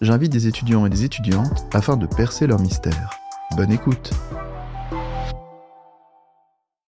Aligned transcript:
j'invite 0.00 0.32
des 0.32 0.46
étudiants 0.46 0.86
et 0.86 0.90
des 0.90 1.04
étudiantes 1.04 1.66
afin 1.74 1.96
de 1.96 2.06
percer 2.06 2.46
leur 2.46 2.58
mystère. 2.58 3.10
Bonne 3.56 3.70
écoute 3.70 4.10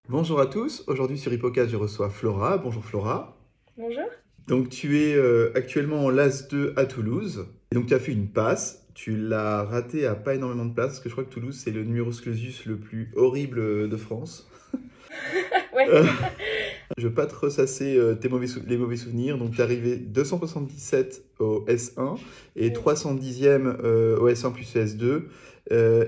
Bonjour 0.09 0.41
à 0.41 0.47
tous, 0.47 0.85
aujourd'hui 0.87 1.19
sur 1.19 1.33
Hippocast 1.33 1.71
je 1.71 1.77
reçois 1.77 2.09
Flora. 2.09 2.59
Bonjour 2.59 2.85
Flora. 2.85 3.37
Bonjour. 3.77 4.05
Donc 4.47 4.71
tu 4.71 4.99
es 5.01 5.15
euh, 5.15 5.53
actuellement 5.55 6.05
en 6.07 6.11
LAS 6.11 6.49
2 6.51 6.75
à 6.77 6.87
Toulouse. 6.87 7.47
Et 7.71 7.75
donc 7.75 7.87
tu 7.87 7.95
as 7.95 7.99
fait 7.99 8.13
une 8.13 8.29
passe, 8.29 8.87
tu 8.95 9.17
l'as 9.17 9.63
raté 9.63 10.07
à 10.07 10.15
pas 10.15 10.35
énormément 10.35 10.65
de 10.67 10.75
place, 10.75 10.89
parce 10.89 11.01
que 11.01 11.09
je 11.09 11.15
crois 11.15 11.25
que 11.25 11.33
Toulouse 11.33 11.59
c'est 11.63 11.71
le 11.71 11.85
numerus 11.85 12.21
clausus 12.21 12.65
le 12.67 12.79
plus 12.79 13.13
horrible 13.15 13.89
de 13.89 13.97
France. 13.97 14.51
ouais. 15.75 15.89
Euh, 15.89 16.05
je 16.99 17.09
veux 17.09 17.15
pas 17.15 17.27
te 17.27 17.35
ressasser 17.35 17.97
euh, 17.97 18.15
tes 18.15 18.29
mauvais 18.29 18.47
les 18.67 18.77
mauvais 18.77 18.97
souvenirs. 18.97 19.39
Donc, 19.39 19.53
tu 19.53 19.59
es 19.59 19.63
arrivé 19.63 19.97
277 19.97 21.25
au 21.39 21.65
S1 21.67 22.19
et 22.57 22.71
310e 22.71 23.77
euh, 23.83 24.19
au 24.19 24.29
S1 24.29 24.53
plus 24.53 24.75
S2. 24.75 25.25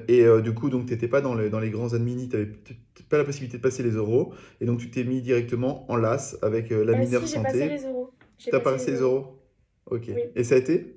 et 0.08 0.42
du 0.42 0.54
coup, 0.54 0.70
donc, 0.70 0.86
tu 0.86 0.92
n'étais 0.92 1.08
pas 1.08 1.20
dans, 1.20 1.34
dans, 1.34 1.60
les 1.60 1.70
grands 1.70 1.94
adminis, 1.94 2.28
tu 2.28 2.36
n'avais 2.36 2.52
pas 3.08 3.18
la 3.18 3.24
possibilité 3.24 3.58
de 3.58 3.62
passer 3.62 3.82
les 3.82 3.92
euros. 3.92 4.32
Et 4.60 4.66
donc, 4.66 4.78
tu 4.78 4.90
t'es 4.90 5.04
mis 5.04 5.20
directement 5.20 5.90
en 5.90 5.96
LAS 5.96 6.36
avec 6.42 6.70
la 6.70 6.96
mineure 6.96 7.22
si, 7.22 7.34
santé. 7.34 7.44
Passé 7.44 7.68
les 7.68 7.84
euros. 7.86 8.10
Tu 8.38 8.54
as 8.54 8.60
passé 8.60 8.90
les 8.92 9.00
euros 9.00 9.38
Ok. 9.90 10.10
Et 10.34 10.44
ça 10.44 10.54
a 10.54 10.58
été? 10.58 10.96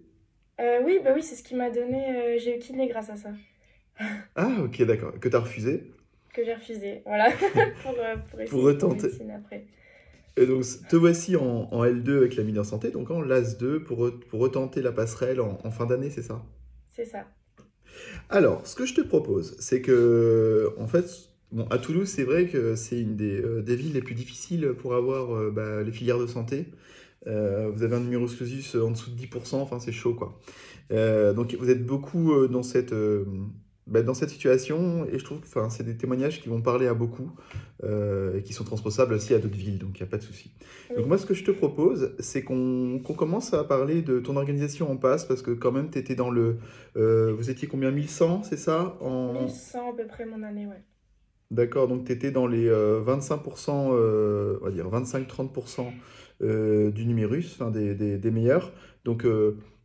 Oui, 0.84 1.00
bah 1.04 1.12
oui 1.14 1.22
c'est 1.22 1.36
ce 1.36 1.44
qui 1.44 1.56
m'a 1.56 1.70
donné. 1.70 2.38
J'ai 2.40 2.56
eu 2.56 2.60
kiné 2.60 2.88
grâce 2.88 3.10
à 3.10 3.16
ça. 3.16 3.30
ah, 4.36 4.50
ok, 4.64 4.82
d'accord. 4.84 5.20
Que 5.20 5.30
tu 5.30 5.36
as 5.36 5.40
refusé? 5.40 5.92
Que 6.38 6.46
j'ai 6.46 6.54
refusé, 6.54 7.02
voilà, 7.06 7.32
pour, 7.84 7.96
pour, 8.30 8.40
essayer 8.40 8.50
pour 8.50 8.64
retenter. 8.64 9.10
après. 9.36 9.66
Et 10.38 10.46
donc, 10.46 10.64
te 10.88 10.96
voici 10.96 11.36
en, 11.36 11.84
L2 11.84 12.18
avec 12.18 12.36
la 12.36 12.44
mineure 12.44 12.66
santé, 12.66 12.92
donc 12.92 13.10
en 13.10 13.24
LAS2 13.24 13.80
pour, 13.80 14.12
pour 14.30 14.40
retenter 14.40 14.84
la 14.84 14.92
passerelle 14.92 15.42
en, 15.42 15.72
fin 15.72 15.88
d'année, 15.88 16.12
c'est 16.12 16.22
ça? 16.22 16.46
C'est 16.92 17.06
ça. 17.06 17.26
Alors, 18.30 18.66
ce 18.68 18.76
que 18.76 18.86
je 18.86 18.94
te 18.94 19.02
propose, 19.02 19.56
c'est 19.60 19.82
que, 19.82 20.74
en 20.78 20.86
fait, 20.86 21.32
bon, 21.52 21.66
à 21.72 21.80
Toulouse, 21.80 22.08
c'est 22.08 22.24
vrai 22.24 22.46
que 22.46 22.76
c'est 22.76 23.02
une 23.02 23.16
des, 23.16 23.42
euh, 23.42 23.64
des, 23.64 23.76
villes 23.76 23.94
les 23.94 24.02
plus 24.02 24.14
difficiles 24.14 24.76
pour 24.78 24.94
avoir 24.94 25.36
euh, 25.36 25.50
bah, 25.50 25.82
les 25.82 25.92
filières 25.92 26.20
de 26.20 26.28
santé. 26.28 26.66
Euh, 27.26 27.72
vous 27.74 27.82
avez 27.82 27.96
un 27.96 28.00
numerus 28.00 28.36
clausus 28.36 28.76
en 28.76 28.92
dessous 28.92 29.10
de 29.10 29.20
10%, 29.20 29.56
enfin, 29.56 29.80
c'est 29.80 29.92
chaud, 29.92 30.14
quoi. 30.14 30.40
donc, 31.34 31.56
vous 31.60 31.70
êtes 31.72 31.84
beaucoup 31.84 32.48
dans 32.48 32.64
cette 32.64 32.94
bah, 33.88 34.02
dans 34.02 34.14
cette 34.14 34.30
situation, 34.30 35.06
et 35.06 35.18
je 35.18 35.24
trouve 35.24 35.40
que 35.40 35.48
c'est 35.70 35.84
des 35.84 35.96
témoignages 35.96 36.42
qui 36.42 36.50
vont 36.50 36.62
parler 36.62 36.88
à 36.88 36.94
beaucoup 36.94 37.32
euh, 37.84 38.38
et 38.38 38.44
qui 38.44 38.52
sont 38.52 38.66
transposables 38.66 39.14
aussi 39.14 39.34
à 39.34 39.40
d'autres 39.40 39.56
villes, 39.56 39.80
donc 39.80 39.98
il 39.98 40.04
n'y 40.04 40.08
a 40.08 40.12
pas 40.12 40.18
de 40.18 40.24
souci. 40.24 40.52
Donc 40.96 41.06
moi, 41.06 41.18
ce 41.18 41.26
que 41.26 41.34
je 41.34 41.46
te 41.46 41.52
propose, 41.52 42.14
c'est 42.20 42.44
qu'on 42.44 43.00
commence 43.00 43.54
à 43.54 43.64
parler 43.64 44.02
de 44.02 44.20
ton 44.20 44.36
organisation 44.36 44.92
en 44.92 44.98
passe, 44.98 45.24
parce 45.24 45.42
que 45.42 45.52
quand 45.52 45.72
même, 45.72 45.90
tu 45.90 46.00
étais 46.00 46.16
dans 46.16 46.30
le... 46.30 46.58
Euh, 46.98 47.34
vous 47.34 47.50
étiez 47.50 47.70
combien 47.70 47.92
1100, 47.92 48.44
c'est 48.44 48.58
ça 48.58 48.98
en... 49.00 49.34
1100 49.34 49.92
à 49.92 49.96
peu 49.96 50.06
près 50.06 50.26
mon 50.26 50.44
année, 50.44 50.68
ouais. 50.68 50.84
D'accord, 51.50 51.88
donc 51.88 52.04
tu 52.04 52.12
étais 52.12 52.32
dans 52.32 52.46
les 52.46 52.70
25%, 52.70 53.92
euh, 53.94 54.58
on 54.62 54.66
va 54.66 54.72
dire 54.72 54.90
25-30% 54.90 56.92
du 56.92 57.06
numérus, 57.06 57.58
enfin 57.58 57.72
des, 57.72 57.96
des, 57.96 58.18
des, 58.18 58.32
meilleurs. 58.32 58.74
Donc 59.06 59.26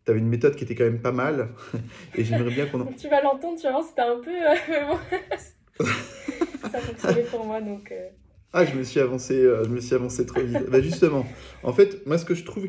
tu 0.04 0.10
avais 0.10 0.20
une 0.20 0.28
méthode 0.28 0.56
qui 0.56 0.64
était 0.64 0.74
quand 0.74 0.84
même 0.84 1.00
pas 1.00 1.12
mal. 1.12 1.50
et 2.16 2.24
j'aimerais 2.24 2.50
bien 2.50 2.66
qu'on. 2.66 2.84
tu 2.98 3.08
vas 3.08 3.22
l'entendre, 3.22 3.58
tu 3.58 3.64
vas 3.64 3.72
voir, 3.72 3.84
c'était 3.84 4.02
un 4.02 4.20
peu. 4.20 4.30
Euh, 4.30 5.84
ça 6.70 6.78
fonctionnait 6.80 7.24
pour 7.24 7.44
moi 7.44 7.60
donc. 7.60 7.90
Euh. 7.92 8.08
Ah, 8.54 8.66
je 8.66 8.76
me 8.76 8.82
suis 8.82 9.00
avancé, 9.00 9.34
euh, 9.34 9.64
je 9.64 9.70
me 9.70 9.80
suis 9.80 9.94
avancé 9.94 10.26
trop 10.26 10.42
vite. 10.42 10.68
bah 10.68 10.82
justement, 10.82 11.24
en 11.62 11.72
fait, 11.72 12.06
moi, 12.06 12.18
ce 12.18 12.26
que 12.26 12.34
je 12.34 12.44
trouve 12.44 12.68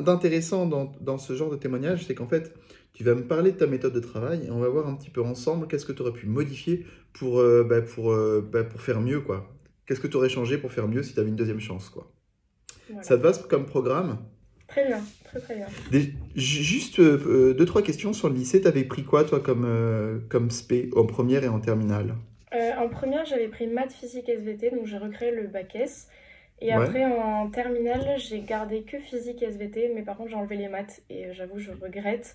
d'intéressant 0.00 0.64
dans, 0.64 0.90
dans, 1.02 1.18
ce 1.18 1.34
genre 1.34 1.50
de 1.50 1.56
témoignage, 1.56 2.06
c'est 2.06 2.14
qu'en 2.14 2.28
fait, 2.28 2.54
tu 2.94 3.04
vas 3.04 3.14
me 3.14 3.26
parler 3.26 3.52
de 3.52 3.58
ta 3.58 3.66
méthode 3.66 3.92
de 3.92 4.00
travail 4.00 4.46
et 4.46 4.50
on 4.50 4.58
va 4.58 4.70
voir 4.70 4.88
un 4.88 4.94
petit 4.94 5.10
peu 5.10 5.20
ensemble 5.20 5.68
qu'est-ce 5.68 5.84
que 5.84 5.92
tu 5.92 6.00
aurais 6.00 6.14
pu 6.14 6.26
modifier 6.26 6.86
pour, 7.12 7.42
bah, 7.66 7.82
pour, 7.82 8.16
bah, 8.50 8.64
pour 8.64 8.80
faire 8.80 9.02
mieux, 9.02 9.20
quoi. 9.20 9.46
Qu'est-ce 9.84 10.00
que 10.00 10.06
tu 10.06 10.16
aurais 10.16 10.30
changé 10.30 10.56
pour 10.56 10.72
faire 10.72 10.88
mieux 10.88 11.02
si 11.02 11.12
tu 11.12 11.20
avais 11.20 11.28
une 11.28 11.36
deuxième 11.36 11.60
chance, 11.60 11.90
quoi. 11.90 12.10
Ça 13.02 13.18
te 13.18 13.22
va 13.22 13.32
comme 13.50 13.66
programme? 13.66 14.16
Très 14.68 14.86
bien, 14.86 15.00
très 15.24 15.40
très 15.40 15.54
bien. 15.56 15.66
juste 16.36 17.00
euh, 17.00 17.54
deux, 17.54 17.64
trois 17.64 17.82
questions 17.82 18.12
sur 18.12 18.28
le 18.28 18.34
lycée. 18.34 18.60
Tu 18.60 18.68
avais 18.68 18.84
pris 18.84 19.02
quoi, 19.02 19.24
toi, 19.24 19.40
comme, 19.40 19.64
euh, 19.66 20.18
comme 20.28 20.50
SP 20.52 20.92
en 20.94 21.06
première 21.06 21.42
et 21.42 21.48
en 21.48 21.58
terminale? 21.58 22.14
Euh, 22.54 22.72
En 22.78 22.88
première, 22.88 23.24
j'avais 23.24 23.48
pris 23.48 23.66
maths, 23.66 23.92
physique, 23.92 24.28
SVT, 24.28 24.70
donc 24.70 24.86
j'ai 24.86 24.98
recréé 24.98 25.30
le 25.30 25.46
bac 25.46 25.74
S. 25.74 26.08
Et 26.60 26.72
après, 26.72 27.04
en 27.04 27.48
terminale, 27.48 28.18
j'ai 28.18 28.40
gardé 28.40 28.82
que 28.82 28.98
physique 28.98 29.42
et 29.42 29.46
SVT, 29.46 29.92
mais 29.94 30.02
par 30.02 30.16
contre, 30.16 30.30
j'ai 30.30 30.36
enlevé 30.36 30.56
les 30.56 30.68
maths 30.68 31.00
et 31.08 31.32
j'avoue, 31.32 31.58
je 31.58 31.70
regrette. 31.70 32.34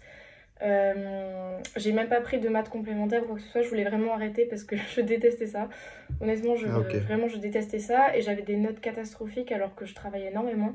j'ai 0.62 1.92
même 1.92 2.08
pas 2.08 2.22
pris 2.22 2.40
de 2.40 2.50
maths 2.50 2.70
complémentaires 2.70 3.24
ou 3.24 3.28
quoi 3.28 3.36
que 3.36 3.42
ce 3.42 3.50
soit, 3.50 3.62
je 3.62 3.70
voulais 3.70 3.84
vraiment 3.84 4.14
arrêter 4.14 4.46
parce 4.46 4.64
que 4.64 4.76
je 4.96 5.02
détestais 5.02 5.48
ça. 5.48 5.70
Honnêtement, 6.20 6.56
je, 6.56 6.68
ah, 6.68 6.80
vraiment, 7.06 7.28
je 7.28 7.38
détestais 7.38 7.80
ça 7.80 8.16
et 8.18 8.22
j'avais 8.22 8.44
des 8.44 8.56
notes 8.56 8.80
catastrophiques 8.80 9.52
alors 9.52 9.76
que 9.76 9.86
je 9.86 9.94
travaillais 9.94 10.30
énormément. 10.32 10.74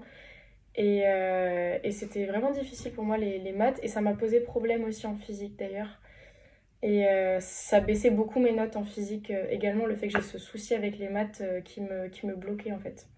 Et, 0.79 1.03
euh, 1.07 1.77
et 1.83 1.91
c'était 1.91 2.25
vraiment 2.27 2.53
difficile 2.53 2.93
pour 2.93 3.03
moi 3.03 3.19
les, 3.19 3.41
les 3.41 3.53
maths 3.53 3.81
et 3.83 3.89
ça 3.89 4.01
m'a 4.01 4.13
posé 4.15 4.39
problème 4.39 4.85
aussi 4.85 5.09
en 5.09 5.17
physique 5.17 5.57
d'ailleurs. 5.59 5.99
Et 6.85 7.09
euh, 7.09 7.41
ça 7.41 7.81
baissait 7.81 8.11
beaucoup 8.11 8.39
mes 8.39 8.53
notes 8.53 8.77
en 8.77 8.85
physique 8.85 9.33
euh, 9.33 9.45
également, 9.51 9.87
le 9.87 9.97
fait 9.97 10.07
que 10.07 10.13
j'ai 10.17 10.23
ce 10.23 10.39
souci 10.39 10.75
avec 10.75 10.97
les 10.97 11.09
maths 11.09 11.43
qui, 11.65 11.81
me, 11.81 12.07
qui 12.07 12.27
me 12.27 12.37
bloquait 12.37 12.71
en 12.71 12.79
fait. 12.79 13.09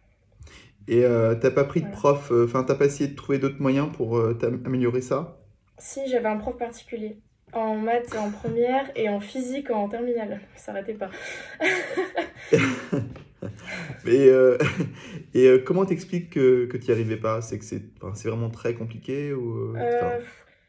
Et 0.88 1.02
t'as 1.02 1.50
pas 1.50 1.64
pris 1.64 1.82
de 1.82 1.90
prof, 1.90 2.32
enfin 2.32 2.64
t'as 2.64 2.74
pas 2.74 2.86
essayé 2.86 3.10
de 3.10 3.14
trouver 3.14 3.38
d'autres 3.38 3.60
moyens 3.60 3.90
pour 3.92 4.18
améliorer 4.64 5.02
ça? 5.02 5.36
Si, 5.78 6.00
j'avais 6.08 6.28
un 6.28 6.38
prof 6.38 6.56
particulier. 6.56 7.18
En 7.52 7.76
maths 7.76 8.16
en 8.16 8.30
première 8.30 8.90
et 8.96 9.08
en 9.08 9.20
physique 9.20 9.70
en 9.70 9.88
terminale. 9.88 10.40
Ça 10.56 10.66
s'arrêtait 10.66 10.94
pas. 10.94 11.10
Mais 14.04 14.28
euh, 14.28 14.58
et 15.34 15.46
euh, 15.46 15.58
comment 15.58 15.84
t'expliques 15.84 16.30
que, 16.30 16.66
que 16.66 16.76
tu 16.76 16.86
n'y 16.86 16.92
arrivais 16.92 17.16
pas? 17.16 17.40
C'est 17.40 17.58
que 17.58 17.64
c'est 17.64 18.28
vraiment 18.28 18.50
très 18.50 18.74
compliqué 18.74 19.32
ou 19.32 19.76
euh, 19.76 20.20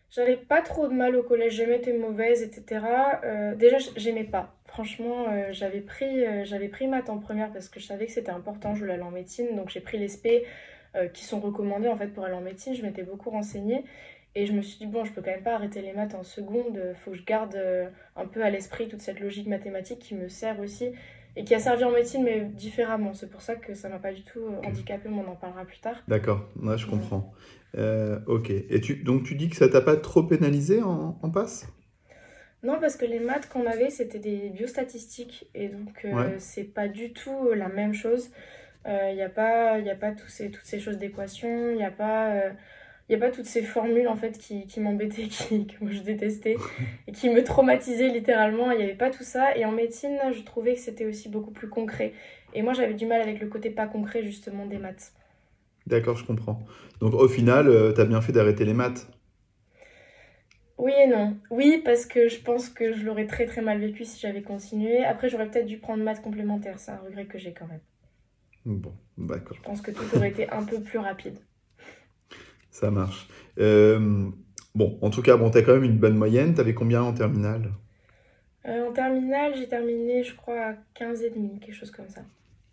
J'avais 0.09 0.38
pas 0.38 0.62
trop 0.62 0.88
de 0.88 0.94
mal 0.94 1.16
au 1.16 1.24
collège, 1.24 1.56
j'aimais 1.56 1.80
tes 1.80 1.94
mauvaises, 1.94 2.44
etc. 2.44 2.86
déjà, 3.56 3.78
j'aimais 3.96 4.26
pas. 4.26 4.56
Franchement, 4.66 5.26
j'avais 5.52 5.82
pris, 5.82 6.24
j'avais 6.46 6.70
pris 6.70 6.88
maths 6.88 7.09
en 7.09 7.18
première 7.18 7.52
parce 7.52 7.70
que 7.70 7.80
je 7.80 7.86
savais 7.86 8.06
que 8.06 8.12
c'était 8.12 8.32
important, 8.32 8.74
je 8.74 8.82
voulais 8.82 8.94
aller 8.94 9.03
en 9.03 9.12
médecine, 9.12 9.56
donc 9.56 9.70
j'ai 9.70 9.82
pris 9.82 9.98
les 9.98 10.08
SP 10.08 10.44
qui 11.14 11.24
sont 11.24 11.40
recommandés 11.40 11.88
en 11.88 11.96
fait 11.96 12.08
pour 12.08 12.26
aller 12.26 12.34
en 12.36 12.42
médecine. 12.42 12.74
Je 12.74 12.82
m'étais 12.84 13.03
beaucoup 13.03 13.30
renseignée 13.30 13.84
et 14.36 14.46
je 14.46 14.53
me 14.53 14.62
suis 14.62 14.78
dit, 14.78 14.86
bon, 14.86 15.03
je 15.03 15.12
peux 15.12 15.22
quand 15.22 15.32
même 15.32 15.44
pas 15.44 15.56
arrêter 15.56 15.82
les 15.82 15.92
maths 15.92 16.16
en 16.16 16.24
seconde, 16.24 16.80
faut 16.96 17.12
que 17.12 17.18
je 17.18 17.24
garde 17.24 17.58
un 18.16 18.26
peu 18.26 18.44
à 18.44 18.50
l'esprit 18.50 18.88
toute 18.88 19.02
cette 19.02 19.20
logique 19.20 19.48
mathématique 19.48 20.00
qui 20.00 20.16
me 20.16 20.28
sert 20.30 20.59
aussi 20.59 20.92
et 21.36 21.44
qui 21.44 21.56
a 21.56 21.59
servi 21.59 21.84
en 21.84 21.92
médecine, 21.92 22.24
mais 22.24 22.42
différemment. 22.42 23.14
C'est 23.14 23.30
pour 23.30 23.42
ça 23.42 23.56
que 23.56 23.74
ça 23.74 23.90
m'a 23.90 24.00
pas 24.00 24.12
du 24.12 24.24
tout 24.24 24.40
euh, 24.40 24.68
handicapé, 24.68 25.09
mais 25.09 25.24
on 25.25 25.31
en 25.31 25.36
parlera 25.36 25.66
plus 25.66 25.80
tard. 25.80 25.96
D'accord, 26.08 26.50
ouais, 26.62 26.78
je 26.78 26.88
comprends. 26.88 27.34
Euh, 27.78 28.19
ok, 28.28 28.50
et 28.50 28.81
tu, 28.81 28.96
donc 28.97 29.23
tu 29.23 29.35
dis 29.35 29.50
que 29.50 29.55
ça 29.55 29.70
t'a 29.70 29.82
pas 29.82 29.96
trop 29.96 30.23
pénalisé 30.23 30.82
en, 30.82 31.17
en 31.22 31.29
passe? 31.29 31.67
Non, 32.64 32.79
parce 32.79 32.96
que 32.96 33.05
les 33.05 33.20
maths 33.20 33.50
qu'on 33.50 33.66
avait, 33.66 33.90
c'était 33.90 34.20
des 34.20 34.50
biostatistiques. 34.50 35.50
Et 35.55 35.70
donc, 35.70 36.05
euh, 36.05 36.35
c'est 36.38 36.64
pas 36.64 36.88
du 36.88 37.11
tout 37.11 37.53
la 37.53 37.70
même 37.70 37.94
chose. 37.94 38.29
Il 38.85 39.16
n'y 39.16 39.22
a 39.22 39.29
pas, 39.29 39.79
y 39.79 39.90
a 39.90 39.96
pas 39.96 40.11
tous 40.11 40.28
ces, 40.28 40.52
toutes 40.52 40.66
ces 40.66 40.79
choses 40.79 40.97
d'équation. 40.97 41.72
Il 41.72 41.78
n'y 41.78 41.84
a 41.84 41.91
pas 41.91 42.52
il 43.09 43.16
n'y 43.18 43.22
a 43.22 43.28
pas 43.28 43.32
toutes 43.32 43.46
ces 43.46 43.62
formules 43.62 44.08
en 44.08 44.16
fait 44.16 44.38
qui, 44.38 44.68
qui 44.68 44.80
m'embêtaient, 44.80 45.24
qui, 45.30 45.68
que 45.68 45.84
moi 45.84 45.92
je 45.92 46.02
détestais 46.02 46.56
et 47.08 47.12
qui 47.12 47.30
me 47.30 47.44
traumatisaient 47.44 48.09
littéralement. 48.09 48.72
Il 48.72 48.78
n'y 48.78 48.84
avait 48.84 48.96
pas 48.96 49.09
tout 49.09 49.24
ça. 49.24 49.56
Et 49.58 49.66
en 49.66 49.72
médecine, 49.72 50.18
je 50.34 50.42
trouvais 50.44 50.76
que 50.76 50.80
c'était 50.80 51.06
aussi 51.06 51.30
beaucoup 51.30 51.52
plus 51.52 51.70
concret. 51.70 52.14
Et 52.53 52.62
moi 52.62 52.74
j'avais 52.74 52.94
du 52.94 53.06
mal 53.06 53.22
avec 53.22 53.40
le 53.40 53.48
côté 53.48 53.70
pas 53.70 53.88
concret 53.88 54.24
justement 54.24 54.66
des 54.66 54.78
maths. 54.78 55.14
D'accord, 55.88 56.16
je 56.16 56.26
comprends. 56.26 56.59
Donc 57.00 57.14
au 57.14 57.28
final, 57.28 57.68
euh, 57.68 57.92
tu 57.94 58.02
as 58.02 58.06
bien 58.06 58.22
fait 58.22 58.32
d'arrêter 58.32 58.66
les 58.66 58.74
maths 58.74 59.08
oui 60.82 60.94
et 61.00 61.06
non. 61.06 61.38
Oui, 61.52 61.80
parce 61.86 62.08
que 62.08 62.28
je 62.28 62.42
pense 62.42 62.68
que 62.68 62.92
je 62.92 63.06
l'aurais 63.06 63.28
très 63.28 63.46
très 63.46 63.62
mal 63.62 63.80
vécu 63.80 64.03
si 64.03 64.20
j'avais 64.20 64.42
continué. 64.42 65.06
Après, 65.06 65.30
j'aurais 65.30 65.48
peut-être 65.48 65.68
dû 65.68 65.78
prendre 65.78 66.03
maths 66.03 66.24
complémentaires. 66.24 66.80
C'est 66.80 66.90
un 66.90 66.98
regret 66.98 67.26
que 67.26 67.38
j'ai 67.38 67.53
quand 67.53 67.68
même. 67.68 67.82
Bon, 68.66 68.92
d'accord. 69.16 69.56
Je 69.56 69.62
pense 69.62 69.80
que 69.80 69.92
tout 69.92 70.03
aurait 70.16 70.30
été 70.30 70.50
un 70.50 70.64
peu 70.64 70.82
plus 70.82 70.98
rapide. 70.98 71.38
Ça 72.72 72.90
marche. 72.90 73.28
Euh, 73.59 74.29
Bon, 74.73 74.97
en 75.02 75.09
tout 75.09 75.22
cas, 75.22 75.35
bon, 75.35 75.50
tu 75.50 75.58
as 75.58 75.64
quand 75.64 75.73
même 75.73 75.84
une 75.84 75.97
bonne 75.97 76.16
moyenne. 76.16 76.53
Tu 76.53 76.62
avais 76.62 76.73
combien 76.73 77.03
en 77.03 77.14
terminale? 77.14 77.72
Euh, 78.66 78.88
En 78.88 78.94
terminale, 78.94 79.53
j'ai 79.58 79.68
terminé, 79.68 80.23
je 80.23 80.34
crois, 80.35 80.62
à 80.62 80.73
15,5, 80.96 81.59
quelque 81.59 81.76
chose 81.76 81.91
comme 81.91 82.08
ça. 82.08 82.22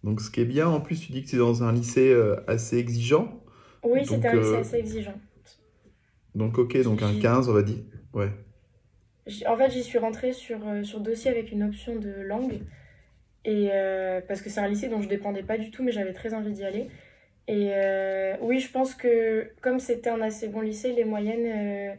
Donc, 0.04 0.20
ce 0.20 0.30
qui 0.30 0.40
est 0.40 0.44
bien, 0.44 0.68
en 0.68 0.80
plus, 0.80 1.00
tu 1.00 1.10
dis 1.12 1.24
que 1.24 1.28
tu 1.28 1.36
es 1.36 1.38
dans 1.40 1.64
un 1.64 1.72
lycée 1.72 2.12
euh, 2.12 2.36
assez 2.46 2.78
exigeant. 2.78 3.42
Oui, 3.82 4.06
c'était 4.06 4.28
un 4.28 4.36
lycée 4.36 4.56
assez 4.56 4.76
exigeant. 4.76 5.14
Donc, 6.36 6.58
ok, 6.58 6.80
donc 6.82 7.02
un 7.02 7.18
15, 7.18 7.48
on 7.48 7.52
va 7.52 7.62
dire. 7.62 7.78
Ouais. 8.14 8.30
En 9.46 9.56
fait, 9.56 9.70
j'y 9.70 9.82
suis 9.82 9.98
rentrée 9.98 10.32
sur, 10.32 10.60
sur 10.84 11.00
dossier 11.00 11.30
avec 11.30 11.50
une 11.50 11.64
option 11.64 11.96
de 11.96 12.10
langue. 12.22 12.60
Et 13.44 13.70
parce 14.28 14.40
que 14.40 14.50
c'est 14.50 14.60
un 14.60 14.68
lycée 14.68 14.88
dont 14.88 15.02
je 15.02 15.08
dépendais 15.08 15.42
pas 15.42 15.58
du 15.58 15.72
tout, 15.72 15.82
mais 15.82 15.90
j'avais 15.90 16.12
très 16.12 16.32
envie 16.32 16.52
d'y 16.52 16.64
aller. 16.64 16.88
Et 17.48 17.70
euh, 17.72 18.34
oui, 18.42 18.60
je 18.60 18.70
pense 18.70 18.94
que 18.94 19.48
comme 19.62 19.80
c'était 19.80 20.10
un 20.10 20.20
assez 20.20 20.48
bon 20.48 20.60
lycée, 20.60 20.92
les 20.92 21.04
moyennes 21.04 21.46
euh, 21.46 21.94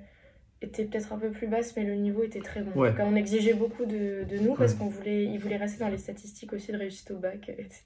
étaient 0.62 0.86
peut-être 0.86 1.12
un 1.12 1.18
peu 1.18 1.32
plus 1.32 1.48
basses, 1.48 1.74
mais 1.76 1.84
le 1.84 1.96
niveau 1.96 2.24
était 2.24 2.40
très 2.40 2.62
bon. 2.62 2.72
on 3.00 3.16
exigeait 3.16 3.56
beaucoup 3.56 3.86
de, 3.86 4.26
de 4.30 4.38
nous 4.38 4.54
parce 4.54 4.76
qu'on 4.76 4.90
voulait, 4.90 5.26
ils 5.26 5.40
voulaient 5.40 5.58
rester 5.58 5.80
dans 5.80 5.90
les 5.90 5.98
statistiques 5.98 6.54
aussi 6.54 6.72
de 6.72 6.78
réussite 6.78 7.10
au 7.10 7.18
bac, 7.18 7.50
etc. 7.50 7.84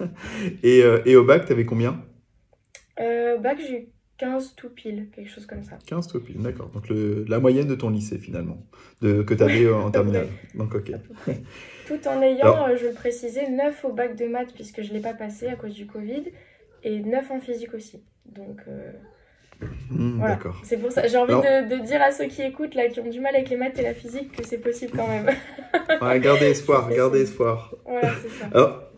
et, 0.62 0.82
euh, 0.82 1.02
et, 1.04 1.16
au 1.16 1.24
bac, 1.24 1.44
tu 1.44 1.52
avais 1.52 1.66
combien 1.66 2.02
Au 2.98 3.38
bac, 3.38 3.58
j'ai 3.60 3.82
eu 3.82 3.88
15 4.16 4.54
tout 4.56 4.70
pile, 4.70 5.08
quelque 5.14 5.30
chose 5.30 5.44
comme 5.44 5.62
ça. 5.62 5.76
15 5.84 6.08
tout 6.08 6.20
pile, 6.20 6.40
d'accord. 6.40 6.70
Donc 6.70 6.88
le, 6.88 7.26
la 7.28 7.40
moyenne 7.40 7.66
de 7.66 7.74
ton 7.74 7.90
lycée 7.90 8.16
finalement, 8.16 8.56
de, 9.02 9.20
que 9.22 9.34
tu 9.34 9.42
avais 9.42 9.70
en 9.72 9.90
terminale. 9.90 10.28
Donc 10.54 10.74
ok. 10.74 10.92
Tout 11.86 12.08
en 12.08 12.22
ayant, 12.22 12.74
je 12.74 12.86
le 12.86 12.94
précisais, 12.94 13.50
9 13.50 13.84
au 13.84 13.92
bac 13.92 14.16
de 14.16 14.24
maths 14.24 14.54
puisque 14.54 14.80
je 14.80 14.88
ne 14.88 14.94
l'ai 14.94 15.02
pas 15.02 15.12
passé 15.12 15.46
à 15.46 15.56
cause 15.56 15.74
du 15.74 15.86
Covid 15.86 16.24
et 16.82 17.00
9 17.00 17.30
en 17.30 17.40
physique 17.40 17.74
aussi. 17.74 18.02
Donc 18.26 18.60
euh, 18.68 18.92
hmm, 19.90 20.18
voilà. 20.18 20.38
C'est 20.62 20.76
pour 20.76 20.92
ça. 20.92 21.06
J'ai 21.06 21.16
envie 21.16 21.34
de, 21.34 21.76
de, 21.76 21.84
dire 21.84 22.02
à 22.02 22.12
ceux 22.12 22.26
qui 22.26 22.42
écoutent 22.42 22.74
là, 22.74 22.88
qui 22.88 23.00
ont 23.00 23.08
du 23.08 23.20
mal 23.20 23.34
avec 23.34 23.48
les 23.50 23.56
maths 23.56 23.78
et 23.78 23.82
la 23.82 23.94
physique, 23.94 24.36
que 24.36 24.46
c'est 24.46 24.58
possible 24.58 24.92
quand 24.96 25.08
même. 25.08 25.26
ouais, 26.02 26.20
gardez 26.20 26.46
espoir, 26.46 26.88
gardez 26.96 27.22
espoir. 27.22 27.74
Voilà, 27.84 28.12
c'est 28.22 28.28
ça. 28.28 28.46
Alors, 28.52 28.89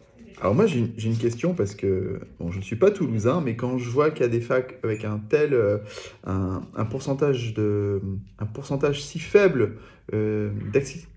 alors 0.42 0.56
moi 0.56 0.66
j'ai 0.66 0.80
une, 0.80 1.16
question 1.16 1.54
parce 1.54 1.76
que 1.76 2.18
bon, 2.40 2.50
je 2.50 2.58
ne 2.58 2.64
suis 2.64 2.74
pas 2.74 2.90
toulousain, 2.90 3.40
mais 3.40 3.54
quand 3.54 3.78
je 3.78 3.88
vois 3.88 4.10
qu'il 4.10 4.22
y 4.22 4.24
a 4.24 4.28
des 4.28 4.40
facs 4.40 4.76
avec 4.82 5.04
un 5.04 5.20
tel 5.28 5.54
euh, 5.54 5.78
un, 6.24 6.84
pourcentage 6.84 7.54
de 7.54 8.02
un 8.40 8.46
pourcentage 8.46 9.04
si 9.04 9.20
faible 9.20 9.76
euh, 10.12 10.50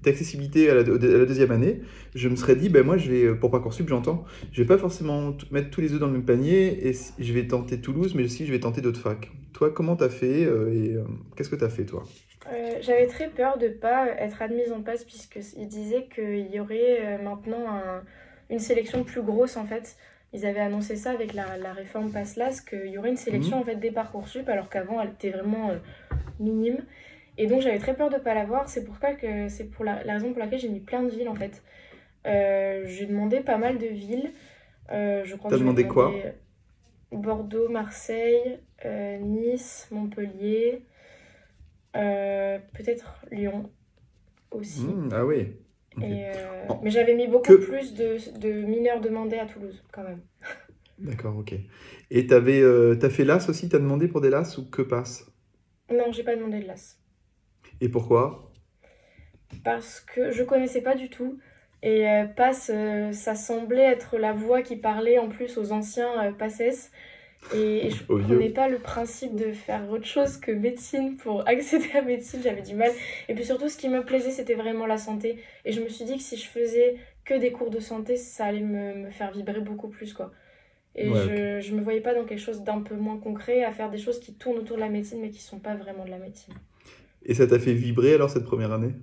d'accessibilité 0.04 0.70
à, 0.70 0.76
la 0.76 0.84
deuxième 0.84 1.50
année, 1.50 1.82
je 2.14 2.30
me 2.30 2.36
serais 2.36 2.56
dit 2.56 2.70
ben 2.70 2.86
moi 2.86 2.98
je 2.98 3.10
vais 3.10 3.34
pour 3.34 3.50
parcoursup 3.50 3.90
j'entends, 3.90 4.26
je 4.52 4.62
vais 4.62 4.68
pas 4.68 4.78
forcément 4.78 5.36
mettre 5.50 5.72
tous 5.72 5.82
les 5.82 5.94
œufs 5.94 6.00
dans 6.00 6.06
le 6.08 6.14
même 6.14 6.26
panier 6.26 6.88
et 6.88 6.94
je 6.94 7.34
vais 7.34 7.48
tenter 7.48 7.82
Toulouse, 7.82 8.14
mais 8.14 8.26
aussi 8.26 8.46
je 8.46 8.52
vais 8.52 8.60
tenter 8.60 8.82
d'autres 8.82 9.02
facs. 9.02 9.32
Toi 9.54 9.72
comment 9.72 9.96
t'as 9.96 10.10
fait 10.10 10.46
euh, 10.46 10.72
et 10.72 10.96
qu'est-ce 11.36 11.50
que 11.50 11.56
t'as 11.56 11.70
fait 11.70 11.86
toi? 11.86 12.04
J'avais 12.80 13.08
très 13.08 13.32
peur 13.32 13.58
de 13.58 13.70
pas 13.70 14.08
être 14.20 14.40
admise 14.44 14.72
en 14.72 14.84
passe 14.84 15.04
puisqu'il 15.04 15.68
disait 15.68 16.08
qu'il 16.14 16.54
y 16.54 16.60
aurait 16.60 17.18
maintenant 17.24 17.66
un 17.68 18.04
une 18.50 18.60
sélection 18.60 19.04
plus 19.04 19.22
grosse 19.22 19.58
en 19.58 19.66
fait. 19.66 19.98
Ils 20.34 20.46
avaient 20.46 20.60
annoncé 20.60 20.96
ça 20.96 21.12
avec 21.12 21.34
la, 21.34 21.58
la 21.58 21.72
réforme 21.72 22.12
PASSLAS, 22.12 22.62
qu'il 22.68 22.88
y 22.88 22.98
aurait 22.98 23.10
une 23.10 23.18
sélection 23.18 23.56
mhm. 23.56 23.62
en 23.62 23.66
fait 23.66 23.76
des 23.76 23.92
Parcoursup, 23.92 24.50
alors 24.50 24.70
qu'avant 24.70 25.02
elle 25.02 25.10
était 25.10 25.30
vraiment 25.30 25.70
euh, 25.70 25.78
minime. 26.40 26.80
Et 27.38 27.48
donc 27.48 27.62
j'avais 27.62 27.80
très 27.80 27.96
peur 27.96 28.10
de 28.10 28.16
ne 28.16 28.20
pas 28.20 28.34
l'avoir. 28.34 28.68
C'est 28.68 28.86
que 29.18 29.48
c'est 29.48 29.66
pour 29.66 29.86
la, 29.86 29.96
raison 29.96 30.32
pour 30.32 30.40
laquelle 30.40 30.60
j'ai 30.60 30.70
mis 30.70 30.82
plein 30.82 31.04
de 31.04 31.10
villes 31.10 31.30
en 31.30 31.36
fait. 31.36 31.64
Euh, 32.26 32.84
j'ai 32.88 33.06
demandé 33.06 33.42
pas 33.42 33.58
mal 33.58 33.78
de 33.78 33.88
villes. 33.88 34.32
Euh, 34.92 35.24
je 35.26 35.36
crois 35.36 35.52
T'as 35.52 35.58
demandé 35.58 35.88
quoi? 35.88 36.14
Bordeaux, 37.12 37.70
Marseille, 37.70 38.60
Nice, 39.22 39.88
Montpellier, 39.92 40.82
peut-être 41.94 43.22
Lyon 43.32 43.70
aussi. 44.52 44.84
Mmh, 44.84 45.10
ah 45.14 45.26
oui. 45.26 45.54
Euh, 46.02 46.34
mais 46.84 46.90
j'avais 46.90 47.16
mis 47.16 47.28
beaucoup 47.28 47.58
plus 47.58 47.94
de, 47.94 48.18
de, 48.40 48.66
mineurs 48.66 49.02
demandés 49.02 49.38
à 49.38 49.46
Toulouse, 49.46 49.84
quand 49.92 50.04
même. 50.04 50.22
D'accord, 51.00 51.38
ok. 51.38 51.54
Et 52.12 52.28
tu 52.28 52.34
euh, 52.34 52.98
as 53.02 53.10
fait 53.10 53.26
l'AS 53.26 53.50
aussi? 53.50 53.70
Tu 53.70 53.76
as 53.76 53.80
demandé 53.80 54.08
pour 54.08 54.22
des 54.22 54.30
LAS 54.30 54.58
ou 54.58 54.70
que 54.70 54.82
passe 54.82 55.26
Non, 55.92 56.12
j'ai 56.12 56.24
pas 56.24 56.36
demandé 56.36 56.60
de 56.60 56.68
LAS. 56.68 56.98
Et 57.82 57.90
pourquoi? 57.90 58.52
Parce 59.64 60.00
que 60.00 60.32
je 60.32 60.44
connaissais 60.44 60.82
pas 60.82 60.96
du 60.96 61.10
tout. 61.10 61.40
Et 61.84 62.10
euh, 62.10 62.26
passe, 62.26 62.72
ça 63.12 63.36
semblait 63.36 63.84
être 63.84 64.18
la 64.18 64.34
voix 64.34 64.62
qui 64.62 64.76
parlait 64.76 65.20
en 65.20 65.30
plus 65.30 65.58
aux 65.58 65.72
anciens 65.72 66.34
passes. 66.34 66.92
Et, 67.54 67.90
je 67.90 68.02
ne 68.02 68.08
comprenais 68.08 68.50
pas 68.50 68.68
le 68.68 68.80
principe 68.80 69.36
de 69.36 69.52
faire 69.52 69.90
autre 69.90 70.06
chose 70.06 70.38
que 70.38 70.52
médecine 70.52 71.16
pour 71.16 71.48
accéder 71.48 71.92
à 71.94 72.02
médecine, 72.02 72.40
j'avais 72.44 72.62
du 72.62 72.76
mal. 72.76 72.92
Et 73.30 73.36
puis 73.36 73.46
surtout, 73.46 73.70
ce 73.70 73.78
qui 73.78 73.90
me 73.90 74.04
plaisait, 74.04 74.32
c'était 74.32 74.56
vraiment 74.56 74.86
la 74.86 74.98
santé. 74.98 75.38
Et 75.64 75.72
je 75.72 75.82
me 75.82 75.90
suis 75.90 76.06
dit 76.06 76.18
que 76.18 76.24
si 76.24 76.38
je 76.38 76.48
faisais 76.48 76.96
que 77.24 77.34
des 77.34 77.52
cours 77.52 77.70
de 77.70 77.80
santé, 77.80 78.18
ça 78.18 78.46
allait 78.46 78.62
me, 78.62 79.06
me 79.06 79.10
faire 79.12 79.32
vibrer 79.32 79.62
beaucoup 79.62 79.90
plus, 79.90 80.14
quoi. 80.14 80.32
Et 80.96 81.08
je, 81.08 81.72
ne 81.72 81.78
me 81.78 81.84
voyais 81.84 82.00
pas 82.00 82.16
dans 82.16 82.24
quelque 82.24 82.40
chose 82.40 82.62
d'un 82.62 82.82
peu 82.82 82.96
moins 82.96 83.18
concret, 83.18 83.64
à 83.64 83.72
faire 83.72 83.92
des 83.92 83.98
choses 83.98 84.20
qui 84.20 84.34
tournent 84.34 84.60
autour 84.60 84.78
de 84.78 84.82
la 84.82 84.90
médecine, 84.90 85.20
mais 85.22 85.30
qui 85.30 85.42
sont 85.42 85.60
pas 85.60 85.76
vraiment 85.76 86.06
de 86.06 86.10
la 86.10 86.20
médecine. 86.20 86.54
Et 87.26 87.34
ça 87.34 87.48
t'a 87.48 87.60
fait 87.60 87.74
vibrer 87.74 88.14
alors 88.14 88.30
cette 88.30 88.46
première 88.46 88.72
année? 88.72 88.94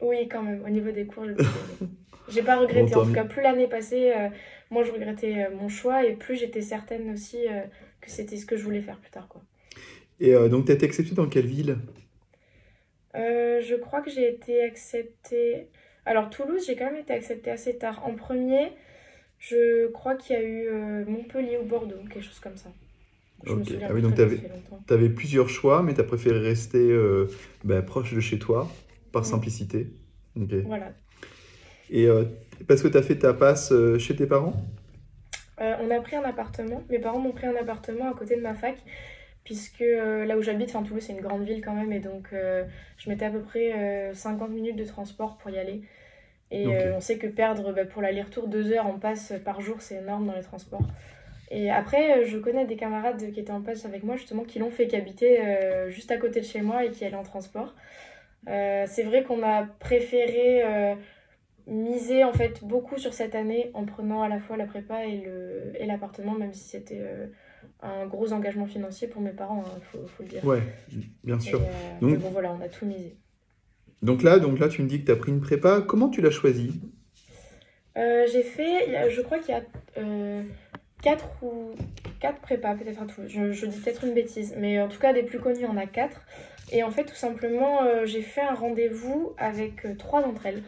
Oui, 0.00 0.28
quand 0.28 0.42
même. 0.42 0.62
Au 0.64 0.68
niveau 0.68 0.92
des 0.92 1.06
cours, 1.06 1.24
j'ai 2.30 2.42
pas 2.42 2.56
regretté. 2.56 2.94
en 2.94 3.04
tout 3.04 3.12
cas, 3.12 3.24
plus 3.24 3.42
l'année 3.42 3.68
passée, 3.68 4.12
euh, 4.16 4.28
moi 4.70 4.84
je 4.84 4.92
regrettais 4.92 5.44
euh, 5.44 5.56
mon 5.56 5.68
choix 5.68 6.04
et 6.06 6.14
plus 6.14 6.36
j'étais 6.36 6.62
certaine 6.62 7.12
aussi 7.12 7.38
euh, 7.48 7.62
que 8.00 8.10
c'était 8.10 8.36
ce 8.36 8.46
que 8.46 8.56
je 8.56 8.64
voulais 8.64 8.80
faire 8.80 8.98
plus 8.98 9.10
tard. 9.10 9.28
Quoi. 9.28 9.42
Et 10.20 10.34
euh, 10.34 10.48
donc 10.48 10.66
tu 10.66 10.72
as 10.72 10.74
été 10.74 10.86
acceptée 10.86 11.14
dans 11.14 11.28
quelle 11.28 11.46
ville? 11.46 11.78
Je 13.14 13.74
crois 13.74 14.00
que 14.00 14.10
j'ai 14.10 14.28
été 14.28 14.62
acceptée... 14.62 15.66
Alors 16.06 16.30
Toulouse, 16.30 16.64
j'ai 16.66 16.76
quand 16.76 16.86
même 16.86 16.96
été 16.96 17.12
acceptée 17.12 17.50
assez 17.50 17.76
tard. 17.76 18.02
En 18.06 18.14
premier, 18.14 18.72
je 19.38 19.88
crois 19.88 20.14
qu'il 20.14 20.34
y 20.34 20.38
a 20.38 20.42
eu 20.42 21.04
Montpellier 21.06 21.58
ou 21.58 21.64
Bordeaux, 21.64 21.96
quelque 22.10 22.24
chose 22.24 22.40
comme 22.40 22.56
ça. 22.56 22.70
Je 23.44 23.52
me 23.52 23.62
ah 23.82 23.92
oui, 23.92 24.00
donc 24.00 24.14
tu 24.14 24.94
avais, 24.94 25.08
plusieurs 25.10 25.50
choix, 25.50 25.82
mais 25.82 25.92
tu 25.94 26.00
as 26.00 26.04
préféré 26.04 26.38
rester 26.38 26.96
bah, 27.62 27.82
proche 27.82 28.14
de 28.14 28.20
chez 28.20 28.38
toi, 28.38 28.70
par 29.12 29.26
simplicité. 29.26 29.88
Voilà. 30.34 30.94
Et 31.90 32.08
parce 32.66 32.82
que 32.82 32.88
tu 32.88 32.96
as 32.96 33.02
fait 33.02 33.16
ta 33.16 33.34
passe 33.34 33.72
euh, 33.72 33.98
chez 33.98 34.14
tes 34.14 34.26
parents? 34.26 34.54
Euh, 35.60 35.74
On 35.82 35.90
a 35.90 36.00
pris 36.00 36.16
un 36.16 36.22
appartement. 36.22 36.82
Mes 36.88 36.98
parents 36.98 37.18
m'ont 37.18 37.32
pris 37.32 37.46
un 37.46 37.56
appartement 37.56 38.10
à 38.10 38.14
côté 38.14 38.36
de 38.36 38.42
ma 38.42 38.54
fac 38.54 38.76
puisque 39.42 39.80
euh, 39.80 40.26
là 40.26 40.36
où 40.36 40.42
j'habite, 40.42 40.68
enfin 40.68 40.82
Toulouse 40.82 41.02
c'est 41.04 41.14
une 41.14 41.22
grande 41.22 41.44
ville 41.44 41.62
quand 41.64 41.72
même, 41.72 41.92
et 41.92 41.98
donc 41.98 42.28
je 42.32 43.10
mettais 43.10 43.24
à 43.24 43.30
peu 43.30 43.40
près 43.40 44.12
50 44.14 44.50
minutes 44.50 44.76
de 44.76 44.84
transport 44.84 45.38
pour 45.38 45.50
y 45.50 45.58
aller. 45.58 45.82
Et 46.52 46.66
on 46.94 47.00
sait 47.00 47.16
que 47.16 47.26
perdre 47.26 47.72
bah, 47.72 47.84
pour 47.84 48.02
l'aller-retour 48.02 48.48
deux 48.48 48.72
heures 48.72 48.86
en 48.86 48.98
passe 48.98 49.32
par 49.44 49.60
jour, 49.60 49.76
c'est 49.80 49.96
énorme 49.96 50.26
dans 50.26 50.34
les 50.34 50.42
transports. 50.42 50.86
Et 51.50 51.70
après, 51.70 52.26
je 52.26 52.38
connais 52.38 52.64
des 52.64 52.76
camarades 52.76 53.32
qui 53.32 53.40
étaient 53.40 53.50
en 53.50 53.62
passe 53.62 53.84
avec 53.84 54.04
moi 54.04 54.16
justement 54.16 54.44
qui 54.44 54.58
l'ont 54.58 54.70
fait, 54.70 54.86
qui 54.86 54.94
habitaient 54.94 55.88
juste 55.88 56.10
à 56.10 56.18
côté 56.18 56.40
de 56.40 56.46
chez 56.46 56.60
moi 56.60 56.84
et 56.84 56.90
qui 56.90 57.04
allaient 57.04 57.16
en 57.16 57.24
transport. 57.24 57.74
c'est 58.46 59.02
vrai 59.04 59.24
qu'on 59.24 59.42
a 59.42 59.64
préféré 59.80 60.96
miser 61.70 62.24
en 62.24 62.32
fait 62.32 62.64
beaucoup 62.64 62.98
sur 62.98 63.14
cette 63.14 63.34
année 63.34 63.70
en 63.74 63.84
prenant 63.84 64.22
à 64.22 64.28
la 64.28 64.40
fois 64.40 64.56
la 64.56 64.66
prépa 64.66 65.04
et 65.04 65.18
le 65.18 65.72
et 65.78 65.86
l'appartement 65.86 66.32
même 66.32 66.52
si 66.52 66.68
c'était 66.68 67.00
euh, 67.00 67.26
un 67.80 68.06
gros 68.06 68.32
engagement 68.32 68.66
financier 68.66 69.06
pour 69.06 69.22
mes 69.22 69.30
parents 69.30 69.62
il 69.64 69.70
hein, 69.70 69.80
faut, 69.82 70.06
faut, 70.06 70.22
le 70.24 70.28
dire. 70.28 70.44
Ouais 70.44 70.62
bien 71.22 71.38
sûr. 71.38 71.60
euh, 71.60 72.00
donc 72.00 72.18
bon 72.18 72.30
voilà 72.30 72.52
on 72.52 72.60
a 72.60 72.68
tout 72.68 72.86
misé. 72.86 73.16
Donc 74.02 74.22
là 74.22 74.40
donc 74.40 74.58
là 74.58 74.68
tu 74.68 74.82
me 74.82 74.88
dis 74.88 75.00
que 75.00 75.06
tu 75.06 75.12
as 75.12 75.16
pris 75.16 75.30
une 75.30 75.40
prépa. 75.40 75.80
Comment 75.80 76.08
tu 76.08 76.20
l'as 76.20 76.30
choisi 76.30 76.80
euh, 77.96 78.24
j'ai 78.32 78.42
fait 78.42 79.10
je 79.10 79.20
crois 79.20 79.38
qu'il 79.38 79.54
y 79.54 79.58
a 79.58 79.62
quatre 81.02 81.42
ou 81.42 81.72
quatre 82.20 82.40
prépas 82.40 82.74
peut-être 82.74 83.00
je, 83.26 83.52
je 83.52 83.66
dis 83.66 83.80
peut-être 83.80 84.04
une 84.04 84.14
bêtise 84.14 84.54
mais 84.56 84.80
en 84.80 84.88
tout 84.88 85.00
cas 85.00 85.12
des 85.12 85.22
plus 85.22 85.38
connus 85.38 85.66
on 85.66 85.76
a 85.76 85.86
quatre. 85.86 86.22
Et 86.72 86.82
en 86.82 86.90
fait 86.90 87.04
tout 87.04 87.14
simplement 87.14 87.80
j'ai 88.06 88.22
fait 88.22 88.42
un 88.42 88.54
rendez-vous 88.54 89.34
avec 89.38 89.86
trois 89.98 90.22
d'entre 90.22 90.46
elles 90.46 90.62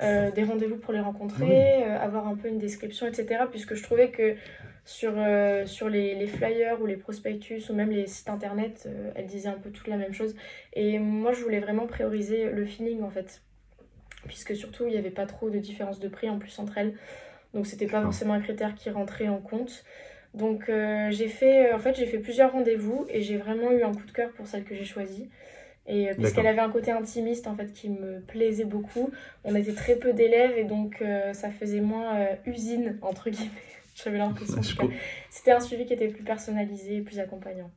euh, 0.00 0.30
des 0.30 0.44
rendez-vous 0.44 0.76
pour 0.76 0.92
les 0.92 1.00
rencontrer, 1.00 1.82
euh, 1.84 1.98
avoir 1.98 2.28
un 2.28 2.36
peu 2.36 2.48
une 2.48 2.58
description, 2.58 3.06
etc. 3.06 3.44
Puisque 3.50 3.74
je 3.74 3.82
trouvais 3.82 4.10
que 4.10 4.36
sur, 4.84 5.12
euh, 5.16 5.66
sur 5.66 5.88
les, 5.88 6.14
les, 6.14 6.28
flyers 6.28 6.80
ou 6.80 6.86
les 6.86 6.96
prospectus 6.96 7.68
ou 7.68 7.74
même 7.74 7.90
les 7.90 8.06
sites 8.06 8.28
internet, 8.28 8.88
elles 9.16 9.26
disaient 9.26 9.48
un 9.48 9.58
peu 9.58 9.70
toutes 9.70 9.88
la 9.88 9.96
même 9.96 10.14
chose. 10.14 10.36
Et 10.72 10.98
moi, 10.98 11.32
je 11.32 11.42
voulais 11.42 11.60
vraiment 11.60 11.86
prioriser 11.86 12.50
le 12.50 12.64
feeling 12.64 13.02
en 13.02 13.10
fait. 13.10 13.42
Puisque 14.26 14.54
surtout, 14.54 14.84
il 14.86 14.92
n'y 14.92 14.98
avait 14.98 15.10
pas 15.10 15.26
trop 15.26 15.50
de 15.50 15.58
différence 15.58 15.98
de 15.98 16.08
prix 16.08 16.28
en 16.30 16.38
plus 16.38 16.56
entre 16.58 16.78
elles. 16.78 16.94
Donc, 17.54 17.66
c'était 17.66 17.86
pas 17.86 18.02
forcément 18.02 18.34
un 18.34 18.40
critère 18.40 18.74
qui 18.74 18.90
rentrait 18.90 19.28
en 19.28 19.38
compte. 19.38 19.84
Donc, 20.34 20.70
j'ai 21.10 21.28
fait, 21.28 21.72
en 21.72 21.78
fait, 21.78 21.96
j'ai 21.96 22.06
fait 22.06 22.18
plusieurs 22.18 22.52
rendez-vous 22.52 23.06
et 23.08 23.20
j'ai 23.20 23.36
vraiment 23.36 23.72
eu 23.72 23.82
un 23.82 23.92
coup 23.92 24.04
de 24.06 24.12
cœur 24.12 24.30
pour 24.32 24.46
celle 24.46 24.64
que 24.64 24.74
j'ai 24.74 24.84
choisie. 24.84 25.28
Et 25.88 26.10
euh, 26.10 26.14
puisqu'elle 26.14 26.46
avait 26.46 26.60
un 26.60 26.70
côté 26.70 26.90
intimiste 26.90 27.46
en 27.46 27.56
fait 27.56 27.72
qui 27.72 27.88
me 27.88 28.20
plaisait 28.20 28.66
beaucoup, 28.66 29.10
on 29.44 29.54
était 29.54 29.72
très 29.72 29.96
peu 29.96 30.12
d'élèves 30.12 30.56
et 30.58 30.64
donc 30.64 30.98
euh, 31.00 31.32
ça 31.32 31.50
faisait 31.50 31.80
moins 31.80 32.14
euh, 32.14 32.34
usine 32.46 32.98
entre 33.00 33.30
guillemets. 33.30 33.50
J'avais 33.94 34.18
l'impression. 34.18 34.60
C'était 35.30 35.50
un 35.50 35.60
suivi 35.60 35.86
qui 35.86 35.94
était 35.94 36.08
plus 36.08 36.22
personnalisé, 36.22 37.00
plus 37.00 37.18
accompagnant. 37.18 37.70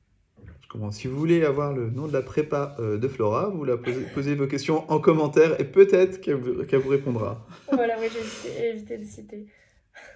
Je 0.61 0.67
comprends. 0.67 0.91
Si 0.91 1.07
vous 1.07 1.17
voulez 1.17 1.43
avoir 1.45 1.73
le 1.73 1.89
nom 1.89 2.07
de 2.07 2.13
la 2.13 2.21
prépa 2.21 2.77
de 2.79 3.07
Flora, 3.07 3.49
vous 3.49 3.63
la 3.63 3.75
posez, 3.77 4.35
vos 4.35 4.45
questions 4.45 4.89
en 4.91 4.99
commentaire 4.99 5.59
et 5.59 5.63
peut-être 5.63 6.21
qu'elle 6.21 6.35
vous, 6.35 6.89
répondra. 6.89 7.47
Voilà, 7.71 7.95
oui, 7.99 8.07
j'ai 8.11 8.67
évité 8.69 8.99
de 8.99 9.03
citer. 9.03 9.47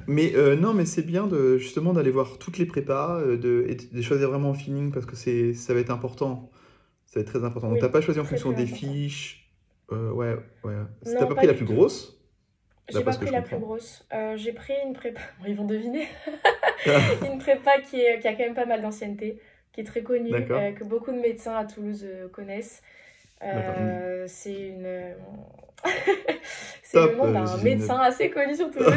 Mais 0.05 0.31
non, 0.57 0.75
mais 0.75 0.85
c'est 0.85 1.01
bien 1.01 1.25
de 1.25 1.57
justement 1.57 1.93
d'aller 1.93 2.11
voir 2.11 2.37
toutes 2.37 2.59
les 2.59 2.67
prépas 2.67 3.19
de, 3.23 3.65
et 3.67 3.75
de 3.75 4.01
choisir 4.03 4.29
vraiment 4.29 4.51
en 4.51 4.53
feeling 4.53 4.91
parce 4.91 5.07
que 5.07 5.15
ça 5.55 5.73
va 5.73 5.79
être 5.79 5.91
important. 5.91 6.51
Ça 7.15 7.19
va 7.19 7.21
être 7.21 7.27
très 7.29 7.43
important. 7.43 7.69
Donc, 7.69 7.77
tu 7.77 7.83
n'as 7.83 7.89
pas 7.89 8.01
choisi 8.01 8.19
en 8.19 8.25
fonction 8.25 8.51
des 8.51 8.65
fiches. 8.67 9.49
ouais, 9.89 10.35
ouais. 10.63 10.73
T'as 11.03 11.25
pas, 11.25 11.35
pris 11.35 11.47
la 11.47 11.53
plus 11.53 11.65
grosse 11.65 12.15
j'ai 12.89 13.03
pas 13.03 13.13
pris 13.13 13.31
la 13.31 13.41
plus 13.41 13.57
grosse. 13.57 14.05
Euh, 14.13 14.35
j'ai 14.37 14.53
pris 14.53 14.73
une 14.85 14.93
prépa. 14.93 15.19
ils 15.47 15.55
vont 15.55 15.65
deviner. 15.65 16.07
une 17.25 17.39
prépa 17.39 17.79
qui, 17.79 18.01
est, 18.01 18.19
qui 18.19 18.27
a 18.27 18.33
quand 18.33 18.43
même 18.43 18.53
pas 18.53 18.65
mal 18.65 18.81
d'ancienneté, 18.81 19.39
qui 19.71 19.81
est 19.81 19.85
très 19.85 20.03
connue, 20.03 20.33
euh, 20.33 20.71
que 20.71 20.83
beaucoup 20.83 21.11
de 21.11 21.19
médecins 21.19 21.55
à 21.55 21.65
Toulouse 21.65 22.05
euh, 22.05 22.27
connaissent. 22.29 22.81
c'est 23.41 24.53
une. 24.53 25.15
c'est 26.83 26.99
le 26.99 27.15
nom 27.15 27.31
d'un 27.31 27.57
médecin 27.57 27.97
assez 27.97 28.29
connu 28.29 28.55
sur 28.55 28.69
Toulouse. 28.71 28.93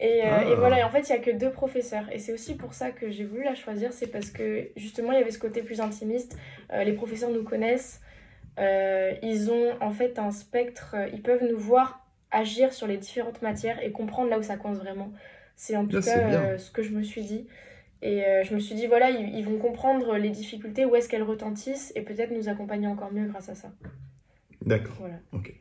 Et, 0.00 0.22
ah. 0.22 0.44
et, 0.44 0.54
voilà, 0.56 0.80
et 0.80 0.82
en 0.82 0.90
fait, 0.90 1.08
il 1.08 1.12
n'y 1.12 1.18
a 1.18 1.22
que 1.22 1.30
deux 1.30 1.50
professeurs. 1.50 2.04
Et 2.12 2.18
c'est 2.18 2.32
aussi 2.32 2.56
pour 2.56 2.74
ça 2.74 2.90
que 2.90 3.10
j'ai 3.10 3.24
voulu 3.24 3.44
la 3.44 3.54
choisir. 3.54 3.92
C'est 3.92 4.08
parce 4.08 4.30
que 4.30 4.68
justement, 4.76 5.12
il 5.12 5.18
y 5.18 5.22
avait 5.22 5.30
ce 5.30 5.38
côté 5.38 5.62
plus 5.62 5.80
intimiste. 5.80 6.36
les 6.72 6.92
professeurs 6.92 7.30
nous 7.30 7.44
connaissent. 7.44 8.00
ils 8.58 9.50
ont 9.50 9.76
en 9.80 9.90
fait 9.90 10.18
un 10.18 10.30
spectre. 10.30 10.96
Ils 11.12 11.22
peuvent 11.22 11.44
nous 11.44 11.58
voir 11.58 12.04
agir 12.34 12.72
sur 12.72 12.86
les 12.86 12.96
différentes 12.96 13.40
matières 13.42 13.82
et 13.82 13.92
comprendre 13.92 14.28
là 14.28 14.38
où 14.38 14.42
ça 14.42 14.56
coince 14.56 14.78
vraiment. 14.78 15.12
C'est 15.56 15.76
en 15.76 15.86
tout 15.86 16.00
cas 16.00 16.18
euh, 16.18 16.58
ce 16.58 16.70
que 16.70 16.82
je 16.82 16.90
me 16.90 17.02
suis 17.02 17.22
dit. 17.22 17.46
Et 18.02 18.24
euh, 18.24 18.44
je 18.44 18.54
me 18.54 18.58
suis 18.58 18.74
dit, 18.74 18.86
voilà, 18.86 19.08
ils, 19.08 19.44
vont 19.44 19.56
comprendre 19.56 20.18
les 20.18 20.28
difficultés, 20.28 20.84
où 20.84 20.94
est-ce 20.94 21.08
qu'elles 21.08 21.22
retentissent, 21.22 21.90
et 21.94 22.02
peut-être 22.02 22.32
nous 22.32 22.50
accompagner 22.50 22.86
encore 22.86 23.10
mieux 23.10 23.26
grâce 23.26 23.48
à 23.48 23.54
ça. 23.54 23.72
D'accord. 24.60 24.96
Voilà. 24.98 25.14
Ok. 25.32 25.54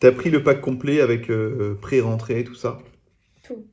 T'as 0.00 0.10
pris 0.10 0.30
le 0.30 0.42
pack 0.42 0.60
complet 0.60 1.00
avec 1.00 1.30
euh, 1.30 1.78
pré-rentrée, 1.80 2.42
tout 2.42 2.56
ça? 2.56 2.78
Tout. 3.48 3.66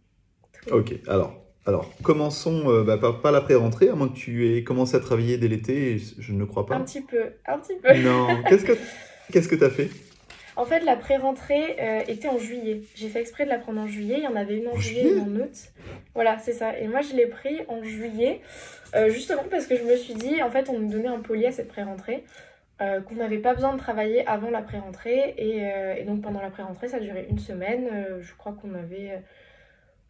Ok, 0.71 0.95
alors, 1.07 1.35
alors 1.67 1.91
commençons 2.01 2.83
bah, 2.83 2.97
par, 2.97 3.31
la 3.31 3.41
pré-rentrée, 3.41 3.89
à 3.89 3.95
moins 3.95 4.07
que 4.07 4.15
tu 4.15 4.55
aies 4.55 4.63
commencé 4.63 4.95
à 4.95 4.99
travailler 4.99 5.37
dès 5.37 5.47
l'été, 5.47 5.99
je 6.17 6.33
ne 6.33 6.43
crois 6.45 6.65
pas. 6.65 6.75
Un 6.75 6.81
petit 6.81 7.01
peu, 7.01 7.33
un 7.45 7.59
petit 7.59 7.75
peu. 7.75 7.93
Non, 7.99 8.41
qu'est-ce 8.49 8.65
que 8.65 8.73
qu'est-ce 9.31 9.47
que 9.47 9.55
tu 9.55 9.63
as 9.63 9.69
fait? 9.69 9.89
En 10.57 10.65
fait, 10.65 10.79
la 10.81 10.95
pré-rentrée 10.95 11.75
euh, 11.81 12.01
était 12.07 12.29
en 12.29 12.37
juillet. 12.37 12.83
J'ai 12.95 13.09
fait 13.09 13.19
exprès 13.19 13.43
de 13.43 13.49
la 13.49 13.59
prendre 13.59 13.81
en 13.81 13.87
juillet. 13.87 14.15
Il 14.17 14.23
y 14.23 14.27
en 14.27 14.35
avait 14.35 14.57
une 14.57 14.69
en, 14.69 14.75
juillet 14.77 15.03
et 15.03 15.11
une 15.11 15.37
en 15.37 15.41
août. 15.41 15.53
Voilà, 16.13 16.39
c'est 16.39 16.53
ça. 16.53 16.77
Et 16.79 16.87
moi, 16.87 17.01
je 17.01 17.13
l'ai 17.13 17.27
pris 17.27 17.59
en 17.67 17.83
juillet, 17.83 18.41
euh, 18.95 19.09
justement 19.09 19.43
parce 19.49 19.67
que 19.67 19.75
je 19.75 19.83
me 19.83 19.97
suis 19.97 20.13
dit, 20.13 20.41
en 20.41 20.49
fait, 20.49 20.69
on 20.69 20.79
nous 20.79 20.89
donnait 20.89 21.09
un 21.09 21.19
poli 21.19 21.45
à 21.45 21.51
cette 21.51 21.67
pré-rentrée, 21.67 22.23
euh, 22.81 23.01
qu'on 23.01 23.15
n'avait 23.15 23.39
pas 23.39 23.53
besoin 23.53 23.73
de 23.73 23.79
travailler 23.79 24.25
avant 24.27 24.49
la 24.49 24.61
pré-rentrée. 24.61 25.35
Et, 25.37 26.03
donc, 26.05 26.21
pendant 26.21 26.41
la 26.41 26.49
pré-rentrée, 26.49 26.87
ça 26.87 26.99
duré 26.99 27.27
une 27.29 27.39
semaine. 27.39 27.89
je 28.21 28.33
crois 28.35 28.53
qu'on 28.53 28.73
avait, 28.75 29.21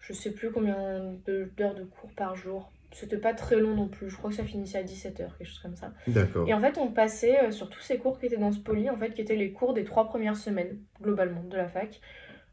je 0.07 0.13
sais 0.13 0.31
plus 0.31 0.51
combien 0.51 1.15
d'heures 1.57 1.74
de 1.74 1.83
cours 1.83 2.12
par 2.15 2.35
jour. 2.35 2.71
C'était 2.91 3.17
pas 3.17 3.33
très 3.33 3.57
long 3.57 3.75
non 3.75 3.88
plus. 3.88 4.09
Je 4.09 4.15
crois 4.15 4.29
que 4.29 4.35
ça 4.35 4.43
finissait 4.43 4.77
à 4.77 4.83
17h, 4.83 5.15
quelque 5.15 5.43
chose 5.43 5.59
comme 5.59 5.75
ça. 5.75 5.91
D'accord. 6.07 6.47
Et 6.47 6.53
en 6.53 6.62
fait, 6.62 6.77
on 6.77 6.88
passait 6.88 7.43
euh, 7.43 7.51
sur 7.51 7.69
tous 7.69 7.81
ces 7.81 7.97
cours 7.97 8.19
qui 8.19 8.27
étaient 8.27 8.38
dans 8.38 8.53
ce 8.53 8.59
poly, 8.59 8.89
en 8.89 8.95
fait, 8.95 9.13
qui 9.13 9.21
étaient 9.21 9.35
les 9.35 9.51
cours 9.51 9.74
des 9.74 9.83
trois 9.83 10.07
premières 10.07 10.38
semaines, 10.38 10.77
globalement, 11.01 11.43
de 11.43 11.57
la 11.57 11.67
fac. 11.67 12.00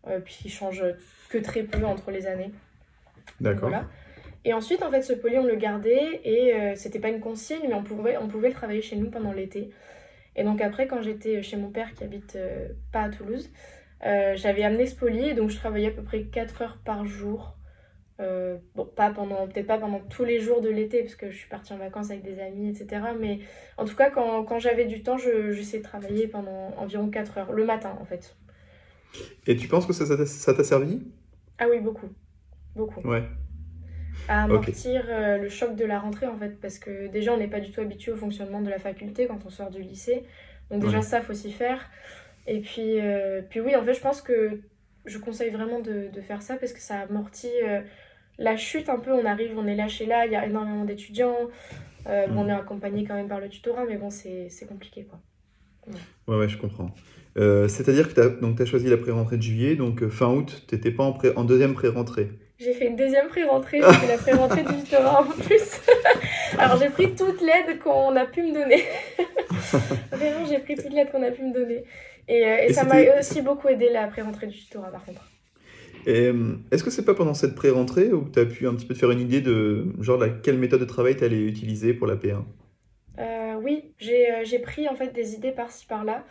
Euh, 0.09 0.19
puis 0.19 0.35
qui 0.35 0.49
changent 0.49 0.85
que 1.29 1.39
très 1.39 1.63
peu 1.63 1.85
entre 1.85 2.11
les 2.11 2.27
années. 2.27 2.51
D'accord. 3.41 3.69
Voilà. 3.69 3.87
Et 4.45 4.53
ensuite, 4.53 4.83
en 4.83 4.91
fait, 4.91 5.03
ce 5.03 5.13
poly, 5.13 5.39
on 5.39 5.45
le 5.45 5.55
gardait 5.55 6.21
et 6.25 6.55
euh, 6.55 6.75
c'était 6.75 6.99
pas 6.99 7.11
une 7.11 7.21
consigne, 7.21 7.69
mais 7.69 7.75
on 7.75 7.85
pouvait, 7.85 8.17
on 8.17 8.27
pouvait 8.27 8.49
le 8.49 8.55
travailler 8.55 8.83
chez 8.83 8.97
nous 8.97 9.11
pendant 9.11 9.33
l'été. 9.33 9.71
Et 10.35 10.43
donc 10.43 10.61
après, 10.61 10.89
quand 10.89 11.03
j'étais 11.03 11.41
chez 11.43 11.57
mon 11.57 11.71
père 11.71 11.95
qui 11.95 12.03
habite 12.03 12.37
pas 12.91 13.03
à 13.03 13.11
Toulouse, 13.11 13.51
j'avais 14.03 14.65
amené 14.65 14.87
ce 14.87 14.95
poly 14.95 15.29
et 15.29 15.35
donc 15.35 15.51
je 15.51 15.57
travaillais 15.57 15.89
à 15.89 15.93
peu 15.93 16.03
près 16.03 16.25
4 16.25 16.63
heures 16.63 16.79
par 16.85 17.05
jour 17.05 17.57
euh, 18.23 18.57
bon, 18.75 18.85
pas 18.85 19.11
pendant, 19.11 19.47
peut-être 19.49 19.67
pas 19.67 19.79
pendant 19.79 20.01
tous 20.01 20.25
les 20.25 20.41
jours 20.41 20.61
de 20.61 20.69
l'été, 20.69 21.03
parce 21.03 21.15
que 21.15 21.31
je 21.31 21.37
suis 21.37 21.49
partie 21.49 21.73
en 21.73 21.79
vacances 21.79 22.11
avec 22.11 22.23
des 22.23 22.41
amis, 22.41 22.69
etc. 22.69 23.03
Mais 23.19 23.41
en 23.79 23.85
tout 23.85 23.97
cas, 23.97 24.11
quand, 24.11 24.45
quand 24.45 24.59
j'avais 24.59 24.85
du 24.85 25.03
temps, 25.03 25.17
j'essayais 25.19 25.79
de 25.79 25.85
travailler 25.85 26.29
pendant 26.29 26.73
environ 26.77 27.09
4 27.09 27.39
heures, 27.39 27.53
le 27.53 27.65
matin 27.65 27.97
en 28.01 28.05
fait. 28.05 28.37
Et 29.47 29.57
tu 29.57 29.67
penses 29.69 29.87
que 29.87 29.93
ça 29.93 30.07
t'a 30.17 30.27
ça, 30.27 30.65
servi? 30.65 31.03
Ah 31.59 31.67
oui, 31.71 31.81
beaucoup. 31.81 32.09
Beaucoup. 32.77 33.01
Ouais. 33.07 33.25
À 34.29 34.45
amortir 34.45 35.05
euh, 35.09 35.39
le 35.39 35.49
choc 35.49 35.75
de 35.75 35.85
la 35.85 35.99
rentrée 35.99 36.27
en 36.27 36.37
fait, 36.37 36.61
parce 36.61 36.79
que 36.79 37.09
déjà 37.09 37.33
on 37.33 37.39
n'est 37.39 37.49
pas 37.49 37.61
du 37.61 37.71
tout 37.71 37.81
habitué 37.81 38.13
au 38.13 38.17
fonctionnement 38.17 38.61
de 38.61 38.71
la 38.71 38.79
faculté 38.79 39.27
quand 39.27 39.45
on 39.45 39.51
sort 39.51 39.71
du 39.71 39.83
lycée. 39.83 40.25
Donc 40.71 40.83
déjà 40.83 41.03
ça, 41.03 41.21
faut 41.21 41.35
s'y 41.35 41.51
faire. 41.51 41.91
Et 42.47 42.61
puis, 42.61 43.01
euh, 43.01 43.43
puis 43.49 43.61
oui, 43.61 43.77
en 43.77 43.83
fait, 43.83 43.95
je 43.95 44.01
pense 44.01 44.21
que 44.21 44.61
je 45.05 45.19
conseille 45.19 45.51
vraiment 45.51 45.81
de, 45.81 46.09
de 46.13 46.21
faire 46.21 46.43
ça 46.43 46.57
parce 46.57 46.73
que 46.73 46.81
ça 46.81 47.01
amortit 47.01 47.49
la 48.39 48.57
chute 48.57 48.89
un 48.89 48.99
peu, 48.99 49.13
on 49.13 49.25
arrive, 49.25 49.57
on 49.57 49.67
est 49.67 49.75
lâché 49.75 50.07
là, 50.07 50.27
il 50.27 50.33
y 50.33 50.37
a 50.37 50.47
énormément 50.47 50.85
d'étudiants. 50.85 51.49
Euh, 52.09 52.27
on 52.31 52.45
mm. 52.45 52.49
est 52.49 52.53
accompagné 52.53 53.05
quand 53.05 53.15
même 53.15 53.29
par 53.29 53.41
le 53.41 53.49
tutorat, 53.49 53.85
mais 53.89 53.97
bon, 53.97 54.11
c'est 54.11 54.67
compliqué 54.69 55.05
quoi. 55.05 55.21
Ouais, 56.29 56.37
ouais, 56.37 56.49
je 56.49 56.59
comprends. 56.59 56.95
Euh, 57.39 57.67
c'est-à-dire 57.67 58.13
que 58.13 58.21
tu 58.21 58.63
as, 58.63 58.67
choisi 58.67 58.89
la 58.89 58.97
pré-rentrée 58.97 59.37
de 59.37 59.43
juillet, 59.43 59.75
donc 59.75 60.03
euh, 60.03 60.09
fin 60.09 60.29
août, 60.29 60.65
tu 60.69 60.75
n'étais 60.75 60.91
pas 60.91 61.05
en, 61.05 61.19
en 61.37 61.45
deuxième 61.45 61.75
pré-rentrée 61.75 62.31
J'ai 62.63 62.73
fait 62.75 62.87
une 62.87 62.97
deuxième 62.97 63.29
pré-rentrée, 63.29 63.81
j'ai 63.81 63.93
fait 63.93 64.07
la 64.07 64.19
pré-rentrée 64.19 64.63
du 64.63 64.83
tutorat 64.85 65.23
en 65.23 65.25
plus. 65.25 65.81
Alors 66.59 66.79
j'ai 66.79 66.91
pris 66.91 67.15
toute 67.15 67.41
l'aide 67.41 67.79
qu'on 67.79 68.15
a 68.15 68.27
pu 68.27 68.43
me 68.43 68.53
donner. 68.53 68.85
Vraiment, 70.13 70.47
j'ai 70.49 70.59
pris 70.59 70.77
toute 70.77 70.93
l'aide 70.93 71.11
qu'on 71.11 71.23
a 71.23 71.31
pu 71.31 71.43
me 71.43 71.53
donner. 71.53 71.85
Et, 72.29 72.43
et 72.69 72.73
ça 72.73 72.85
m'a 72.85 73.01
aussi 73.19 73.43
beaucoup 73.43 73.69
aidé 73.69 73.89
la 73.91 74.07
pré-rentrée 74.07 74.47
du 74.47 74.57
tutorat 74.57 74.91
par 74.91 75.05
contre. 75.05 75.23
Euh, 76.09 76.57
est-ce 76.71 76.83
que 76.83 76.91
c'est 76.91 77.05
pas 77.05 77.15
pendant 77.15 77.35
cette 77.35 77.55
pré-rentrée 77.55 78.13
où 78.13 78.29
tu 78.29 78.39
as 78.41 78.45
pu 78.45 78.67
un 78.67 78.75
petit 78.75 78.87
peu 78.87 78.95
te 78.95 78.99
faire 78.99 79.11
une 79.11 79.21
idée 79.21 79.41
de 79.41 79.87
genre 80.01 80.19
la, 80.19 80.29
quelle 80.29 80.59
méthode 80.59 80.81
de 80.81 80.85
travail 80.85 81.17
tu 81.17 81.25
allais 81.25 81.41
utiliser 81.41 81.95
pour 81.95 82.07
la 82.07 82.17
P1 82.17 82.43
euh, 83.19 83.55
Oui, 83.63 83.95
euh, 84.03 84.43
j'ai 84.45 84.59
pris 84.59 84.89
en 84.89 84.95
fait 84.95 85.13
des 85.13 85.35
idées 85.35 85.53
par-ci 85.53 85.87
par-là. 85.87 86.25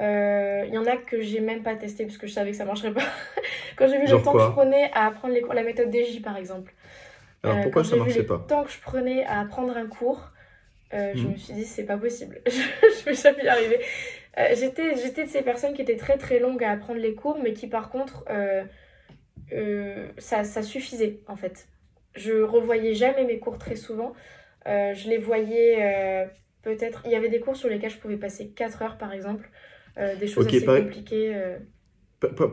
Il 0.00 0.70
y 0.72 0.78
en 0.78 0.86
a 0.86 0.96
que 0.96 1.20
j'ai 1.20 1.40
même 1.40 1.62
pas 1.62 1.76
testé 1.76 2.04
parce 2.04 2.18
que 2.18 2.26
je 2.26 2.32
savais 2.32 2.52
que 2.52 2.56
ça 2.56 2.64
marcherait 2.64 2.92
pas. 2.92 3.02
quand 3.76 3.86
j'ai 3.88 3.98
vu 3.98 4.06
le 4.06 4.22
temps 4.22 4.32
que 4.32 4.40
je 4.40 4.50
prenais 4.50 4.90
à 4.92 5.06
apprendre 5.06 5.34
les 5.34 5.44
la 5.52 5.62
méthode 5.62 5.94
DJ 5.94 6.22
par 6.22 6.36
exemple. 6.36 6.72
Alors 7.42 7.60
pourquoi 7.62 7.84
ça 7.84 7.96
marchait 7.96 8.22
pas 8.22 8.34
Le 8.42 8.46
temps 8.46 8.64
que 8.64 8.70
je 8.70 8.80
prenais 8.80 9.24
à 9.24 9.40
apprendre 9.40 9.76
un 9.76 9.86
cours, 9.86 10.30
je 10.92 10.96
hmm. 11.22 11.32
me 11.32 11.36
suis 11.36 11.54
dit 11.54 11.64
c'est 11.64 11.84
pas 11.84 11.96
possible, 11.96 12.40
je 12.46 13.04
vais 13.04 13.14
jamais 13.14 13.44
y 13.44 13.48
arriver. 13.48 13.80
J'étais 14.54 15.24
de 15.24 15.28
ces 15.28 15.42
personnes 15.42 15.74
qui 15.74 15.82
étaient 15.82 15.96
très 15.96 16.18
très 16.18 16.38
longues 16.38 16.64
à 16.64 16.70
apprendre 16.70 17.00
les 17.00 17.14
cours, 17.14 17.38
mais 17.42 17.52
qui 17.52 17.66
par 17.66 17.90
contre 17.90 18.24
euh, 19.52 20.08
ça, 20.18 20.44
ça, 20.44 20.62
suffisait 20.62 21.20
en 21.26 21.36
fait. 21.36 21.68
Je 22.14 22.42
revoyais 22.42 22.94
jamais 22.94 23.24
mes 23.24 23.38
cours 23.38 23.58
très 23.58 23.76
souvent. 23.76 24.12
Euh, 24.66 24.94
je 24.94 25.08
les 25.08 25.18
voyais 25.18 25.78
euh, 25.80 26.26
peut-être. 26.62 27.02
Il 27.04 27.10
y 27.10 27.16
avait 27.16 27.28
des 27.28 27.40
cours 27.40 27.56
sur 27.56 27.68
lesquels 27.68 27.90
je 27.90 27.98
pouvais 27.98 28.16
passer 28.16 28.50
4 28.50 28.82
heures 28.82 28.98
par 28.98 29.12
exemple. 29.12 29.48
Des 30.18 30.26
choses 30.26 30.46
assez 30.46 30.64
compliquées. 30.64 31.34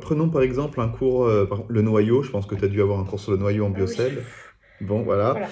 Prenons 0.02 0.30
par 0.30 0.42
exemple 0.42 0.80
un 0.80 0.88
cours, 0.88 1.28
le 1.28 1.82
noyau. 1.82 2.24
Je 2.24 2.32
pense 2.32 2.46
que 2.46 2.56
tu 2.56 2.66
as 2.66 2.68
dû 2.68 2.82
avoir 2.82 3.00
un 3.00 3.06
cours 3.06 3.20
sur 3.20 3.32
le 3.32 3.38
noyau 3.38 3.66
en 3.66 3.72
ah 3.74 3.78
biocell. 3.78 4.24
Bon, 4.82 5.02
voilà. 5.02 5.50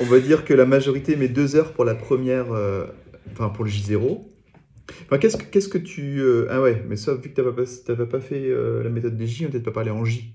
on 0.00 0.04
va 0.04 0.18
dire 0.20 0.44
que 0.44 0.54
la 0.54 0.66
majorité 0.66 1.16
met 1.16 1.28
2 1.28 1.56
heures 1.56 1.72
pour 1.72 1.84
la 1.84 1.94
première, 1.94 2.46
enfin 3.32 3.48
pour 3.50 3.64
le 3.64 3.70
J0 3.70 4.24
qu'est-ce, 5.18 5.36
que, 5.36 5.44
qu'est-ce 5.44 5.68
que 5.68 5.78
tu. 5.78 6.20
Euh, 6.20 6.46
ah 6.50 6.60
ouais, 6.60 6.82
mais 6.86 6.96
ça, 6.96 7.14
vu 7.14 7.30
que 7.30 7.34
tu 7.34 7.42
n'avais 7.42 7.64
pas, 7.64 8.06
pas 8.06 8.20
fait 8.20 8.46
euh, 8.46 8.82
la 8.82 8.90
méthode 8.90 9.16
des 9.16 9.26
J, 9.26 9.46
on 9.46 9.50
peut-être 9.50 9.64
pas 9.64 9.72
parler 9.72 9.90
en 9.90 10.04
J. 10.04 10.34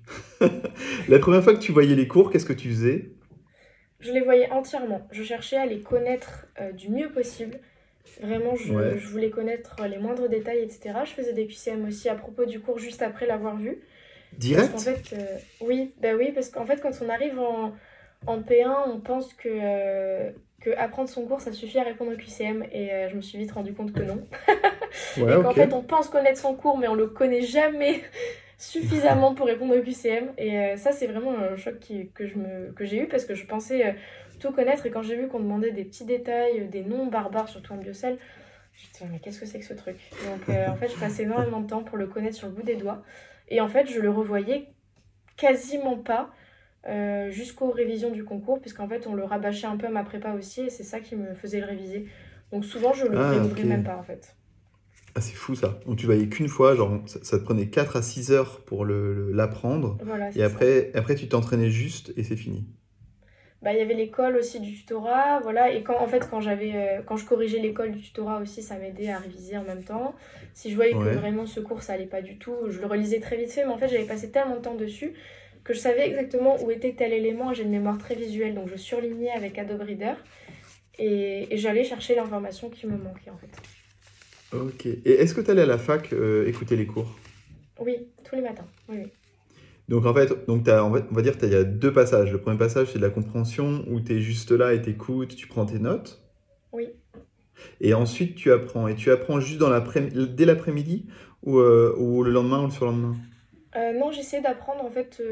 la 1.10 1.20
première 1.20 1.44
fois 1.44 1.54
que 1.54 1.60
tu 1.60 1.72
voyais 1.72 1.96
les 1.96 2.08
cours, 2.08 2.32
qu'est-ce 2.32 2.46
que 2.46 2.54
tu 2.54 2.70
faisais? 2.70 3.12
Je 4.00 4.12
les 4.12 4.22
voyais 4.22 4.50
entièrement. 4.52 5.08
Je 5.12 5.24
cherchais 5.24 5.58
à 5.58 5.66
les 5.66 5.82
connaître 5.82 6.48
euh, 6.62 6.72
du 6.72 6.90
mieux 6.90 7.12
possible. 7.12 7.60
Vraiment, 8.22 8.56
je, 8.56 8.98
je, 8.98 9.08
voulais 9.08 9.30
connaître 9.30 9.76
les 9.88 9.98
moindres 9.98 10.28
détails, 10.28 10.60
etc. 10.60 11.00
Je 11.06 11.12
faisais 11.12 11.34
des 11.34 11.48
QCM 11.48 11.88
aussi 11.88 12.10
à 12.10 12.16
propos 12.16 12.46
du 12.46 12.60
cours 12.60 12.80
juste 12.80 13.02
après 13.02 13.26
l'avoir 13.28 13.56
vu. 13.56 13.80
Direct 14.38 14.72
parce 14.72 14.84
fait, 14.84 15.16
Oui, 15.62 15.94
bah 16.02 16.10
oui, 16.18 16.32
parce 16.34 16.50
qu'en 16.50 16.66
fait, 16.66 16.82
quand 16.82 16.92
on 17.02 17.10
arrive 17.10 17.40
en, 17.40 17.74
en 18.28 18.42
P1, 18.42 18.90
on 18.94 19.00
pense 19.00 19.34
que 19.34 20.32
que 20.60 20.72
apprendre 20.78 21.10
son 21.10 21.26
cours, 21.26 21.42
ça 21.42 21.52
suffit 21.52 21.80
à 21.80 21.84
répondre 21.84 22.12
au 22.12 22.16
QCM. 22.16 22.66
Et 22.72 22.92
euh, 22.92 23.10
je 23.10 23.16
me 23.16 23.22
suis 23.22 23.38
vite 23.38 23.52
rendu 23.52 23.74
compte 23.74 23.94
que 23.94 24.02
non. 24.02 24.20
et 25.18 25.22
qu'en 25.22 25.54
fait, 25.54 25.74
on 25.74 25.82
pense 25.82 26.10
connaître 26.10 26.40
son 26.40 26.56
cours, 26.56 26.78
mais 26.78 26.88
on 26.88 26.96
le 26.96 27.08
connaît 27.08 27.42
jamais 27.42 28.02
suffisamment 28.58 29.34
pour 29.34 29.48
répondre 29.48 29.76
au 29.76 29.82
QCM. 29.82 30.34
Et 30.38 30.58
euh, 30.58 30.78
ça, 30.78 30.92
c'est 30.92 31.08
vraiment 31.08 31.38
un 31.38 31.56
choc 31.56 31.80
qui, 31.80 32.10
que, 32.10 32.26
j'ai 32.82 33.02
eu 33.02 33.08
parce 33.08 33.26
que 33.26 33.36
je 33.36 33.46
pensais 33.46 33.86
euh, 33.86 33.92
tout 34.40 34.52
connaître. 34.52 34.86
Et 34.86 34.92
quand 34.92 35.02
j'ai 35.02 35.16
vu 35.16 35.28
qu'on 35.28 35.40
demandait 35.40 35.72
des 35.72 35.86
petits 35.86 36.06
détails, 36.06 36.68
des 36.68 36.84
noms 36.84 37.08
barbares, 37.08 37.50
surtout 37.50 37.74
en 37.74 37.78
biocell, 37.78 38.18
je 38.74 39.04
me 39.04 39.08
dit, 39.08 39.12
mais 39.14 39.20
qu'est-ce 39.20 39.40
que 39.40 39.46
c'est 39.46 39.60
que 39.60 39.66
ce 39.66 39.74
truc? 39.74 39.98
Donc, 40.26 40.56
en 40.56 40.76
fait, 40.76 40.90
je 40.90 41.00
passais 41.00 41.24
énormément 41.24 41.60
de 41.60 41.68
temps 41.68 41.84
pour 41.84 41.98
le 41.98 42.08
connaître 42.08 42.36
sur 42.36 42.48
le 42.48 42.54
bout 42.54 42.64
des 42.64 42.76
doigts. 42.76 43.04
Et 43.50 43.62
en 43.62 43.68
fait, 43.68 43.88
je 43.88 44.00
le 44.00 44.10
revoyais 44.10 44.70
quasiment 45.38 45.98
pas 45.98 46.32
jusqu'aux 47.30 47.72
révisions 47.72 48.12
du 48.12 48.24
concours, 48.24 48.62
puisqu'en 48.62 48.88
fait, 48.88 49.06
on 49.06 49.14
le 49.14 49.24
rabâchait 49.24 49.68
un 49.68 49.78
peu 49.78 49.88
à 49.88 49.92
ma 49.92 50.04
prépa 50.04 50.34
aussi, 50.34 50.62
et 50.62 50.70
c'est 50.70 50.84
ça 50.84 51.00
qui 51.00 51.16
me 51.16 51.34
faisait 51.34 51.60
le 51.60 51.66
réviser. 51.66 52.08
Donc 52.52 52.66
souvent, 52.66 52.94
je 52.94 53.06
le 53.06 53.18
ah, 53.18 53.32
réouvrais 53.32 53.64
même 53.64 53.84
pas, 53.84 53.98
en 53.98 54.04
fait. 54.04 54.36
Ah, 55.16 55.22
c'est 55.22 55.36
fou 55.36 55.56
ça. 55.56 55.80
Donc 55.86 55.98
tu 55.98 56.06
voyais 56.06 56.28
qu'une 56.30 56.48
fois, 56.48 56.76
genre 56.76 57.02
ça, 57.06 57.40
te 57.40 57.44
prenait 57.44 57.68
4 57.68 57.98
à 57.98 58.02
6 58.02 58.32
heures 58.32 58.62
pour 58.62 58.86
l'apprendre. 58.86 59.98
Le, 60.06 60.38
et 60.38 60.44
après, 60.44 60.92
après 60.94 61.16
tu 61.16 61.28
t'entraînais 61.28 61.70
juste 61.70 62.14
et 62.16 62.24
c'est 62.24 62.36
fini. 62.36 62.66
Bah, 63.62 63.74
il 63.74 63.80
y 63.80 63.82
avait 63.82 63.94
l'école 63.94 64.38
aussi 64.38 64.62
du 64.62 64.74
tutorat, 64.74 65.42
voilà. 65.42 65.72
Et 65.74 65.84
quand, 65.84 66.00
en 66.00 66.08
fait, 66.08 66.30
quand, 66.30 66.40
j'avais, 66.40 66.72
euh, 66.76 67.02
quand 67.06 67.18
je 67.18 67.26
corrigeais 67.26 67.60
l'école 67.60 67.92
du 67.92 68.02
tutorat 68.02 68.40
aussi, 68.40 68.62
ça 68.62 68.78
m'aidait 68.78 69.10
à 69.10 69.18
réviser 69.18 69.58
en 69.58 69.64
même 69.64 69.84
temps. 69.84 70.16
Si 70.54 70.72
je 70.72 70.76
voyais 70.76 70.94
que 70.94 71.18
vraiment 71.18 71.46
ce 71.46 71.60
cours, 71.60 71.84
ça 71.84 71.94
allait 71.94 72.06
pas 72.06 72.22
du 72.22 72.38
tout, 72.38 72.56
je 72.70 72.80
le 72.80 72.86
relisais 72.88 73.20
très 73.20 73.36
vite 73.36 73.52
fait. 73.52 73.66
Mais 73.66 73.72
en 73.72 73.78
fait, 73.78 73.90
j'avais 73.90 74.06
passé 74.06 74.32
tellement 74.32 74.56
de 74.56 74.62
temps 74.62 74.76
dessus 74.76 75.14
que 75.66 75.74
je 75.74 75.80
savais 75.80 76.08
exactement 76.08 76.56
où 76.64 76.72
était 76.72 76.94
tel 76.94 77.12
élément. 77.12 77.54
J'ai 77.54 77.64
une 77.64 77.72
mémoire 77.72 77.98
très 77.98 78.16
visuelle, 78.16 78.56
donc 78.56 78.70
je 78.70 78.78
surlignais 78.78 79.32
avec 79.32 79.58
Adobe 79.60 79.82
Reader. 79.82 80.16
Et, 80.98 81.54
et 81.54 81.58
j'allais 81.58 81.84
chercher 81.84 82.16
l'information 82.16 82.70
qui 82.70 82.88
me 82.88 82.98
manquait, 82.98 83.30
en 83.30 83.38
fait. 83.38 84.58
Ok. 84.58 84.86
Et 84.86 85.12
est-ce 85.22 85.36
que 85.36 85.42
tu 85.42 85.52
allais 85.52 85.64
à 85.64 85.66
la 85.66 85.78
fac 85.78 86.14
euh, 86.14 86.48
écouter 86.48 86.76
les 86.78 86.86
cours? 86.86 87.14
Oui, 87.78 88.08
tous 88.24 88.36
les 88.36 88.42
matins. 88.42 88.68
Oui, 88.88 89.12
Donc 89.90 90.06
en 90.06 90.14
fait, 90.14 90.46
donc 90.46 90.68
as, 90.68 90.86
on, 90.86 90.92
va, 90.92 91.22
dire 91.24 91.36
qu'il 91.38 91.50
y 91.50 91.56
a 91.56 91.64
deux 91.64 91.92
passages. 91.92 92.32
Le 92.32 92.40
premier 92.40 92.58
passage, 92.58 92.90
c'est 92.92 93.00
de 93.00 93.04
la 93.04 93.10
compréhension 93.10 93.84
où 93.90 94.00
tu 94.00 94.16
es 94.16 94.20
juste 94.20 94.52
là 94.52 94.74
et 94.74 94.82
écoutes, 94.88 95.36
tu 95.36 95.48
prends 95.48 95.66
tes 95.66 95.80
notes. 95.80 96.22
Oui. 96.72 96.90
Et 97.82 97.96
ensuite, 97.96 98.36
tu 98.36 98.52
apprends. 98.52 98.88
Et 98.88 98.94
tu 98.94 99.12
apprends 99.12 99.40
juste 99.40 99.60
dans 99.60 99.70
dès 99.70 100.46
l'après-midi 100.46 101.08
ou, 101.42 101.58
euh, 101.58 101.96
ou, 101.98 102.24
le 102.24 102.32
lendemain 102.32 102.62
ou 102.62 102.66
le 102.66 102.72
surlendemain? 102.72 103.16
Euh, 103.76 103.94
Non, 103.94 104.12
j'essayais 104.12 104.44
d'apprendre. 104.44 104.86
En 104.86 104.92
fait, 104.92 105.24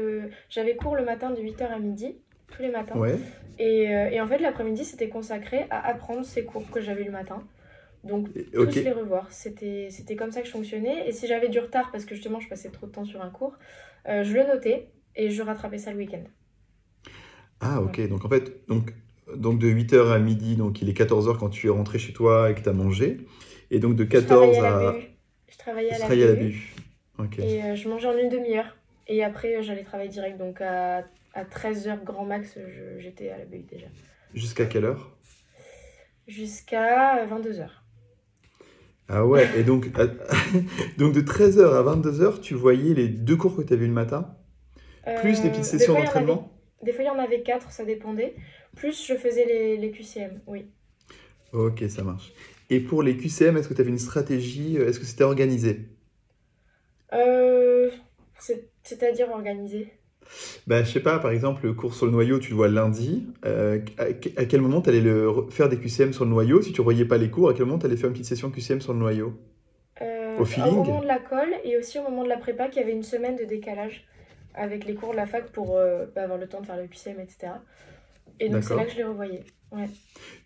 j'avais 0.50 0.74
cours 0.74 0.96
le 0.96 1.04
matin 1.04 1.30
de 1.30 1.40
8h 1.40 1.62
à 1.62 1.78
midi, 1.78 2.16
tous 2.50 2.62
les 2.62 2.70
matins. 2.70 2.98
Ouais. 2.98 3.16
Et, 3.60 3.84
et 3.84 4.20
en 4.20 4.26
fait, 4.26 4.38
l'après-midi, 4.38 4.84
c'était 4.84 5.08
consacré 5.08 5.66
à 5.70 5.86
apprendre 5.86 6.24
ces 6.24 6.44
cours 6.44 6.68
que 6.68 6.80
j'avais 6.80 7.04
le 7.04 7.12
matin. 7.12 7.44
Donc, 8.04 8.28
tous 8.52 8.74
les 8.74 8.92
revoir. 8.92 9.30
C'était 9.30 10.16
comme 10.16 10.32
ça 10.32 10.40
que 10.40 10.46
je 10.46 10.52
fonctionnais. 10.52 11.08
Et 11.08 11.12
si 11.12 11.28
j'avais 11.28 11.48
du 11.48 11.60
retard, 11.60 11.90
parce 11.92 12.04
que 12.04 12.14
justement, 12.14 12.40
je 12.40 12.48
passais 12.48 12.70
trop 12.70 12.86
de 12.86 12.92
temps 12.92 13.04
sur 13.04 13.22
un 13.22 13.30
cours, 13.30 13.52
euh, 13.52 13.87
je 14.06 14.32
le 14.32 14.46
notais 14.46 14.88
et 15.16 15.30
je 15.30 15.42
rattrapais 15.42 15.78
ça 15.78 15.92
le 15.92 15.98
week-end. 15.98 16.24
Ah, 17.60 17.80
ok. 17.82 18.08
Donc, 18.08 18.24
en 18.24 18.28
fait, 18.28 18.66
donc, 18.68 18.94
donc 19.36 19.58
de 19.58 19.68
8h 19.68 20.12
à 20.12 20.18
midi, 20.18 20.56
donc 20.56 20.80
il 20.80 20.88
est 20.88 20.98
14h 20.98 21.36
quand 21.38 21.50
tu 21.50 21.66
es 21.66 21.70
rentré 21.70 21.98
chez 21.98 22.12
toi 22.12 22.50
et 22.50 22.54
que 22.54 22.60
tu 22.60 22.68
as 22.68 22.72
mangé. 22.72 23.18
Et 23.70 23.78
donc 23.80 23.96
de 23.96 24.04
14 24.04 24.56
je 24.56 24.62
à... 24.62 24.96
Je 25.48 25.58
travaillais 25.58 25.92
à 25.92 25.98
la, 25.98 26.06
à 26.06 26.14
la 26.14 26.34
BU. 26.34 26.74
Et 27.38 27.62
euh, 27.62 27.74
je 27.74 27.88
mangeais 27.88 28.08
en 28.08 28.16
une 28.16 28.28
demi-heure. 28.28 28.76
Et 29.06 29.24
après, 29.24 29.56
euh, 29.56 29.62
j'allais 29.62 29.82
travailler 29.82 30.08
direct. 30.08 30.38
Donc 30.38 30.60
à, 30.60 31.04
à 31.34 31.44
13h 31.44 32.04
grand 32.04 32.24
max, 32.24 32.58
j'étais 32.98 33.30
à 33.30 33.38
la 33.38 33.44
BU 33.44 33.64
déjà. 33.70 33.86
Jusqu'à 34.34 34.66
quelle 34.66 34.84
heure? 34.84 35.16
Jusqu'à 36.26 37.26
22h. 37.26 37.68
Ah 39.08 39.24
ouais, 39.24 39.48
et 39.58 39.64
donc, 39.64 39.90
donc 40.98 41.14
de 41.14 41.20
13h 41.20 41.64
à 41.74 41.82
22h, 41.82 42.40
tu 42.40 42.54
voyais 42.54 42.94
les 42.94 43.08
deux 43.08 43.36
cours 43.36 43.56
que 43.56 43.62
tu 43.62 43.72
avais 43.72 43.84
eu 43.84 43.88
le 43.88 43.94
matin, 43.94 44.36
plus 45.20 45.40
des 45.40 45.48
petites 45.48 45.64
euh, 45.64 45.78
sessions 45.78 45.94
d'entraînement? 45.94 46.52
Des 46.82 46.92
fois, 46.92 47.04
il 47.04 47.06
y 47.06 47.10
en 47.10 47.18
avait 47.18 47.42
quatre, 47.42 47.72
ça 47.72 47.84
dépendait. 47.84 48.36
Plus 48.76 49.06
je 49.06 49.14
faisais 49.14 49.46
les, 49.46 49.76
les 49.76 49.90
QCM, 49.90 50.40
oui. 50.46 50.66
Ok, 51.52 51.84
ça 51.88 52.04
marche. 52.04 52.32
Et 52.70 52.80
pour 52.80 53.02
les 53.02 53.16
QCM, 53.16 53.56
est-ce 53.56 53.68
que 53.68 53.74
tu 53.74 53.80
avais 53.80 53.90
une 53.90 53.98
stratégie 53.98 54.76
Est-ce 54.76 55.00
que 55.00 55.06
c'était 55.06 55.24
organisé? 55.24 55.88
Euh, 57.12 57.90
C'est-à-dire 58.82 59.30
organisé? 59.30 59.97
Bah, 60.66 60.82
je 60.82 60.90
sais 60.90 61.00
pas, 61.00 61.18
par 61.18 61.30
exemple, 61.30 61.66
le 61.66 61.72
cours 61.72 61.94
sur 61.94 62.06
le 62.06 62.12
noyau, 62.12 62.38
tu 62.38 62.50
le 62.50 62.56
vois 62.56 62.68
lundi. 62.68 63.26
Euh, 63.44 63.80
à, 63.98 64.44
quel 64.44 64.60
moment 64.60 64.80
tu 64.80 64.90
allais 64.90 65.00
le, 65.00 65.32
faire 65.50 65.68
des 65.68 65.78
QCM 65.78 66.12
sur 66.12 66.24
le 66.24 66.30
noyau 66.30 66.62
Si 66.62 66.72
tu 66.72 66.80
ne 66.80 66.84
voyais 66.84 67.04
pas 67.04 67.18
les 67.18 67.30
cours, 67.30 67.48
à 67.48 67.54
quel 67.54 67.66
moment 67.66 67.78
tu 67.78 67.86
allais 67.86 67.96
faire 67.96 68.08
une 68.08 68.12
petite 68.12 68.26
session 68.26 68.50
QCM 68.50 68.80
sur 68.80 68.92
le 68.92 68.98
noyau? 68.98 69.38
Euh, 70.02 70.38
Au 70.38 70.44
feeling? 70.44 70.72
Au 70.72 70.84
moment 70.84 71.00
de 71.00 71.06
la 71.06 71.18
colle 71.18 71.54
et 71.64 71.76
aussi 71.76 71.98
au 71.98 72.02
moment 72.02 72.24
de 72.24 72.28
la 72.28 72.36
prépa, 72.36 72.68
qu'il 72.68 72.80
y 72.80 72.84
avait 72.84 72.92
une 72.92 73.02
semaine 73.02 73.36
de 73.36 73.44
décalage 73.44 74.06
avec 74.54 74.84
les 74.84 74.94
cours 74.94 75.12
de 75.12 75.16
la 75.16 75.26
fac 75.26 75.50
pour 75.52 75.76
euh, 75.76 76.06
bah, 76.14 76.24
avoir 76.24 76.38
le 76.38 76.46
temps 76.46 76.60
de 76.60 76.66
faire 76.66 76.76
le 76.76 76.86
QCM, 76.86 77.20
etc. 77.20 77.52
Et 78.40 78.48
donc 78.48 78.62
c'est 78.62 78.76
là 78.76 78.84
que 78.84 78.92
je 78.92 78.96
les 78.96 79.04
revoyais. 79.04 79.44
Ouais. 79.72 79.88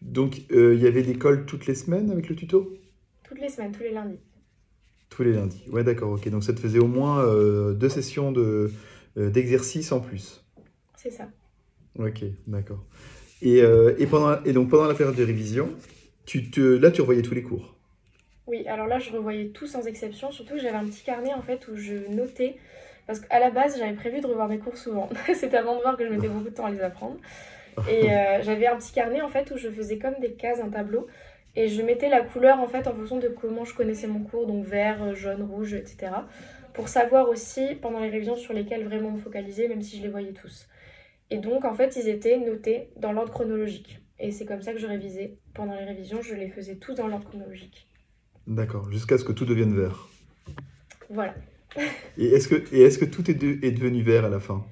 Donc 0.01 0.39
il 0.51 0.81
y 0.81 0.87
avait 0.87 1.03
des 1.03 1.19
calls 1.19 1.45
toutes 1.47 1.67
les 1.67 1.75
semaines 1.75 2.11
avec 2.11 2.29
le 2.29 2.35
tuto? 2.35 2.75
Toutes 3.25 3.41
les 3.41 3.49
semaines, 3.49 3.73
tous 3.73 3.83
les 3.83 3.93
lundis. 3.93 4.21
Tous 5.11 5.23
les 5.23 5.33
lundis, 5.33 5.65
ouais 5.71 5.85
d'accord, 5.85 6.13
ok. 6.13 6.29
Donc 6.31 6.43
ça 6.43 6.55
te 6.55 6.61
faisait 6.61 6.79
au 6.79 6.87
moins 6.87 7.23
deux 7.75 7.89
sessions 7.91 8.33
de 8.33 8.71
d'exercice 9.17 9.93
en 9.93 10.01
plus. 10.01 10.45
C'est 10.97 11.11
ça. 11.11 11.29
Ok, 11.99 12.25
d'accord. 12.47 12.85
Et, 13.43 13.61
euh, 13.61 13.95
et, 13.99 14.07
pendant, 14.07 14.43
et 14.45 14.53
donc 14.53 14.71
pendant 14.71 14.87
la 14.87 14.95
période 14.95 15.17
de 15.17 15.25
révision, 15.25 15.69
tu 16.25 16.51
te, 16.51 16.61
là 16.61 16.91
tu 16.91 17.01
revoyais 17.01 17.23
tous 17.23 17.35
les 17.35 17.43
cours 17.43 17.77
Oui, 18.47 18.67
alors 18.69 18.87
là 18.87 18.99
je 18.99 19.11
revoyais 19.11 19.49
tout 19.49 19.67
sans 19.67 19.87
exception, 19.87 20.31
surtout 20.31 20.55
que 20.55 20.61
j'avais 20.61 20.77
un 20.77 20.85
petit 20.85 21.03
carnet 21.03 21.35
en 21.35 21.43
fait 21.43 21.67
où 21.69 21.77
je 21.77 22.09
notais, 22.09 22.57
parce 23.07 23.19
qu'à 23.19 23.41
la 23.41 23.51
base 23.51 23.79
j'avais 23.79 23.95
prévu 23.95 24.21
de 24.21 24.27
revoir 24.27 24.49
mes 24.49 24.59
cours 24.59 24.77
souvent, 24.77 25.11
c'était 25.35 25.57
avant 25.57 25.77
de 25.77 25.83
voir 25.83 25.97
que 25.97 26.07
je 26.07 26.11
mettais 26.11 26.29
beaucoup 26.29 26.49
de 26.49 26.55
temps 26.55 26.67
à 26.67 26.71
les 26.71 26.81
apprendre. 26.81 27.17
Et 27.91 28.13
euh, 28.13 28.41
j'avais 28.43 28.69
un 28.69 28.77
petit 28.77 28.93
carnet 28.93 29.21
en 29.21 29.29
fait 29.29 29.51
où 29.51 29.59
je 29.59 29.69
faisais 29.69 29.99
comme 29.99 30.15
des 30.21 30.33
cases, 30.33 30.61
un 30.61 30.71
tableau, 30.71 31.09
et 31.57 31.69
je 31.69 31.83
mettais 31.83 32.09
la 32.09 32.23
couleur 32.23 32.61
en 32.61 32.69
fait 32.69 32.87
en 32.87 32.95
fonction 32.95 33.19
de 33.19 33.29
comment 33.29 33.65
je 33.65 33.75
connaissais 33.75 34.07
mon 34.07 34.21
cours, 34.21 34.47
donc 34.47 34.65
vert, 34.65 35.17
jaune, 35.17 35.43
rouge, 35.43 35.75
etc 35.75 36.13
pour 36.75 36.89
savoir 36.89 37.29
aussi 37.29 37.75
pendant 37.81 38.01
les 38.01 38.11
révisions 38.11 38.37
sur 38.37 38.53
lesquelles 38.53 38.85
vraiment 38.85 39.11
me 39.11 39.19
focaliser, 39.19 39.69
même 39.69 39.83
si 39.83 39.99
je 39.99 40.03
les 40.03 40.09
voyais 40.09 40.33
tous. 40.33 40.69
Et 41.31 41.39
donc, 41.39 41.65
en 41.65 41.75
fait, 41.75 41.97
ils 41.97 42.09
étaient 42.09 42.39
notés 42.39 42.91
dans 42.97 43.13
l'ordre 43.13 43.33
chronologique. 43.33 44.01
Et 44.19 44.31
c'est 44.31 44.45
comme 44.45 44.63
ça 44.63 44.73
que 44.73 44.79
je 44.79 44.87
révisais. 44.87 45.39
Pendant 45.55 45.75
les 45.75 45.85
révisions, 45.85 46.23
je 46.23 46.35
les 46.35 46.49
faisais 46.49 46.77
tous 46.77 46.95
dans 46.95 47.09
l'ordre 47.09 47.29
chronologique. 47.29 47.89
D'accord, 48.47 48.91
jusqu'à 48.91 49.19
ce 49.19 49.25
que 49.25 49.33
tout 49.33 49.45
devienne 49.45 49.75
vert. 49.75 50.09
Voilà. 51.09 51.35
et 52.19 52.27
est-ce 52.27 52.49
que, 52.49 52.75
et 52.75 52.83
est 52.83 52.99
que 52.99 53.05
tout 53.05 53.31
est, 53.31 53.43
est 53.43 53.73
devenu 53.73 54.03
vert 54.03 54.25
à 54.25 54.29
la 54.29 54.41
fin? 54.41 54.65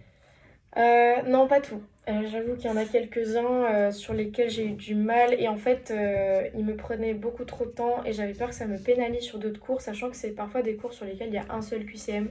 Euh, 0.76 1.22
Non, 1.26 1.46
pas 1.46 1.60
tout. 1.60 1.82
Euh, 2.10 2.26
j'avoue 2.30 2.56
qu'il 2.56 2.66
y 2.66 2.72
en 2.72 2.76
a 2.76 2.84
quelques-uns 2.86 3.64
euh, 3.64 3.90
sur 3.92 4.14
lesquels 4.14 4.50
j'ai 4.50 4.64
eu 4.64 4.72
du 4.72 4.94
mal 4.94 5.34
et 5.38 5.48
en 5.48 5.56
fait 5.56 5.90
euh, 5.90 6.48
ils 6.54 6.64
me 6.64 6.74
prenaient 6.74 7.14
beaucoup 7.14 7.44
trop 7.44 7.66
de 7.66 7.70
temps 7.70 8.02
et 8.04 8.12
j'avais 8.12 8.32
peur 8.32 8.48
que 8.48 8.54
ça 8.54 8.66
me 8.66 8.78
pénalise 8.78 9.22
sur 9.22 9.38
d'autres 9.38 9.60
cours, 9.60 9.80
sachant 9.80 10.10
que 10.10 10.16
c'est 10.16 10.30
parfois 10.30 10.62
des 10.62 10.76
cours 10.76 10.92
sur 10.92 11.04
lesquels 11.04 11.28
il 11.28 11.34
y 11.34 11.38
a 11.38 11.46
un 11.50 11.62
seul 11.62 11.84
QCM 11.84 12.30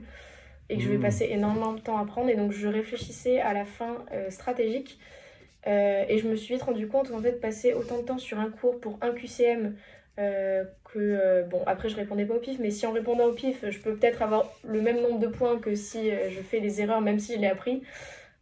et 0.70 0.78
que 0.78 0.84
je 0.84 0.90
vais 0.90 0.98
hmm. 0.98 1.02
passer 1.02 1.28
énormément 1.30 1.74
de 1.74 1.80
temps 1.80 1.98
à 1.98 2.06
prendre 2.06 2.30
et 2.30 2.36
donc 2.36 2.52
je 2.52 2.68
réfléchissais 2.68 3.40
à 3.40 3.54
la 3.54 3.66
fin 3.66 4.06
stratégique 4.30 5.00
et 5.66 6.18
je 6.22 6.28
me 6.28 6.36
suis 6.36 6.56
vite 6.56 6.64
rendu 6.64 6.88
compte 6.88 7.10
qu'en 7.10 7.22
fait 7.22 7.40
passer 7.42 7.74
autant 7.74 7.98
de 7.98 8.04
temps 8.04 8.18
sur 8.20 8.40
un 8.40 8.50
cours 8.50 8.80
pour 8.80 9.00
un 9.02 9.12
QCM 9.12 9.76
que 10.16 11.44
bon 11.50 11.62
après 11.66 11.90
je 11.90 11.96
répondais 11.96 12.26
pas 12.26 12.36
au 12.36 12.40
pif 12.40 12.60
mais 12.60 12.70
si 12.70 12.86
en 12.86 12.92
répondant 12.92 13.26
au 13.26 13.34
pif 13.34 13.66
je 13.68 13.80
peux 13.80 13.96
peut-être 13.96 14.22
avoir 14.22 14.54
le 14.64 14.80
même 14.80 15.02
nombre 15.02 15.20
de 15.20 15.28
points 15.28 15.58
que 15.58 15.74
si 15.74 16.12
je 16.12 16.42
fais 16.42 16.60
les 16.60 16.82
erreurs 16.82 17.02
même 17.02 17.18
si 17.18 17.34
je 17.34 17.40
l'ai 17.40 17.48
appris 17.48 17.82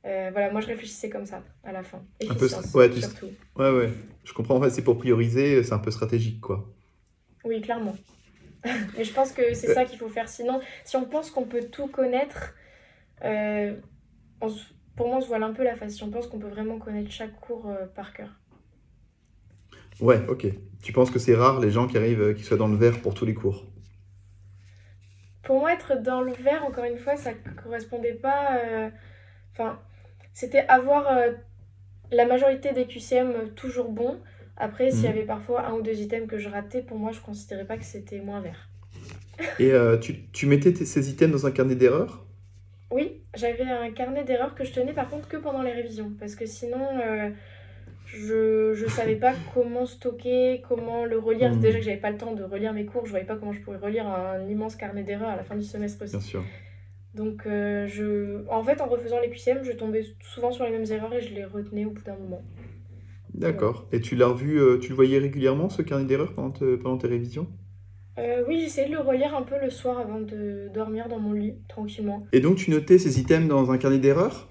euh, 0.06 0.30
voilà, 0.32 0.52
moi 0.52 0.62
je 0.62 0.68
réfléchissais 0.68 1.10
comme 1.10 1.26
ça 1.26 1.44
à 1.64 1.72
la 1.72 1.84
fin. 1.84 2.02
un 2.30 2.34
peu, 2.34 2.48
ouais, 2.76 2.92
surtout. 3.02 3.30
Ouais, 3.56 3.72
ouais. 3.72 3.90
Je 4.24 4.34
comprends, 4.34 4.56
en 4.56 4.62
fait, 4.62 4.70
c'est 4.70 4.84
pour 4.84 4.98
prioriser, 4.98 5.64
c'est 5.64 5.74
un 5.74 5.80
peu 5.80 5.92
stratégique, 5.92 6.42
quoi. 6.42 6.74
Oui, 7.44 7.62
clairement. 7.62 7.96
Mais 8.98 9.04
je 9.04 9.14
pense 9.14 9.32
que 9.32 9.54
c'est 9.54 9.74
ça 9.74 9.86
qu'il 9.86 9.98
faut 9.98 10.10
faire. 10.10 10.30
Sinon, 10.30 10.60
si 10.84 10.96
on 10.96 11.06
pense 11.06 11.32
qu'on 11.32 11.46
peut 11.46 11.66
tout 11.72 11.88
connaître, 11.88 12.54
euh, 13.24 13.76
pour 14.96 15.08
moi, 15.08 15.18
on 15.18 15.22
se 15.22 15.28
voile 15.28 15.44
un 15.44 15.54
peu 15.54 15.64
la 15.64 15.76
face. 15.76 15.96
Si 15.96 16.04
on 16.04 16.12
pense 16.12 16.28
qu'on 16.28 16.40
peut 16.40 16.50
vraiment 16.50 16.78
connaître 16.78 17.12
chaque 17.12 17.40
cours 17.40 17.70
euh, 17.70 17.86
par 17.86 18.14
cœur. 18.14 18.30
Ouais, 20.00 20.22
ok. 20.28 20.48
Tu 20.82 20.94
penses 20.94 21.10
que 21.10 21.20
c'est 21.20 21.36
rare 21.36 21.60
les 21.60 21.72
gens 21.72 21.88
qui 21.88 21.98
arrivent, 21.98 22.34
qui 22.36 22.44
soient 22.44 22.58
dans 22.58 22.68
le 22.68 22.76
vert 22.76 23.02
pour 23.02 23.14
tous 23.14 23.26
les 23.26 23.34
cours? 23.34 23.66
Pour 25.44 25.60
moi, 25.60 25.74
être 25.74 26.02
dans 26.02 26.22
le 26.22 26.34
vert, 26.34 26.66
encore 26.66 26.84
une 26.84 26.98
fois, 26.98 27.16
ça 27.16 27.32
correspondait 27.64 28.14
pas. 28.14 28.60
Enfin, 29.54 29.80
c'était 30.38 30.68
avoir 30.68 31.08
euh, 31.08 31.32
la 32.12 32.28
majorité 32.28 32.72
des 32.72 32.86
QCM 32.86 33.32
euh, 33.32 33.48
toujours 33.56 33.90
bons. 33.90 34.20
Après, 34.56 34.92
s'il 34.92 35.06
y 35.06 35.08
mhm. 35.08 35.14
avait 35.14 35.26
parfois 35.26 35.66
un 35.66 35.74
ou 35.74 35.82
deux 35.82 36.00
items 36.00 36.28
que 36.30 36.38
je 36.38 36.48
ratais, 36.48 36.84
pour 36.84 37.00
moi, 37.00 37.12
je 37.12 37.18
ne 37.18 37.24
considérais 37.24 37.66
pas 37.66 37.76
que 37.76 37.84
c'était 37.84 38.20
moins 38.20 38.40
vert. 38.40 38.70
Et 39.60 39.72
euh, 39.72 39.98
tu, 39.98 40.28
tu, 40.32 40.46
mettais 40.46 40.76
ces 40.76 41.10
items 41.10 41.32
dans 41.32 41.48
un 41.48 41.52
carnet 41.52 41.74
d'erreurs? 41.74 42.24
Oui, 42.92 43.24
j'avais 43.36 43.64
un 43.64 43.90
carnet 43.90 44.24
d'erreurs 44.26 44.54
que 44.54 44.64
je 44.64 44.74
tenais 44.74 44.94
par 44.94 45.10
contre 45.10 45.28
que 45.28 45.38
pendant 45.38 45.64
les 45.64 45.72
révisions. 45.72 46.12
Parce 46.20 46.36
que 46.36 46.46
sinon, 46.46 46.88
je 48.06 48.80
ne 48.80 48.90
savais 48.90 49.16
pas 49.16 49.34
comment 49.56 49.88
stocker, 49.88 50.62
comment 50.70 51.04
le 51.06 51.18
relire. 51.18 51.52
Mhm. 51.52 51.62
Déjà 51.62 51.80
que 51.80 51.84
j'avais 51.84 51.98
pas 51.98 52.12
le 52.12 52.18
temps 52.18 52.36
de 52.36 52.44
relire 52.44 52.74
mes 52.74 52.86
cours, 52.86 53.08
je 53.08 53.10
voyais 53.10 53.26
pas 53.26 53.38
comment 53.38 53.54
je 53.54 53.62
pourrais 53.62 53.78
relire 53.78 54.06
un 54.06 54.48
immense 54.48 54.76
carnet 54.76 55.02
d'erreurs 55.02 55.30
à 55.30 55.36
la 55.36 55.44
fin 55.44 55.56
du 55.56 55.64
semestre 55.64 56.04
aussi. 56.04 56.16
Bien 56.16 56.22
sûr. 56.22 56.44
Donc, 57.18 57.46
euh, 57.48 57.88
je... 57.88 58.46
en 58.50 58.64
fait, 58.64 58.82
en 58.82 58.88
refaisant 58.88 59.20
les 59.20 59.30
QCM, 59.30 59.64
je 59.64 59.72
tombais 59.74 60.04
souvent 60.22 60.52
sur 60.52 60.66
les 60.66 60.72
mêmes 60.72 60.86
erreurs 60.92 61.14
et 61.14 61.22
je 61.22 61.34
les 61.34 61.46
retenais 61.46 61.86
au 61.86 61.92
bout 61.92 62.04
d'un 62.04 62.18
moment. 62.18 62.44
D'accord. 63.34 63.88
Et 63.94 64.02
tu 64.02 64.16
l'as 64.18 64.28
revu, 64.28 64.60
euh, 64.60 64.80
tu 64.80 64.90
le 64.90 64.96
voyais 64.96 65.18
régulièrement, 65.20 65.70
ce 65.70 65.82
carnet 65.82 66.06
d'erreurs, 66.06 66.34
pendant, 66.34 66.52
pendant 66.52 66.98
tes 66.98 67.08
révisions? 67.08 67.48
Euh, 68.20 68.44
Oui, 68.48 68.60
j'essayais 68.62 68.88
de 68.88 68.94
le 68.94 69.00
relire 69.00 69.36
un 69.36 69.44
peu 69.44 69.60
le 69.60 69.70
soir 69.70 70.00
avant 70.00 70.20
de 70.20 70.70
dormir 70.74 71.08
dans 71.08 71.20
mon 71.20 71.34
lit, 71.34 71.56
tranquillement. 71.68 72.26
Et 72.32 72.40
donc, 72.40 72.58
tu 72.58 72.72
notais 72.72 72.98
ces 72.98 73.20
items 73.20 73.48
dans 73.48 73.72
un 73.72 73.78
carnet 73.78 74.00
d'erreurs? 74.00 74.48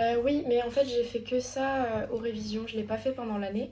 Euh, 0.00 0.20
oui, 0.24 0.44
mais 0.48 0.62
en 0.62 0.70
fait, 0.70 0.86
j'ai 0.86 1.04
fait 1.04 1.22
que 1.22 1.40
ça 1.40 2.08
aux 2.12 2.16
révisions. 2.18 2.66
Je 2.66 2.76
l'ai 2.76 2.84
pas 2.84 2.96
fait 2.98 3.12
pendant 3.12 3.38
l'année. 3.38 3.70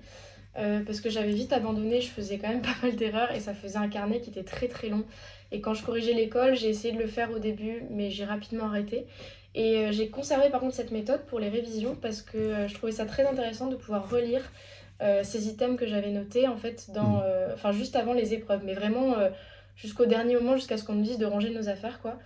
parce 0.55 1.01
que 1.01 1.11
j'avais 1.11 1.33
vite 1.33 1.53
abandonné, 1.53 2.01
je 2.01 2.09
faisais 2.11 2.38
quand 2.38 2.49
même 2.49 2.62
pas 2.71 2.77
mal 2.83 2.97
d'erreurs 2.97 3.33
et 3.33 3.40
ça 3.40 3.55
faisait 3.55 3.79
un 3.79 3.88
carnet 3.88 4.21
qui 4.21 4.31
était 4.31 4.45
très 4.45 4.68
très 4.68 4.88
long. 4.88 5.05
Et 5.52 5.60
quand 5.60 5.74
je 5.74 5.84
corrigeais 5.84 6.14
l'école, 6.14 6.56
j'ai 6.56 6.68
essayé 6.68 6.92
de 6.92 6.98
le 6.98 7.06
faire 7.06 7.30
au 7.30 7.38
début, 7.38 7.84
mais 7.90 8.10
j'ai 8.10 8.24
rapidement 8.24 8.64
arrêté. 8.64 9.06
Et 9.54 9.92
j'ai 9.92 10.08
conservé 10.08 10.48
par 10.48 10.60
contre 10.60 10.74
cette 10.74 10.92
méthode 10.92 11.26
pour 11.26 11.38
les 11.38 11.50
révisions 11.50 11.94
parce 11.94 12.22
que 12.22 12.66
je 12.66 12.74
trouvais 12.74 12.92
ça 12.92 13.04
très 13.04 13.26
intéressant 13.26 13.66
de 13.66 13.76
pouvoir 13.76 14.10
relire 14.10 14.40
ces 15.22 15.48
items 15.48 15.78
que 15.78 15.86
j'avais 15.86 16.10
notés 16.10 16.48
en 16.48 16.56
fait 16.56 16.90
dans, 16.94 17.18
mmh. 17.18 17.24
enfin 17.52 17.70
juste 17.70 17.94
avant 17.96 18.14
les 18.14 18.32
épreuves, 18.32 18.62
mais 18.64 18.72
vraiment 18.72 19.14
jusqu'au 19.76 20.06
dernier 20.06 20.36
moment, 20.36 20.56
jusqu'à 20.56 20.78
ce 20.78 20.84
qu'on 20.84 20.94
nous 20.94 21.02
dise 21.02 21.18
de 21.18 21.26
ranger 21.26 21.50
nos 21.50 21.68
affaires 21.68 22.00
quoi. 22.00 22.18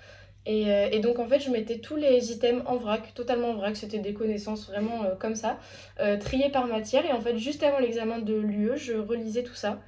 Euh, 0.48 0.88
et, 0.92 1.00
donc 1.00 1.18
en 1.18 1.26
fait 1.26 1.40
je 1.40 1.50
mettais 1.50 1.78
tous 1.78 1.96
les 1.96 2.30
items 2.30 2.62
en 2.66 2.76
vrac, 2.76 3.14
totalement 3.14 3.50
en 3.50 3.54
vrac, 3.54 3.76
c'était 3.76 3.98
des 3.98 4.14
connaissances 4.14 4.66
vraiment 4.68 5.02
euh, 5.04 5.14
comme 5.18 5.34
ça, 5.34 5.58
euh, 6.00 6.16
triées 6.18 6.50
par 6.50 6.66
matière. 6.66 7.04
Et 7.04 7.12
en 7.12 7.20
fait 7.20 7.36
juste 7.36 7.62
avant 7.62 7.78
l'examen 7.78 8.18
de 8.18 8.34
l'UE, 8.34 8.76
je 8.76 8.94
relisais 8.94 9.42
tout 9.42 9.54
ça. 9.54 9.80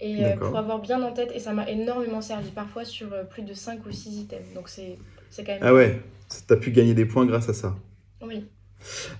Et 0.00 0.24
pour 0.38 0.56
avoir 0.56 0.80
bien 0.80 1.02
en 1.02 1.12
tête, 1.12 1.30
et 1.34 1.38
ça 1.38 1.52
m'a 1.52 1.68
énormément 1.68 2.20
servi, 2.20 2.50
parfois 2.50 2.84
sur 2.84 3.08
plus 3.28 3.42
de 3.42 3.52
5 3.52 3.84
ou 3.86 3.90
6 3.90 4.20
items. 4.20 4.54
Donc 4.54 4.68
c'est 4.68 4.96
quand 5.36 5.52
même... 5.52 5.58
Ah 5.62 5.74
ouais, 5.74 6.00
t'as 6.46 6.56
pu 6.56 6.70
gagner 6.70 6.94
des 6.94 7.04
points 7.04 7.26
grâce 7.26 7.48
à 7.48 7.54
ça. 7.54 7.76
Oui. 8.22 8.46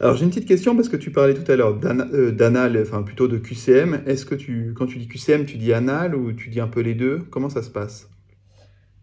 Alors 0.01 0.16
j'ai 0.16 0.25
une 0.25 0.31
petite 0.31 0.49
question 0.49 0.75
parce 0.75 0.88
que 0.88 0.97
tu 0.97 1.11
parlais 1.11 1.35
tout 1.35 1.53
à 1.53 1.57
l'heure 1.57 1.75
d'anal, 1.75 2.79
enfin 2.81 3.03
plutôt 3.03 3.29
de 3.29 3.37
QCM. 3.37 4.05
Est-ce 4.07 4.25
que 4.25 4.35
tu, 4.35 4.73
quand 4.75 4.87
tu 4.87 4.99
dis 4.99 5.07
QCM, 5.07 5.45
tu 5.45 5.59
dis 5.59 5.73
anal 5.75 6.14
ou 6.14 6.33
tu 6.33 6.49
dis 6.49 6.61
un 6.61 6.69
peu 6.69 6.81
les 6.81 6.95
deux? 6.95 7.19
Comment 7.31 7.51
ça 7.51 7.62
se 7.62 7.71
passe? 7.71 8.09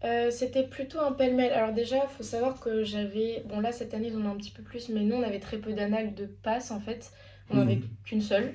Euh, 0.04 0.30
c'était 0.30 0.64
plutôt 0.64 1.00
un 1.00 1.12
pêle-mêle. 1.12 1.52
Alors 1.52 1.72
déjà, 1.72 1.96
il 1.96 2.16
faut 2.16 2.22
savoir 2.22 2.60
que 2.60 2.84
j'avais... 2.84 3.42
Bon 3.48 3.60
là, 3.60 3.72
cette 3.72 3.94
année, 3.94 4.08
ils 4.12 4.16
en 4.16 4.26
ont 4.26 4.32
un 4.32 4.36
petit 4.36 4.52
peu 4.52 4.62
plus, 4.62 4.88
mais 4.90 5.00
nous, 5.00 5.16
on 5.16 5.22
avait 5.22 5.40
très 5.40 5.58
peu 5.58 5.72
d'annales 5.72 6.14
de 6.14 6.26
passe, 6.26 6.70
en 6.70 6.80
fait. 6.80 7.10
On 7.50 7.56
n'en 7.56 7.62
avait 7.62 7.76
hmm. 7.76 7.88
qu'une 8.04 8.20
seule. 8.20 8.54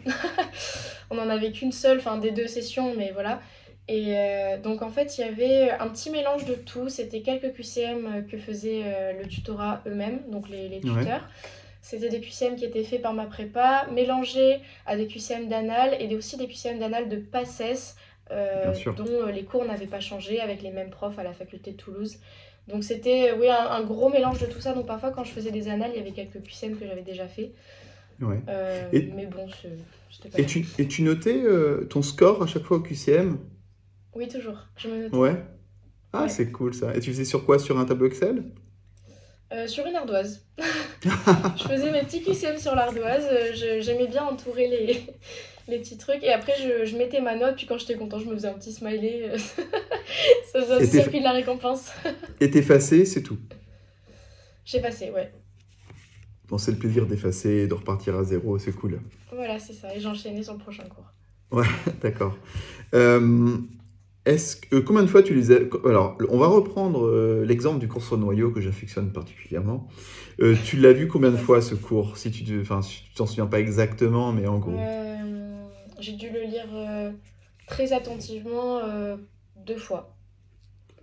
on 1.10 1.18
en 1.18 1.30
avait 1.30 1.52
qu'une 1.52 1.72
seule, 1.72 1.98
enfin 1.98 2.18
des 2.18 2.32
deux 2.32 2.48
sessions, 2.48 2.94
mais 2.96 3.12
voilà. 3.12 3.42
Et 3.88 4.18
euh, 4.18 4.58
donc 4.58 4.82
en 4.82 4.90
fait, 4.90 5.18
il 5.18 5.22
y 5.22 5.24
avait 5.24 5.72
un 5.72 5.90
petit 5.90 6.10
mélange 6.10 6.46
de 6.46 6.54
tout. 6.54 6.90
C'était 6.90 7.22
quelques 7.22 7.54
QCM 7.54 8.26
que 8.28 8.38
faisaient 8.38 8.84
euh, 8.86 9.14
le 9.22 9.28
tutorat 9.28 9.82
eux-mêmes, 9.88 10.22
donc 10.30 10.50
les, 10.50 10.70
les 10.70 10.80
tuteurs. 10.80 11.28
C'était 11.82 12.08
des 12.08 12.22
QCM 12.22 12.56
qui 12.56 12.64
étaient 12.64 12.86
faits 12.86 13.02
par 13.02 13.14
ma 13.14 13.26
prépa, 13.26 13.88
mélangés 13.92 14.62
à 14.86 14.96
des 14.96 15.06
QCM 15.06 15.50
d'anal 15.50 15.98
et 16.00 16.16
aussi 16.16 16.38
des 16.38 16.48
QCM 16.48 16.80
d'anal 16.80 17.10
de 17.10 17.18
PASSES 17.18 17.98
euh, 18.32 18.74
dont 18.96 19.06
euh, 19.06 19.32
les 19.32 19.44
cours 19.44 19.66
n'avaient 19.66 19.86
pas 19.86 20.00
changé 20.00 20.40
avec 20.40 20.62
les 20.62 20.72
mêmes 20.72 20.90
profs 20.90 21.20
à 21.20 21.24
la 21.24 21.34
faculté 21.34 21.72
de 21.72 21.78
Toulouse. 21.78 22.20
Donc 22.70 22.86
c'était 22.86 23.34
oui, 23.34 23.50
un, 23.50 23.84
gros 23.84 24.10
mélange 24.10 24.40
de 24.40 24.46
tout 24.46 24.62
ça. 24.62 24.74
Donc 24.74 24.88
parfois 24.88 25.12
quand 25.12 25.26
je 25.26 25.32
faisais 25.32 25.52
des 25.52 25.68
annales, 25.68 25.92
il 25.94 25.98
y 25.98 26.02
avait 26.02 26.12
quelques 26.12 26.42
QCM 26.42 26.78
que 26.78 26.88
j'avais 26.88 27.02
déjà 27.02 27.28
fait. 27.28 27.52
Ouais. 28.24 28.42
Euh, 28.48 28.90
mais 29.16 29.26
bon, 29.26 29.48
pas... 29.48 30.40
Et 30.40 30.46
tu, 30.46 30.66
et 30.78 30.88
tu 30.88 31.02
notais 31.02 31.44
ton 31.90 32.02
score 32.02 32.44
à 32.44 32.48
chaque 32.48 32.64
fois 32.64 32.78
au 32.78 32.80
QCM 32.82 33.38
Oui, 34.16 34.28
toujours. 34.28 34.58
Je 34.78 34.88
me 34.88 35.04
notais. 35.04 35.16
Ouais. 35.16 35.36
Ah, 36.14 36.30
c'est 36.30 36.52
cool 36.52 36.74
ça. 36.74 36.96
Et 36.96 37.00
tu 37.00 37.12
faisais 37.12 37.26
sur 37.26 37.46
quoi? 37.46 37.60
Sur 37.60 37.80
un 37.80 37.86
tableau 37.86 38.08
Excel? 38.08 38.44
Sur 39.68 39.86
une 39.86 39.96
ardoise. 39.96 40.44
je 41.04 41.64
faisais 41.68 41.92
mes 41.92 42.02
petits 42.02 42.24
QCM 42.24 42.58
sur 42.58 42.74
l'ardoise. 42.76 43.26
J'aimais 43.82 44.08
bien 44.08 44.24
entourer 44.24 44.68
les, 44.68 45.04
les 45.68 45.80
petits 45.80 45.98
trucs. 45.98 46.24
Et 46.24 46.32
après, 46.32 46.54
je, 46.62 46.86
je, 46.86 46.98
mettais 46.98 47.22
ma 47.22 47.36
note, 47.36 47.56
puis 47.56 47.66
quand 47.66 47.78
j'étais 47.78 47.96
content, 47.96 48.20
je 48.20 48.26
me 48.26 48.34
faisais 48.34 48.48
un 48.48 48.54
petit 48.54 48.74
smiley. 48.74 49.32
ça 49.38 50.62
faisait 50.62 51.00
aussi 51.00 51.20
de 51.20 51.24
la 51.24 51.32
récompense. 51.32 51.92
et 52.40 52.50
t'effacer, 52.50 53.06
c'est 53.06 53.22
tout? 53.22 53.38
J'effaçais, 54.66 55.12
ouais. 55.12 55.32
Bon, 56.50 56.58
c'est 56.58 56.72
le 56.72 56.78
plaisir 56.78 57.06
d'effacer, 57.06 57.68
de 57.68 57.74
repartir 57.74 58.16
à 58.16 58.24
zéro, 58.24 58.58
c'est 58.58 58.74
cool. 58.74 59.00
Voilà, 59.34 59.60
c'est 59.60 59.74
ça. 59.74 59.96
Et 59.96 60.00
j'enchaînais 60.00 60.44
sur 60.44 60.54
le 60.54 60.60
prochain 60.60 60.84
cours. 60.84 61.06
Ouais, 61.52 61.66
d'accord. 62.02 62.38
Euh, 62.94 63.58
est-ce 64.26 64.56
que, 64.56 64.78
combien 64.78 65.04
de 65.04 65.08
fois 65.08 65.24
tu 65.24 65.34
les 65.34 65.52
as... 65.52 65.60
Alors, 65.86 66.18
on 66.30 66.38
va 66.38 66.48
reprendre 66.48 67.06
euh, 67.06 67.46
l'exemple 67.46 67.80
du 67.80 67.88
cours 67.88 68.04
sur 68.04 68.18
noyau 68.18 68.52
que 68.52 68.62
j'affectionne 68.62 69.12
particulièrement. 69.12 69.88
Euh, 70.42 70.56
tu 70.64 70.78
l'as 70.78 70.94
vu 70.94 71.08
combien 71.08 71.32
de 71.32 71.38
fois 71.38 71.62
ce 71.62 71.76
cours 71.76 72.18
Si 72.18 72.32
tu 72.32 72.62
enfin, 72.62 72.82
t'en 73.16 73.26
souviens 73.26 73.48
pas 73.48 73.60
exactement, 73.60 74.32
mais 74.32 74.48
en 74.48 74.60
gros? 74.60 74.78
J'ai 76.04 76.14
dû 76.14 76.30
le 76.30 76.42
lire 76.42 76.68
euh, 76.74 77.12
très 77.66 77.94
attentivement 77.94 78.80
euh, 78.80 79.16
deux 79.66 79.78
fois. 79.78 80.18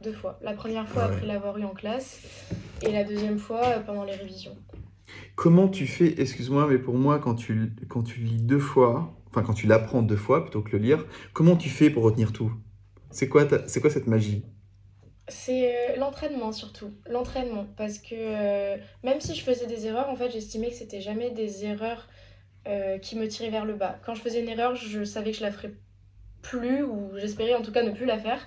Deux 0.03 0.13
fois. 0.13 0.39
La 0.43 0.53
première 0.53 0.87
fois 0.87 1.05
après 1.05 1.27
l'avoir 1.27 1.57
eu 1.57 1.65
en 1.65 1.75
classe 1.75 2.21
et 2.83 2.93
la 2.93 3.05
deuxième 3.05 3.39
fois 3.39 3.65
euh, 3.65 3.81
pendant 3.81 4.05
les 4.05 4.15
révisions. 4.15 4.57
Comment 5.41 5.69
tu 5.69 5.87
fais, 5.87 6.21
excuse-moi, 6.21 6.67
mais 6.69 6.77
pour 6.77 6.93
moi, 6.97 7.19
quand 7.19 7.35
tu, 7.35 7.73
quand 7.89 8.03
tu 8.03 8.21
lis 8.21 8.43
deux 8.43 8.59
fois, 8.59 9.17
enfin 9.31 9.43
quand 9.43 9.55
tu 9.55 9.67
l'apprends 9.67 10.03
deux 10.03 10.15
fois 10.15 10.43
plutôt 10.43 10.61
que 10.61 10.73
le 10.73 10.77
lire, 10.77 11.07
comment 11.33 11.57
tu 11.57 11.71
fais 11.71 11.89
pour 11.89 12.03
retenir 12.03 12.31
tout? 12.31 12.53
C'est 13.11 13.27
quoi, 13.27 13.49
c'est 13.67 13.81
quoi 13.81 13.89
cette 13.89 14.07
magie? 14.07 14.45
C'est 15.29 15.97
l'entraînement 15.97 16.53
surtout, 16.53 16.91
l'entraînement, 17.09 17.65
parce 17.79 17.99
que 17.99 18.77
même 19.03 19.19
si 19.21 19.35
je 19.35 19.43
faisais 19.43 19.67
des 19.67 19.87
erreurs, 19.87 20.11
en 20.11 20.15
fait 20.15 20.31
j'estimais 20.31 20.69
que 20.69 20.75
c'était 20.75 21.01
jamais 21.01 21.31
des 21.31 21.65
erreurs 21.65 22.11
euh, 22.69 22.99
qui 22.99 23.17
me 23.17 23.27
tirait 23.27 23.49
vers 23.49 23.65
le 23.65 23.77
bas. 23.77 23.99
Quand 24.05 24.15
je 24.15 24.21
faisais 24.21 24.43
une 24.43 24.49
erreur, 24.51 24.75
je 24.75 25.05
savais 25.05 25.31
que 25.31 25.39
je 25.39 25.43
la 25.43 25.53
ferais 25.53 25.73
plus, 26.43 26.83
ou 26.83 27.13
j'espérais 27.17 27.55
en 27.55 27.63
tout 27.63 27.73
cas 27.73 27.83
ne 27.83 27.93
plus 27.93 28.05
la 28.05 28.19
faire, 28.19 28.47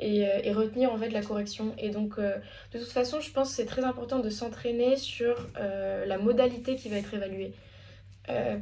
et, 0.00 0.26
euh, 0.26 0.52
retenir 0.52 0.92
en 0.92 0.98
fait 0.98 1.10
la 1.10 1.22
correction. 1.22 1.74
Et 1.78 1.90
donc, 1.90 2.14
euh, 2.18 2.36
de 2.72 2.78
toute 2.78 2.88
façon, 2.88 3.20
je 3.20 3.30
pense 3.30 3.50
que 3.50 3.56
c'est 3.56 3.66
très 3.66 3.84
important 3.84 4.18
de 4.20 4.30
s'entraîner 4.30 4.96
sur 4.96 5.34
la 5.56 6.18
modalité 6.18 6.76
qui 6.76 6.88
va 6.88 6.96
être 6.96 7.14
évaluée. 7.14 7.52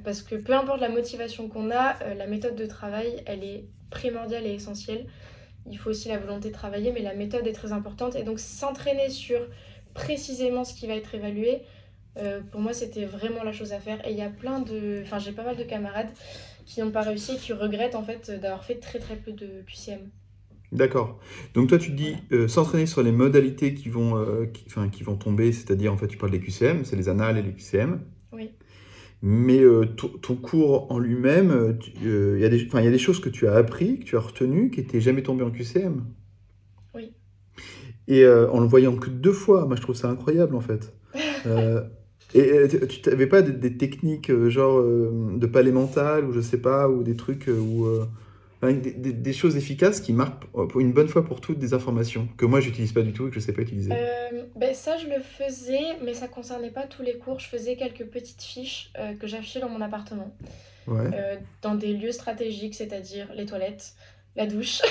parce 0.05 0.23
que 0.23 0.37
peu 0.37 0.53
importe 0.55 0.81
la 0.81 0.89
motivation 0.89 1.49
qu'on 1.49 1.71
a, 1.71 1.97
la 2.15 2.27
méthode 2.27 2.55
de 2.55 2.67
travail, 2.67 3.23
elle 3.27 3.43
est 3.45 3.65
primordiale 3.91 4.47
et 4.47 4.55
essentielle. 4.55 5.07
Il 5.69 5.79
faut 5.79 5.91
aussi 5.91 6.09
la 6.09 6.19
volonté 6.19 6.49
de 6.49 6.55
travailler, 6.55 6.93
mais 6.93 7.03
la 7.03 7.15
méthode 7.15 7.47
est 7.47 7.53
très 7.53 7.73
importante. 7.73 8.15
Et 8.15 8.23
donc, 8.23 8.39
s'entraîner 8.39 9.11
sur 9.11 9.41
précisément 9.95 10.65
ce 10.65 10.75
qui 10.75 10.87
va 10.87 10.95
être 10.95 11.15
évalué, 11.15 11.63
euh, 12.19 12.41
pour 12.51 12.61
moi, 12.61 12.73
c'était 12.73 13.05
vraiment 13.05 13.43
la 13.43 13.53
chose 13.53 13.73
à 13.73 13.81
faire. 13.81 14.07
Et 14.07 14.13
il 14.13 14.17
y 14.17 14.23
a 14.23 14.31
plein 14.31 14.61
de. 14.61 15.01
Enfin, 15.03 15.19
j'ai 15.19 15.33
pas 15.33 15.43
mal 15.43 15.57
de 15.57 15.65
camarades 15.65 16.11
qui 16.65 16.81
n'ont 16.81 16.91
pas 16.91 17.03
réussi 17.03 17.35
et 17.35 17.37
qui 17.37 17.53
regrettent 17.53 17.95
en 17.95 18.03
fait 18.03 18.31
d'avoir 18.31 18.65
fait 18.65 18.77
très 18.77 18.99
très 18.99 19.17
peu 19.17 19.33
de 19.33 19.63
QCM. 19.67 20.11
D'accord. 20.73 21.21
Donc 21.55 21.69
toi 21.69 21.79
tu 21.79 21.93
dis 21.93 22.17
euh, 22.33 22.49
s'entraîner 22.49 22.87
sur 22.87 23.03
les 23.03 23.13
modalités 23.13 23.75
qui 23.75 23.89
vont, 23.89 24.17
euh, 24.17 24.47
qui, 24.47 24.65
enfin, 24.67 24.89
qui 24.89 25.03
vont 25.03 25.17
tomber, 25.17 25.53
c'est-à-dire 25.53 25.93
en 25.93 25.97
fait 25.97 26.09
tu 26.09 26.19
parles 26.19 26.33
des 26.33 26.41
QCM, 26.41 26.85
c'est 26.85 26.97
les 26.97 27.09
annales 27.09 27.39
et 27.39 27.43
les 27.43 27.53
QCM. 27.53 28.01
Oui. 28.33 28.51
Mais 29.23 29.63
ton 29.97 30.37
cours 30.37 30.93
en 30.93 30.99
lui-même, 30.99 31.79
il 32.03 32.39
y, 32.39 32.45
a 32.45 32.49
des, 32.51 32.65
y 32.65 32.77
a 32.77 32.91
des 32.91 32.99
choses 32.99 33.19
que 33.19 33.31
tu 33.31 33.49
as 33.49 33.55
appris, 33.55 33.99
que 33.99 34.05
tu 34.05 34.17
as 34.17 34.21
retenues, 34.21 34.71
qui 34.71 34.81
n'étaient 34.81 35.01
jamais 35.01 35.23
tombées 35.23 35.43
en 35.43 35.51
QCM. 35.51 36.05
Oui. 36.95 37.13
Et 38.09 38.29
en 38.29 38.61
le 38.61 38.67
voyant 38.67 38.95
que 38.95 39.09
deux 39.09 39.33
fois, 39.33 39.65
moi 39.65 39.75
je 39.75 39.81
trouve 39.81 39.97
ça 39.97 40.11
incroyable 40.11 40.55
en 40.55 40.61
fait. 40.61 40.95
Et 42.35 42.69
tu 42.89 43.09
n'avais 43.09 43.27
pas 43.27 43.43
des, 43.43 43.77
techniques 43.77 44.31
euh, 44.31 44.51
genre 44.51 44.79
euh, 44.79 45.37
de 45.37 45.47
palais 45.47 45.73
mental 45.73 46.25
ou 46.27 46.33
je 46.33 46.41
sais 46.41 46.61
pas, 46.61 46.89
ou 46.89 47.03
des 47.03 47.17
trucs 47.17 47.49
euh, 47.49 48.05
des, 48.63 49.33
choses 49.33 49.57
efficaces 49.57 50.01
qui 50.01 50.13
marquent 50.13 50.47
pour 50.47 50.81
une 50.81 50.93
bonne 50.93 51.09
fois 51.09 51.25
pour 51.25 51.41
toutes 51.41 51.59
des 51.59 51.75
informations 51.75 52.29
que 52.37 52.47
moi 52.47 52.61
j'utilise 52.61 52.93
pas 52.93 53.03
du 53.03 53.13
tout 53.13 53.27
et 53.27 53.31
que 53.31 53.35
je 53.35 53.41
sais 53.41 53.53
pas 53.53 53.63
utiliser 53.63 53.91
ben 54.57 54.75
Ça 54.75 54.97
je 54.97 55.07
le 55.07 55.21
faisais, 55.21 55.99
mais 56.03 56.15
ça 56.15 56.29
concernait 56.29 56.71
pas 56.71 56.87
tous 56.87 57.03
les 57.03 57.19
cours. 57.19 57.39
Je 57.39 57.47
faisais 57.47 57.77
quelques 57.77 58.07
petites 58.07 58.43
fiches 58.43 58.93
que 59.21 59.27
j'affichais 59.27 59.61
dans 59.61 59.69
mon 59.69 59.81
appartement. 59.81 60.35
dans 61.63 61.75
des 61.75 61.93
lieux 61.93 62.13
stratégiques, 62.13 62.75
c'est-à-dire 62.75 63.29
les 63.35 63.47
toilettes, 63.47 63.95
la 64.37 64.47
douche. 64.47 64.81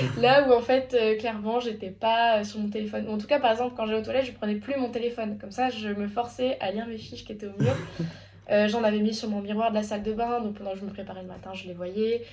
là 0.20 0.48
où 0.48 0.52
en 0.52 0.60
fait, 0.60 0.94
euh, 0.94 1.16
clairement, 1.16 1.60
j'étais 1.60 1.90
pas 1.90 2.38
euh, 2.38 2.44
sur 2.44 2.60
mon 2.60 2.68
téléphone. 2.68 3.08
en 3.08 3.18
tout 3.18 3.26
cas, 3.26 3.38
par 3.38 3.52
exemple, 3.52 3.74
quand 3.76 3.86
j'allais 3.86 4.00
aux 4.00 4.04
toilettes, 4.04 4.26
je 4.26 4.32
prenais 4.32 4.56
plus 4.56 4.76
mon 4.76 4.90
téléphone. 4.90 5.38
Comme 5.40 5.50
ça, 5.50 5.70
je 5.70 5.88
me 5.88 6.08
forçais 6.08 6.58
à 6.60 6.70
lire 6.70 6.86
mes 6.86 6.98
fiches 6.98 7.24
qui 7.24 7.32
étaient 7.32 7.46
au 7.46 7.62
mur. 7.62 7.74
Euh, 8.50 8.66
j'en 8.66 8.82
avais 8.82 8.98
mis 8.98 9.14
sur 9.14 9.28
mon 9.28 9.40
miroir 9.40 9.70
de 9.70 9.76
la 9.76 9.84
salle 9.84 10.02
de 10.02 10.12
bain, 10.12 10.40
donc 10.40 10.54
pendant 10.54 10.72
que 10.72 10.80
je 10.80 10.84
me 10.84 10.90
préparais 10.90 11.22
le 11.22 11.28
matin, 11.28 11.52
je 11.54 11.68
les 11.68 11.72
voyais. 11.72 12.24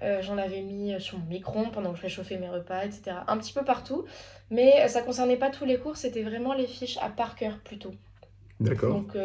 J'en 0.00 0.38
avais 0.38 0.62
mis 0.62 1.00
sur 1.00 1.18
mon 1.18 1.26
micro 1.26 1.62
pendant 1.72 1.92
que 1.92 1.98
je 1.98 2.02
réchauffais 2.02 2.38
mes 2.38 2.48
repas, 2.48 2.84
etc. 2.84 3.16
Un 3.28 3.38
petit 3.38 3.52
peu 3.52 3.64
partout. 3.64 4.04
Mais 4.50 4.86
ça 4.88 5.02
concernait 5.02 5.36
pas 5.36 5.50
tous 5.50 5.64
les 5.64 5.78
cours, 5.78 5.96
c'était 5.96 6.22
vraiment 6.22 6.52
les 6.54 6.66
fiches 6.66 6.98
à 6.98 7.08
par 7.08 7.34
cœur 7.34 7.58
plutôt. 7.64 7.92
D'accord. 8.60 8.94
Donc, 8.94 9.16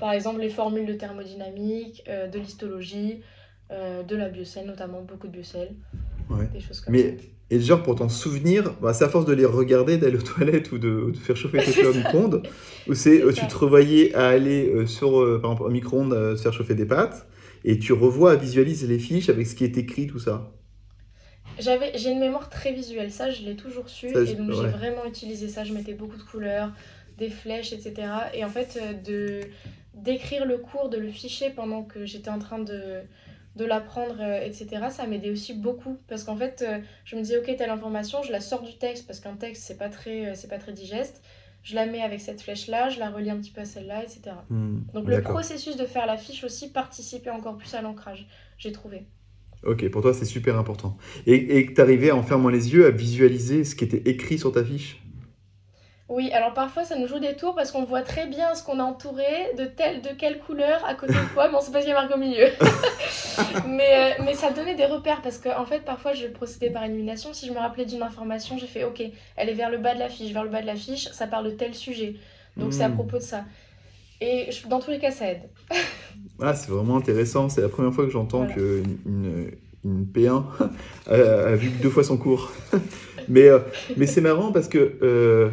par 0.00 0.12
exemple, 0.12 0.40
les 0.40 0.50
formules 0.50 0.86
de 0.86 0.94
thermodynamique, 0.94 2.04
de 2.06 2.38
l'histologie, 2.38 3.22
de 3.70 4.16
la 4.16 4.28
biocelle, 4.28 4.66
notamment 4.66 5.02
beaucoup 5.02 5.28
de. 5.28 5.40
Des 6.52 6.60
choses 6.60 6.80
comme 6.80 6.92
Mais, 6.92 7.16
Et 7.50 7.60
genre, 7.60 7.82
pour 7.82 7.96
t'en 7.96 8.08
souvenir, 8.08 8.74
bah, 8.82 8.92
c'est 8.92 9.04
à 9.04 9.08
force 9.08 9.24
de 9.24 9.32
les 9.32 9.46
regarder, 9.46 9.96
d'aller 9.96 10.16
aux 10.16 10.22
toilettes 10.22 10.72
ou 10.72 10.78
de, 10.78 11.12
faire 11.14 11.36
chauffer 11.36 11.58
tes 11.58 11.86
au 11.86 11.94
micro-ondes, 11.94 12.42
ou 12.88 12.94
c'est 12.94 13.22
tu 13.32 13.46
te 13.46 13.56
revoyais 13.56 14.14
à 14.14 14.28
aller 14.28 14.68
euh, 14.68 14.86
sur, 14.86 15.20
euh, 15.20 15.40
par 15.40 15.52
exemple, 15.52 15.70
un 15.70 15.72
micro-ondes 15.72 16.12
euh, 16.12 16.36
faire 16.36 16.52
chauffer 16.52 16.74
des 16.74 16.86
pâtes, 16.86 17.26
et 17.64 17.78
tu 17.78 17.92
revois, 17.92 18.36
visualiser 18.36 18.86
les 18.86 18.98
fiches 18.98 19.28
avec 19.28 19.46
ce 19.46 19.54
qui 19.54 19.64
est 19.64 19.76
écrit, 19.76 20.06
tout 20.06 20.18
ça. 20.18 20.52
J'avais, 21.58 21.96
j'ai 21.96 22.10
une 22.10 22.20
mémoire 22.20 22.50
très 22.50 22.72
visuelle, 22.72 23.10
ça 23.10 23.30
je 23.30 23.42
l'ai 23.42 23.56
toujours 23.56 23.88
su, 23.88 24.06
et 24.06 24.34
donc 24.34 24.52
j'ai 24.52 24.68
vraiment 24.68 25.04
utilisé 25.06 25.48
ça. 25.48 25.64
Je 25.64 25.72
mettais 25.72 25.94
beaucoup 25.94 26.16
de 26.16 26.22
couleurs, 26.22 26.72
des 27.16 27.30
flèches, 27.30 27.72
etc. 27.72 28.08
Et 28.34 28.44
en 28.44 28.48
fait, 28.48 28.78
de, 29.04 29.40
d'écrire 29.94 30.46
le 30.46 30.58
cours, 30.58 30.88
de 30.88 30.98
le 30.98 31.08
ficher 31.08 31.50
pendant 31.50 31.82
que 31.82 32.06
j'étais 32.06 32.30
en 32.30 32.38
train 32.38 32.60
de, 32.60 33.00
de 33.56 33.64
l'apprendre, 33.64 34.16
euh, 34.20 34.40
etc., 34.40 34.86
ça 34.90 35.06
m'aidait 35.06 35.30
aussi 35.30 35.52
beaucoup. 35.52 35.98
Parce 36.08 36.24
qu'en 36.24 36.36
fait, 36.36 36.64
euh, 36.66 36.78
je 37.04 37.16
me 37.16 37.22
disais, 37.22 37.38
ok, 37.38 37.56
telle 37.56 37.70
information, 37.70 38.22
je 38.22 38.32
la 38.32 38.40
sors 38.40 38.62
du 38.62 38.76
texte, 38.78 39.06
parce 39.06 39.20
qu'un 39.20 39.34
texte, 39.34 39.64
c'est 39.66 39.76
pas, 39.76 39.88
très, 39.88 40.34
c'est 40.34 40.48
pas 40.48 40.58
très 40.58 40.72
digeste. 40.72 41.22
Je 41.62 41.74
la 41.74 41.86
mets 41.86 42.02
avec 42.02 42.20
cette 42.20 42.40
flèche-là, 42.40 42.88
je 42.88 42.98
la 42.98 43.10
relis 43.10 43.30
un 43.30 43.36
petit 43.38 43.50
peu 43.50 43.60
à 43.60 43.64
celle-là, 43.64 44.02
etc. 44.02 44.36
Hmm, 44.48 44.80
Donc 44.94 45.06
le 45.06 45.20
processus 45.20 45.76
de 45.76 45.84
faire 45.84 46.06
la 46.06 46.16
fiche 46.16 46.44
aussi 46.44 46.70
participait 46.72 47.30
encore 47.30 47.56
plus 47.56 47.74
à 47.74 47.82
l'ancrage, 47.82 48.26
j'ai 48.56 48.72
trouvé. 48.72 49.06
Ok, 49.64 49.88
pour 49.90 50.02
toi 50.02 50.14
c'est 50.14 50.24
super 50.24 50.56
important. 50.56 50.96
Et, 51.26 51.58
et 51.58 51.74
tu 51.74 51.80
arrivais 51.80 52.10
en 52.12 52.22
fermant 52.22 52.48
les 52.48 52.72
yeux 52.72 52.86
à 52.86 52.90
visualiser 52.90 53.64
ce 53.64 53.74
qui 53.74 53.84
était 53.84 54.08
écrit 54.08 54.38
sur 54.38 54.52
ta 54.52 54.64
fiche? 54.64 55.02
Oui, 56.08 56.30
alors 56.32 56.54
parfois 56.54 56.84
ça 56.84 56.96
nous 56.96 57.06
joue 57.06 57.18
des 57.18 57.36
tours 57.36 57.54
parce 57.54 57.70
qu'on 57.70 57.84
voit 57.84 58.00
très 58.00 58.26
bien 58.26 58.54
ce 58.54 58.62
qu'on 58.62 58.80
a 58.80 58.82
entouré, 58.82 59.52
de 59.58 59.66
telle, 59.66 60.00
de 60.00 60.08
quelle 60.16 60.38
couleur, 60.38 60.82
à 60.86 60.94
côté 60.94 61.12
de 61.12 61.34
quoi, 61.34 61.48
mais 61.48 61.54
on 61.54 61.60
sait 61.60 61.70
pas 61.70 61.80
qu'il 61.80 61.90
y 61.90 61.92
a 61.92 61.94
marqué 61.94 62.14
au 62.14 62.18
milieu. 62.18 62.46
mais, 63.68 64.16
euh, 64.18 64.22
mais 64.24 64.32
ça 64.32 64.50
donnait 64.50 64.74
des 64.74 64.86
repères 64.86 65.20
parce 65.20 65.36
que 65.36 65.50
en 65.50 65.66
fait 65.66 65.80
parfois 65.80 66.14
je 66.14 66.26
procédais 66.26 66.70
par 66.70 66.84
élimination. 66.84 67.34
Si 67.34 67.46
je 67.46 67.52
me 67.52 67.58
rappelais 67.58 67.84
d'une 67.84 68.02
information, 68.02 68.56
j'ai 68.56 68.66
fait 68.66 68.84
ok, 68.84 69.02
elle 69.36 69.48
est 69.50 69.54
vers 69.54 69.68
le 69.68 69.76
bas 69.76 69.94
de 69.94 69.98
la 69.98 70.08
fiche, 70.08 70.32
vers 70.32 70.44
le 70.44 70.50
bas 70.50 70.62
de 70.62 70.66
la 70.66 70.76
fiche, 70.76 71.08
ça 71.12 71.26
parle 71.26 71.44
de 71.44 71.50
tel 71.50 71.74
sujet. 71.74 72.16
Donc 72.56 72.72
c'est 72.72 72.82
à 72.82 72.88
hmm. 72.88 72.94
propos 72.94 73.18
de 73.18 73.22
ça. 73.22 73.44
Et 74.20 74.48
dans 74.68 74.80
tous 74.80 74.90
les 74.90 74.98
cas, 74.98 75.10
ça 75.10 75.30
aide. 75.30 75.42
ah, 76.40 76.54
c'est 76.54 76.70
vraiment 76.70 76.96
intéressant. 76.96 77.50
C'est 77.50 77.60
la 77.60 77.68
première 77.68 77.92
fois 77.92 78.04
que 78.04 78.10
j'entends 78.10 78.46
qu'une 78.46 78.98
une, 79.84 80.06
P1 80.06 80.42
a, 81.06 81.54
vu 81.54 81.68
deux 81.82 81.90
fois 81.90 82.02
son 82.02 82.16
cours. 82.16 82.50
mais 83.28 83.48
euh, 83.48 83.60
mais 83.96 84.06
c'est 84.06 84.20
marrant 84.20 84.52
parce 84.52 84.68
que 84.68 84.98
euh, 85.02 85.50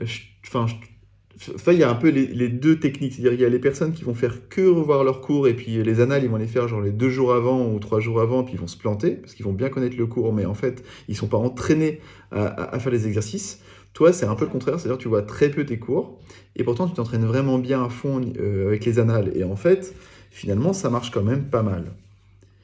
enfin, 0.00 1.72
il 1.72 1.78
y 1.78 1.82
a 1.82 1.90
un 1.90 1.94
peu 1.94 2.08
les, 2.08 2.48
deux 2.48 2.78
techniques. 2.78 3.14
C'est-à-dire, 3.14 3.32
il 3.32 3.40
y 3.40 3.44
a 3.44 3.48
les 3.48 3.58
personnes 3.58 3.92
qui 3.92 4.04
vont 4.04 4.14
faire 4.14 4.48
que 4.48 4.66
revoir 4.66 5.04
leur 5.04 5.20
cours 5.20 5.48
et 5.48 5.54
puis 5.54 5.82
les 5.82 6.00
annales, 6.00 6.22
ils 6.24 6.30
vont 6.30 6.36
les 6.36 6.46
faire 6.46 6.68
genre 6.68 6.80
les 6.80 6.90
deux 6.90 7.10
jours 7.10 7.34
avant 7.34 7.66
ou 7.66 7.78
trois 7.78 8.00
jours 8.00 8.20
avant, 8.20 8.44
puis 8.44 8.54
ils 8.54 8.60
vont 8.60 8.66
se 8.66 8.76
planter 8.76 9.12
parce 9.12 9.34
qu'ils 9.34 9.44
vont 9.44 9.52
bien 9.52 9.68
connaître 9.68 9.96
le 9.96 10.06
cours, 10.06 10.32
mais 10.32 10.44
en 10.44 10.54
fait, 10.54 10.84
ils 11.08 11.16
sont 11.16 11.28
pas 11.28 11.38
entraînés 11.38 12.00
à, 12.30 12.78
faire 12.78 12.92
les 12.92 13.06
exercices. 13.06 13.60
Toi, 13.92 14.12
c'est 14.12 14.26
un 14.26 14.34
peu 14.34 14.44
le 14.44 14.50
contraire, 14.50 14.80
c'est-à-dire 14.80 14.98
tu 14.98 15.06
vois 15.08 15.22
très 15.22 15.50
peu 15.50 15.64
tes 15.64 15.78
cours 15.78 16.18
et 16.56 16.64
pourtant 16.64 16.88
tu 16.88 16.94
t'entraînes 16.94 17.24
vraiment 17.24 17.58
bien 17.58 17.84
à 17.84 17.88
fond 17.88 18.20
euh, 18.40 18.66
avec 18.66 18.84
les 18.84 18.98
annales. 18.98 19.30
Et 19.36 19.44
en 19.44 19.54
fait, 19.54 19.94
finalement, 20.30 20.72
ça 20.72 20.90
marche 20.90 21.12
quand 21.12 21.22
même 21.22 21.44
pas 21.44 21.62
mal. 21.62 21.84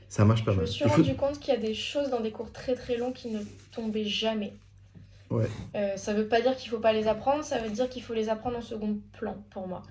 Ça 0.09 0.25
marche 0.25 0.45
pas 0.45 0.53
mal. 0.55 0.67
Je 0.67 0.73
me 0.73 0.77
suis 0.77 0.85
rendu 0.85 1.15
compte 1.15 1.39
qu'il 1.39 1.55
y 1.55 1.57
a 1.57 1.61
des 1.61 1.73
choses 1.73 2.11
dans 2.11 2.21
des 2.21 2.33
cours 2.33 2.51
très 2.51 2.75
très 2.75 2.97
longs 2.97 3.13
qui 3.13 3.29
ne 3.29 3.39
tombaient 3.73 4.05
jamais. 4.05 4.53
Ouais. 5.31 5.47
Euh, 5.77 5.97
ça 5.97 6.13
veut 6.13 6.27
pas 6.27 6.41
dire 6.41 6.57
qu'il 6.57 6.71
faut 6.71 6.81
pas 6.81 6.93
les 6.93 7.07
apprendre, 7.07 7.45
ça 7.45 7.59
veut 7.59 7.71
dire 7.71 7.89
qu'il 7.89 8.03
faut 8.03 8.15
les 8.15 8.29
apprendre 8.29 8.59
en 8.59 8.63
second 8.63 8.99
plan 9.13 9.37
pour 9.51 9.69
moi. 9.69 9.83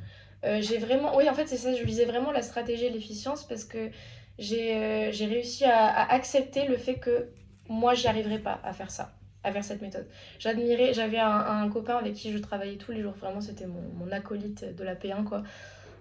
Euh, 0.46 0.62
j'ai 0.62 0.78
vraiment, 0.78 1.16
oui, 1.18 1.30
en 1.30 1.34
fait, 1.34 1.48
c'est 1.48 1.58
ça, 1.58 1.74
je 1.74 1.84
visais 1.84 2.06
vraiment 2.06 2.32
la 2.32 2.42
stratégie 2.42 2.86
et 2.86 2.90
l'efficience 2.90 3.46
parce 3.46 3.64
que 3.64 3.90
j'ai 4.38 4.76
euh, 4.76 5.12
réussi 5.12 5.66
à, 5.66 6.12
accepter 6.12 6.66
le 6.66 6.78
fait 6.78 6.96
que 6.96 7.30
moi, 7.70 7.94
j'y 7.94 8.08
arriverais 8.08 8.40
pas 8.40 8.60
à 8.64 8.74
faire 8.74 8.92
ça, 8.92 9.14
à 9.44 9.52
faire 9.52 9.64
cette 9.64 9.82
méthode. 9.82 10.08
J'admirais, 10.40 10.94
j'avais 10.94 11.20
un, 11.20 11.70
copain 11.70 11.98
avec 11.98 12.14
qui 12.14 12.32
je 12.32 12.38
travaillais 12.38 12.78
tous 12.78 12.92
les 12.92 13.02
jours, 13.02 13.14
vraiment, 13.14 13.42
c'était 13.42 13.68
mon, 13.68 13.82
mon, 13.98 14.12
acolyte 14.12 14.76
de 14.76 14.84
la 14.84 14.96
P1, 14.96 15.24
quoi. 15.24 15.44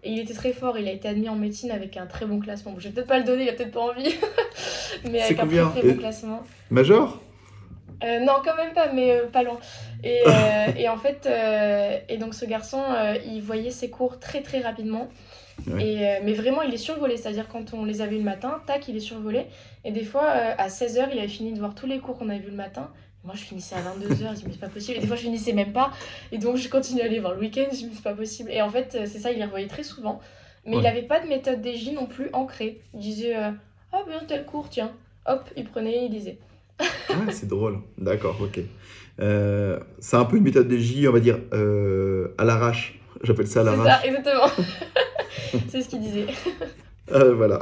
Et 0.05 0.13
il 0.13 0.19
était 0.21 0.35
très 0.35 0.53
fort, 0.53 0.79
il 0.79 0.87
a 0.87 0.93
été 0.93 1.09
admis 1.09 1.29
en 1.29 1.35
médecine 1.35 1.73
avec 1.73 1.97
un 1.97 2.07
très 2.07 2.25
bon 2.25 2.39
classement. 2.39 2.73
Bon, 2.73 2.79
je 2.79 2.89
vais 2.89 2.95
peut-être 2.95 3.09
pas 3.09 3.19
le 3.19 3.25
donner, 3.25 3.45
il 3.45 3.49
a 3.49 3.53
peut-être 3.53 3.73
pas 3.73 3.81
envie, 3.81 4.15
mais 5.11 5.21
avec 5.23 5.39
un 5.39 5.47
très, 5.47 5.81
très 5.81 5.93
bon 5.93 5.99
classement. 5.99 6.43
Major? 6.71 7.21
Euh, 8.05 8.21
non, 8.21 8.35
quand 8.45 8.57
même 8.57 8.73
pas, 8.73 8.93
mais 8.93 9.13
euh, 9.13 9.27
pas 9.27 9.43
loin. 9.43 9.59
Et, 10.05 10.21
euh, 10.27 10.67
et 10.77 10.89
en 10.89 10.97
fait, 10.97 11.29
et 12.09 12.17
donc 12.17 12.35
ce 12.35 12.45
garçon, 12.45 12.83
il 13.27 13.41
voyait 13.41 13.71
ses 13.71 13.91
cours 13.91 14.19
très 14.19 14.43
très 14.43 14.61
rapidement. 14.61 15.09
Et, 15.81 16.07
mais 16.23 16.35
vraiment, 16.35 16.63
il 16.63 16.73
est 16.73 16.79
survolé. 16.79 17.17
C'est-à-dire, 17.17 17.49
quand 17.49 17.75
on 17.75 17.85
les 17.85 18.01
a 18.01 18.07
vus 18.07 18.19
le 18.19 18.23
matin, 18.23 18.63
tac, 18.67 18.87
il 18.89 18.97
est 18.97 19.01
survolé. 19.01 19.47
Et 19.85 19.91
des 19.91 20.05
fois, 20.05 20.29
à 20.29 20.69
16h, 20.69 21.09
il 21.13 21.19
avait 21.19 21.29
fini 21.29 21.53
de 21.53 21.59
voir 21.59 21.75
tous 21.75 21.87
les 21.87 21.99
cours 21.99 22.17
qu'on 22.19 22.29
avait 22.29 22.39
vus 22.39 22.51
le 22.51 22.57
matin. 22.57 22.91
Moi, 23.25 23.35
je 23.37 23.43
finissais 23.43 23.75
à 23.75 23.81
22h, 23.81 24.19
je 24.19 24.25
me 24.25 24.35
dis, 24.35 24.53
c'est 24.53 24.61
pas 24.61 24.69
possible. 24.69 24.99
Et 24.99 25.01
des 25.01 25.07
fois, 25.09 25.17
je 25.17 25.23
finissais 25.23 25.53
même 25.53 25.73
pas. 25.73 25.91
Et 26.31 26.39
donc, 26.39 26.57
je 26.57 26.69
continuais 26.69 27.03
à 27.03 27.07
aller 27.07 27.19
voir 27.19 27.35
le 27.35 27.41
week-end, 27.41 27.67
je 27.73 27.85
me 27.85 27.91
dis, 27.91 27.97
c'est 27.97 28.03
pas 28.03 28.15
possible. 28.15 28.51
Et 28.53 28.63
en 28.63 28.71
fait, 28.71 28.93
c'est 29.07 29.19
ça, 29.19 29.33
il 29.33 29.39
les 29.39 29.45
revoyait 29.45 29.67
très 29.67 29.83
souvent. 29.83 30.21
Mais 30.65 30.77
il 30.77 30.83
n'avait 30.83 31.03
pas 31.03 31.19
de 31.19 31.27
méthode 31.27 31.67
DJ 31.67 31.93
non 31.93 32.07
plus 32.07 32.31
ancrée. 32.33 32.81
Il 32.95 33.01
disait, 33.01 33.35
ah, 33.35 34.03
bien, 34.07 34.21
tel 34.27 34.45
cours, 34.45 34.69
tiens. 34.69 34.93
Hop, 35.27 35.51
il 35.57 35.65
prenait, 35.65 36.05
il 36.05 36.11
disait 36.11 36.39
ouais, 36.81 37.33
c'est 37.33 37.49
drôle. 37.49 37.79
D'accord, 37.97 38.39
ok. 38.41 38.61
Euh, 39.21 39.79
c'est 39.99 40.17
un 40.17 40.25
peu 40.25 40.37
une 40.37 40.45
méthode 40.45 40.69
de 40.69 40.77
J, 40.77 41.09
on 41.09 41.13
va 41.13 41.21
dire, 41.21 41.39
euh, 41.53 42.29
à 42.39 42.45
l'arrache. 42.45 43.01
J'appelle 43.23 43.49
ça 43.49 43.61
à 43.61 43.65
l'arrache. 43.65 44.03
C'est 44.03 44.09
ça, 44.09 44.19
exactement. 44.19 44.65
c'est 45.69 45.83
ce 45.83 45.89
qu'il 45.89 46.01
disait. 46.01 46.27
Euh, 47.11 47.33
voilà. 47.33 47.59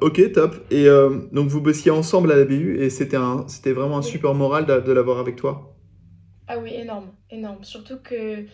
ok, 0.00 0.32
top. 0.32 0.56
Et 0.70 0.86
donc 0.86 1.48
vous 1.48 1.60
bossiez 1.60 1.90
ensemble 1.90 2.32
à 2.32 2.36
la 2.36 2.46
BU 2.46 2.82
et 2.82 2.88
c'était 2.88 3.18
vraiment 3.18 3.98
un 3.98 4.02
support 4.02 4.34
moral 4.34 4.64
de, 4.64 4.80
de 4.80 4.90
l'avoir 4.90 5.18
avec 5.18 5.36
toi? 5.36 5.76
Ah 6.48 6.56
oui, 6.58 6.72
énorme, 6.72 7.08
énorme. 7.30 7.62
Surtout 7.62 7.98
que, 8.02 8.46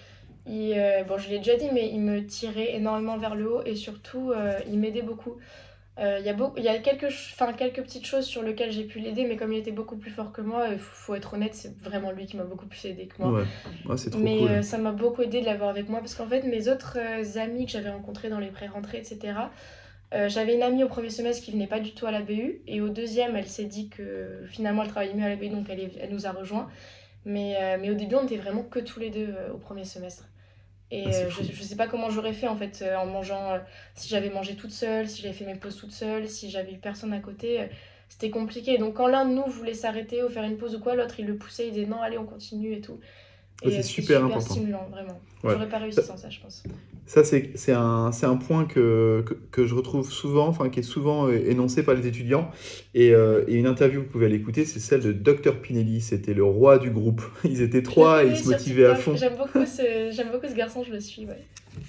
il, 0.49 1.05
bon, 1.07 1.17
je 1.17 1.29
l'ai 1.29 1.39
déjà 1.39 1.55
dit, 1.55 1.69
mais 1.73 1.91
il 1.93 2.01
me 2.01 2.27
tirait 2.27 2.75
énormément 2.75 3.19
vers 3.19 3.37
le 3.37 3.49
haut 3.53 3.63
et 3.65 3.77
surtout, 3.77 4.33
il 4.69 4.81
m'aidait 4.81 5.03
beaucoup. 5.03 5.37
Euh, 5.99 6.19
il 6.21 6.27
y 6.27 6.29
a, 6.29 6.37
il 6.57 6.63
y 6.63 6.69
a 6.69 6.79
quelques, 6.79 7.13
quelques 7.57 7.83
petites 7.83 8.07
choses 8.07 8.25
sur 8.25 8.43
lesquelles 8.43 8.71
j'ai 8.71 8.85
pu 8.85 9.01
l'aider, 9.01 9.25
mais 9.27 9.37
comme 9.37 9.53
il 9.53 9.59
était 9.59 9.73
beaucoup 9.73 9.97
plus 9.97 10.11
fort 10.11 10.31
que 10.31 10.41
moi, 10.41 10.69
il 10.71 10.79
faut, 10.79 11.15
être 11.17 11.35
honnête, 11.35 11.55
c'est 11.55 11.77
vraiment 11.81 12.13
lui 12.13 12.27
qui 12.27 12.37
m'a 12.37 12.45
beaucoup 12.45 12.67
plus 12.67 12.85
aidé 12.85 13.07
que 13.07 13.21
moi. 13.21 13.43
Ouais. 13.87 13.97
trop 13.97 14.21
mais 14.21 14.43
euh, 14.43 14.63
ça 14.63 14.79
m'a 14.79 14.93
beaucoup 14.93 15.23
aidé 15.23 15.41
de 15.41 15.47
l'avoir 15.47 15.71
avec 15.71 15.89
moi, 15.89 15.99
parce 15.99 16.15
qu'en 16.15 16.29
fait, 16.29 16.43
mes 16.43 16.69
autres 16.69 16.99
euh, 16.99 17.41
amis 17.41 17.67
que 17.67 17.73
j'avais 17.73 17.91
rencontrés 17.91 18.29
dans 18.29 18.39
les 18.39 18.51
pré-rentrées, 18.51 18.99
etc., 18.99 19.35
j'avais 20.29 20.55
une 20.55 20.63
amie 20.63 20.85
au 20.85 20.89
premier 20.89 21.11
semestre 21.11 21.45
qui 21.45 21.53
venait 21.53 21.67
pas 21.67 21.81
du 21.81 21.93
tout 21.93 22.07
à 22.07 22.11
la 22.11 22.23
BU, 22.23 22.63
et 22.67 22.81
au 22.81 22.89
deuxième, 22.89 23.37
elle 23.37 23.47
s'est 23.47 23.65
dit 23.65 23.91
que 23.91 24.43
finalement, 24.47 24.83
elle 24.83 24.89
travaillait 24.89 25.15
mieux 25.15 25.25
à 25.25 25.29
la 25.29 25.37
BU, 25.37 25.51
donc 25.51 25.67
elle, 25.69 25.91
elle 26.01 26.11
nous 26.11 26.27
a 26.27 26.33
rejoints. 26.33 26.69
Mais, 27.27 27.77
mais 27.79 27.91
au 27.91 27.95
début, 27.95 28.15
on 28.15 28.25
était 28.25 28.39
vraiment 28.39 28.63
que 28.63 28.79
tous 28.79 29.01
les 29.01 29.11
deux 29.11 29.35
au 29.53 29.59
premier 29.59 29.85
semestre. 29.85 30.25
Et 30.91 31.05
ah, 31.07 31.11
euh, 31.11 31.31
je, 31.31 31.43
je 31.53 31.63
sais 31.63 31.77
pas 31.77 31.87
comment 31.87 32.09
j'aurais 32.11 32.33
fait 32.33 32.49
en 32.49 32.57
fait 32.57 32.81
euh, 32.83 32.97
en 32.97 33.07
mangeant, 33.07 33.53
euh, 33.55 33.59
si 33.95 34.09
j'avais 34.09 34.31
mangé 34.31 34.57
toute 34.57 34.71
seule, 34.71 35.09
si 35.09 35.21
j'avais 35.23 35.35
fait 35.35 35.45
mes 35.45 35.55
pauses 35.55 35.77
toute 35.77 35.93
seule, 35.93 36.29
si 36.29 36.51
j'avais 36.51 36.73
eu 36.73 36.79
personne 36.79 37.13
à 37.13 37.21
côté, 37.21 37.69
c'était 38.09 38.31
compliqué. 38.31 38.79
Donc 38.79 38.95
quand 38.95 39.07
l'un 39.07 39.27
de 39.27 39.35
nous 39.35 39.45
voulait 39.47 39.75
s'arrêter 39.75 40.23
ou 40.23 40.29
faire 40.29 40.45
une 40.45 40.57
pause 40.57 40.75
ou 40.75 40.81
quoi, 40.81 40.95
l'autre 40.95 41.21
il 41.21 41.27
le 41.27 41.37
poussait, 41.37 41.69
il 41.69 41.75
disait 41.75 41.87
non, 41.87 42.01
allez, 42.01 42.19
on 42.19 42.25
continue 42.27 42.73
et 42.75 42.81
tout. 42.81 43.01
Et 43.65 43.71
c'est 43.73 43.83
super, 43.83 44.23
super 44.23 44.43
stimulant, 44.43 44.89
vraiment. 44.91 45.21
J'aurais 45.43 45.69
pas 45.69 45.79
réussi 45.79 46.03
sans 46.03 46.17
ça, 46.17 46.31
je 46.31 46.41
pense. 46.41 46.63
Ça, 47.07 47.25
c'est 47.25 47.73
un, 47.73 48.11
un 48.23 48.37
point 48.37 48.67
que, 48.67 49.25
que, 49.27 49.35
que, 49.35 49.67
je 49.67 49.75
retrouve 49.75 50.11
souvent, 50.11 50.47
enfin, 50.47 50.69
qui 50.69 50.81
est 50.81 50.85
souvent 50.85 51.27
euh, 51.27 51.51
énoncé 51.51 51.83
par 51.83 51.95
les 51.95 52.07
étudiants. 52.07 52.51
Et, 52.95 53.13
euh, 53.15 53.45
et 53.49 53.55
une 53.55 53.67
interview, 53.67 54.03
vous 54.03 54.07
pouvez 54.07 54.27
aller 54.27 54.37
écouter, 54.37 54.65
c'est 54.65 54.79
celle 54.79 55.01
de 55.01 55.13
Dr 55.13 55.61
Pinelli. 55.61 56.01
C'était 56.01 56.35
le 56.35 56.45
roi 56.45 56.79
du 56.79 56.91
groupe. 56.91 57.23
Ils 57.45 57.63
étaient 57.63 57.83
trois 57.83 58.25
et 58.25 58.29
ils 58.29 58.37
se 58.37 58.49
motivaient 58.49 58.87
à 58.87 58.95
fond. 58.95 59.17
J'aime 59.17 59.37
beaucoup, 59.37 59.65
ce, 59.65 60.31
beaucoup 60.31 60.49
ce 60.49 60.55
garçon, 60.55 60.85
je 60.85 60.93
le 60.93 61.01
suis, 61.01 61.27
ouais. 61.27 61.39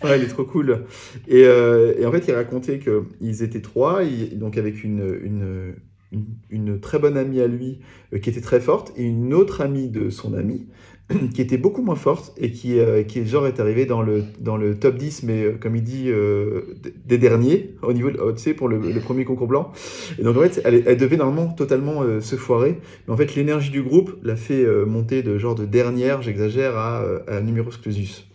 Ouais, 0.04 0.20
il 0.20 0.24
est 0.24 0.28
trop 0.28 0.46
cool. 0.46 0.86
Et, 1.28 1.44
euh, 1.46 1.94
et 2.00 2.06
en 2.06 2.12
fait, 2.12 2.28
il 2.28 2.34
racontait 2.34 2.80
qu'ils 2.80 3.44
étaient 3.44 3.62
trois, 3.62 4.02
donc 4.34 4.58
avec 4.58 4.84
une, 4.84 5.20
une, 5.24 5.76
une, 6.12 6.26
une, 6.50 6.80
très 6.80 7.00
bonne 7.00 7.18
amie 7.18 7.42
à 7.42 7.48
lui 7.48 7.80
qui 8.22 8.30
était 8.30 8.42
très 8.42 8.60
forte 8.60 8.94
et 8.96 9.04
une 9.04 9.34
autre 9.34 9.62
amie 9.62 9.90
de 9.90 10.10
son 10.10 10.34
ami 10.34 10.68
qui 11.34 11.42
était 11.42 11.58
beaucoup 11.58 11.82
moins 11.82 11.96
forte 11.96 12.34
et 12.38 12.52
qui, 12.52 12.80
euh, 12.80 13.04
qui 13.04 13.26
genre 13.26 13.48
est 13.48 13.60
arrivée 13.60 13.86
dans 13.86 14.02
le, 14.02 14.24
dans 14.40 14.58
le 14.58 14.78
top 14.78 14.96
10, 14.96 15.24
mais 15.24 15.44
euh, 15.44 15.58
comme 15.60 15.76
il 15.76 15.84
dit, 15.84 16.06
euh, 16.08 16.76
des 17.06 17.18
derniers, 17.18 17.76
au 17.82 17.94
niveau, 17.94 18.12
tu 18.12 18.38
sais, 18.38 18.54
pour 18.54 18.68
le, 18.68 18.80
premier 19.00 19.26
concours 19.26 19.48
blanc. 19.48 19.72
Et 20.20 20.24
donc 20.24 20.38
en 20.38 20.42
fait, 20.42 20.62
elle, 20.66 20.84
elle 20.86 20.98
devait 20.98 21.18
normalement 21.18 21.52
totalement 21.52 22.04
se 22.22 22.36
foirer, 22.36 22.80
mais 23.08 23.14
en 23.14 23.18
fait, 23.18 23.36
l'énergie 23.36 23.72
du 23.72 23.82
groupe 23.82 24.18
l'a 24.24 24.36
fait 24.36 24.66
monter 24.86 25.24
de 25.24 25.38
genre 25.38 25.56
de 25.56 25.66
dernière, 25.66 26.22
j'exagère, 26.22 26.78
à, 26.78 27.04
à 27.28 27.42
clausus. 27.82 28.28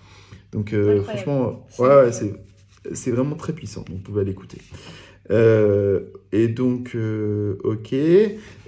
Donc 0.53 0.75
franchement, 1.05 1.67
ouais, 1.79 2.13
c'est, 2.13 2.35
c'est 2.93 3.11
vraiment 3.11 3.37
très 3.37 3.53
puissant, 3.53 3.83
donc 3.83 3.99
vous 3.99 4.03
pouvez 4.03 4.25
l'écouter. 4.25 4.59
et 5.31 6.49
donc, 6.49 6.97
ok. 7.63 7.93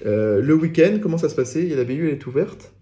le 0.05 0.53
week-end, 0.53 0.99
comment 1.03 1.19
ça 1.19 1.29
se 1.29 1.35
passait? 1.35 1.65
La 1.65 1.85
BU, 1.85 2.07
elle 2.07 2.15
est 2.15 2.27
ouverte? 2.27 2.76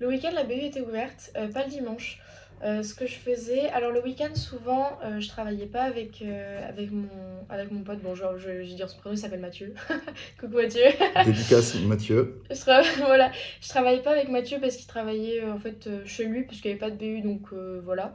Le 0.00 0.08
week-end, 0.08 0.30
la 0.34 0.44
BU 0.44 0.54
était 0.54 0.80
ouverte, 0.80 1.30
euh, 1.36 1.48
pas 1.48 1.64
le 1.64 1.70
dimanche. 1.70 2.20
Euh, 2.64 2.82
ce 2.82 2.92
que 2.92 3.06
je 3.06 3.14
faisais, 3.14 3.68
alors 3.68 3.92
le 3.92 4.02
week-end, 4.02 4.34
souvent, 4.34 4.98
euh, 5.04 5.20
je 5.20 5.28
travaillais 5.28 5.66
pas 5.66 5.82
avec, 5.82 6.24
avec, 6.68 6.90
mon, 6.90 7.06
avec 7.48 7.70
mon 7.70 7.82
pote. 7.82 8.00
Bon, 8.00 8.16
genre, 8.16 8.36
je, 8.36 8.50
vais 8.50 8.64
dire 8.64 8.88
son 8.88 8.98
prénom, 8.98 9.14
il 9.14 9.18
s'appelle 9.18 9.40
Mathieu. 9.40 9.74
Coucou 10.40 10.56
Mathieu. 10.56 10.82
Dédicace 11.24 11.76
Mathieu. 11.76 12.42
je, 12.50 13.00
voilà. 13.06 13.30
je 13.60 13.68
travaillais 13.68 14.02
pas 14.02 14.10
avec 14.10 14.28
Mathieu 14.28 14.58
parce 14.60 14.76
qu'il 14.76 14.88
travaillait 14.88 15.44
en 15.44 15.58
fait 15.58 15.88
chez 16.04 16.24
lui, 16.24 16.42
puisqu'il 16.42 16.68
n'y 16.68 16.72
avait 16.72 16.80
pas 16.80 16.90
de 16.90 16.96
BU, 16.96 17.20
donc 17.22 17.52
voilà. 17.84 18.14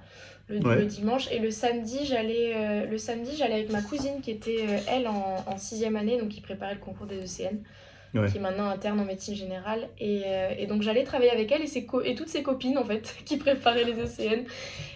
Le, 0.50 0.86
dimanche 0.86 1.32
et 1.32 1.40
le 1.40 1.52
samedi 1.52 2.06
j'allais 2.06 2.86
le 2.86 2.98
samedi 2.98 3.32
j'allais 3.38 3.54
avec 3.54 3.72
ma 3.72 3.82
cousine 3.82 4.20
qui 4.22 4.30
était 4.30 4.66
elle 4.90 5.08
en, 5.08 5.42
en 5.48 5.58
sixième 5.58 5.96
année 5.96 6.20
donc 6.20 6.30
qui 6.30 6.42
préparait 6.42 6.74
le 6.74 6.82
concours 6.82 7.08
des 7.08 7.16
ECN 7.16 7.64
qui 8.14 8.38
est 8.38 8.42
maintenant 8.42 8.68
interne 8.70 9.00
en 9.00 9.06
médecine 9.06 9.36
générale. 9.36 9.90
Et, 10.00 10.22
et 10.58 10.68
donc 10.68 10.82
j'allais 10.82 11.04
travailler 11.04 11.32
avec 11.32 11.52
elle 11.52 11.62
et, 11.62 11.68
ses 11.68 11.88
et 12.06 12.16
toutes 12.16 12.30
ses 12.30 12.44
copines 12.44 12.78
en 12.78 12.86
fait 12.86 13.16
qui 13.26 13.38
préparaient 13.38 13.86
les 13.86 13.94
ECN. 13.94 14.44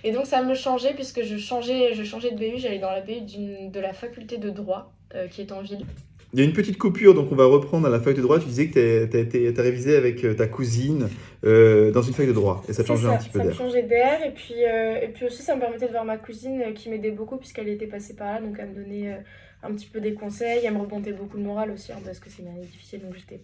Et 0.03 0.11
donc 0.11 0.25
ça 0.25 0.43
me 0.43 0.53
changeait 0.53 0.93
puisque 0.93 1.23
je 1.23 1.37
changeais, 1.37 1.93
je 1.93 2.03
changeais 2.03 2.31
de 2.31 2.37
BU, 2.37 2.57
j'allais 2.57 2.79
dans 2.79 2.91
la 2.91 3.01
BU 3.01 3.69
de 3.71 3.79
la 3.79 3.93
faculté 3.93 4.37
de 4.37 4.49
droit 4.49 4.93
qui 5.31 5.41
est 5.41 5.51
en 5.51 5.61
ville. 5.61 5.85
Il 6.33 6.39
y 6.39 6.41
a 6.41 6.45
une 6.45 6.53
petite 6.53 6.77
coupure, 6.77 7.13
donc 7.13 7.31
on 7.31 7.35
va 7.35 7.45
reprendre 7.45 7.87
à 7.87 7.89
la 7.89 8.01
fac 8.01 8.13
de 8.13 8.21
droit. 8.21 8.37
Tu 8.37 8.47
disais 8.47 8.67
que 8.67 9.05
tu 9.05 9.59
as, 9.59 9.61
révisé 9.61 9.95
avec 9.95 10.25
euh, 10.25 10.33
ta 10.33 10.45
cousine 10.45 11.07
euh, 11.45 11.89
dans 11.91 12.01
une 12.01 12.13
fac 12.13 12.27
de 12.27 12.33
droit 12.33 12.63
et 12.67 12.73
ça 12.73 12.83
te 12.83 12.89
changeait 12.89 13.07
un 13.07 13.17
petit 13.17 13.29
peu 13.29 13.39
d'air. 13.39 13.55
Ça 13.55 13.63
me 13.63 13.69
changeait 13.69 13.83
d'air 13.83 14.19
et, 14.25 14.31
puis 14.31 14.55
euh, 14.65 14.99
et 15.01 15.07
puis 15.07 15.25
aussi 15.25 15.41
ça 15.41 15.55
me 15.55 15.61
permettait 15.61 15.87
de 15.87 15.91
voir 15.91 16.03
ma 16.03 16.17
cousine 16.17 16.73
qui 16.75 16.89
m'aidait 16.89 17.11
beaucoup 17.11 17.37
puisqu'elle 17.37 17.69
était 17.69 17.87
passée 17.87 18.13
par 18.13 18.33
là, 18.33 18.41
donc 18.41 18.57
elle 18.59 18.69
me 18.69 18.75
donnait 18.75 19.23
un 19.63 19.71
petit 19.73 19.87
peu 19.87 19.99
des 19.99 20.13
conseils, 20.13 20.65
elle 20.65 20.73
me 20.73 20.79
rebondait 20.79 21.13
beaucoup 21.13 21.37
le 21.37 21.43
moral 21.43 21.71
aussi 21.71 21.91
hein, 21.91 21.99
parce 22.05 22.19
que 22.19 22.29
c'est 22.29 22.41
une 22.41 22.49
année 22.49 22.61
difficile 22.61 23.01
donc 23.01 23.15
j'étais 23.15 23.41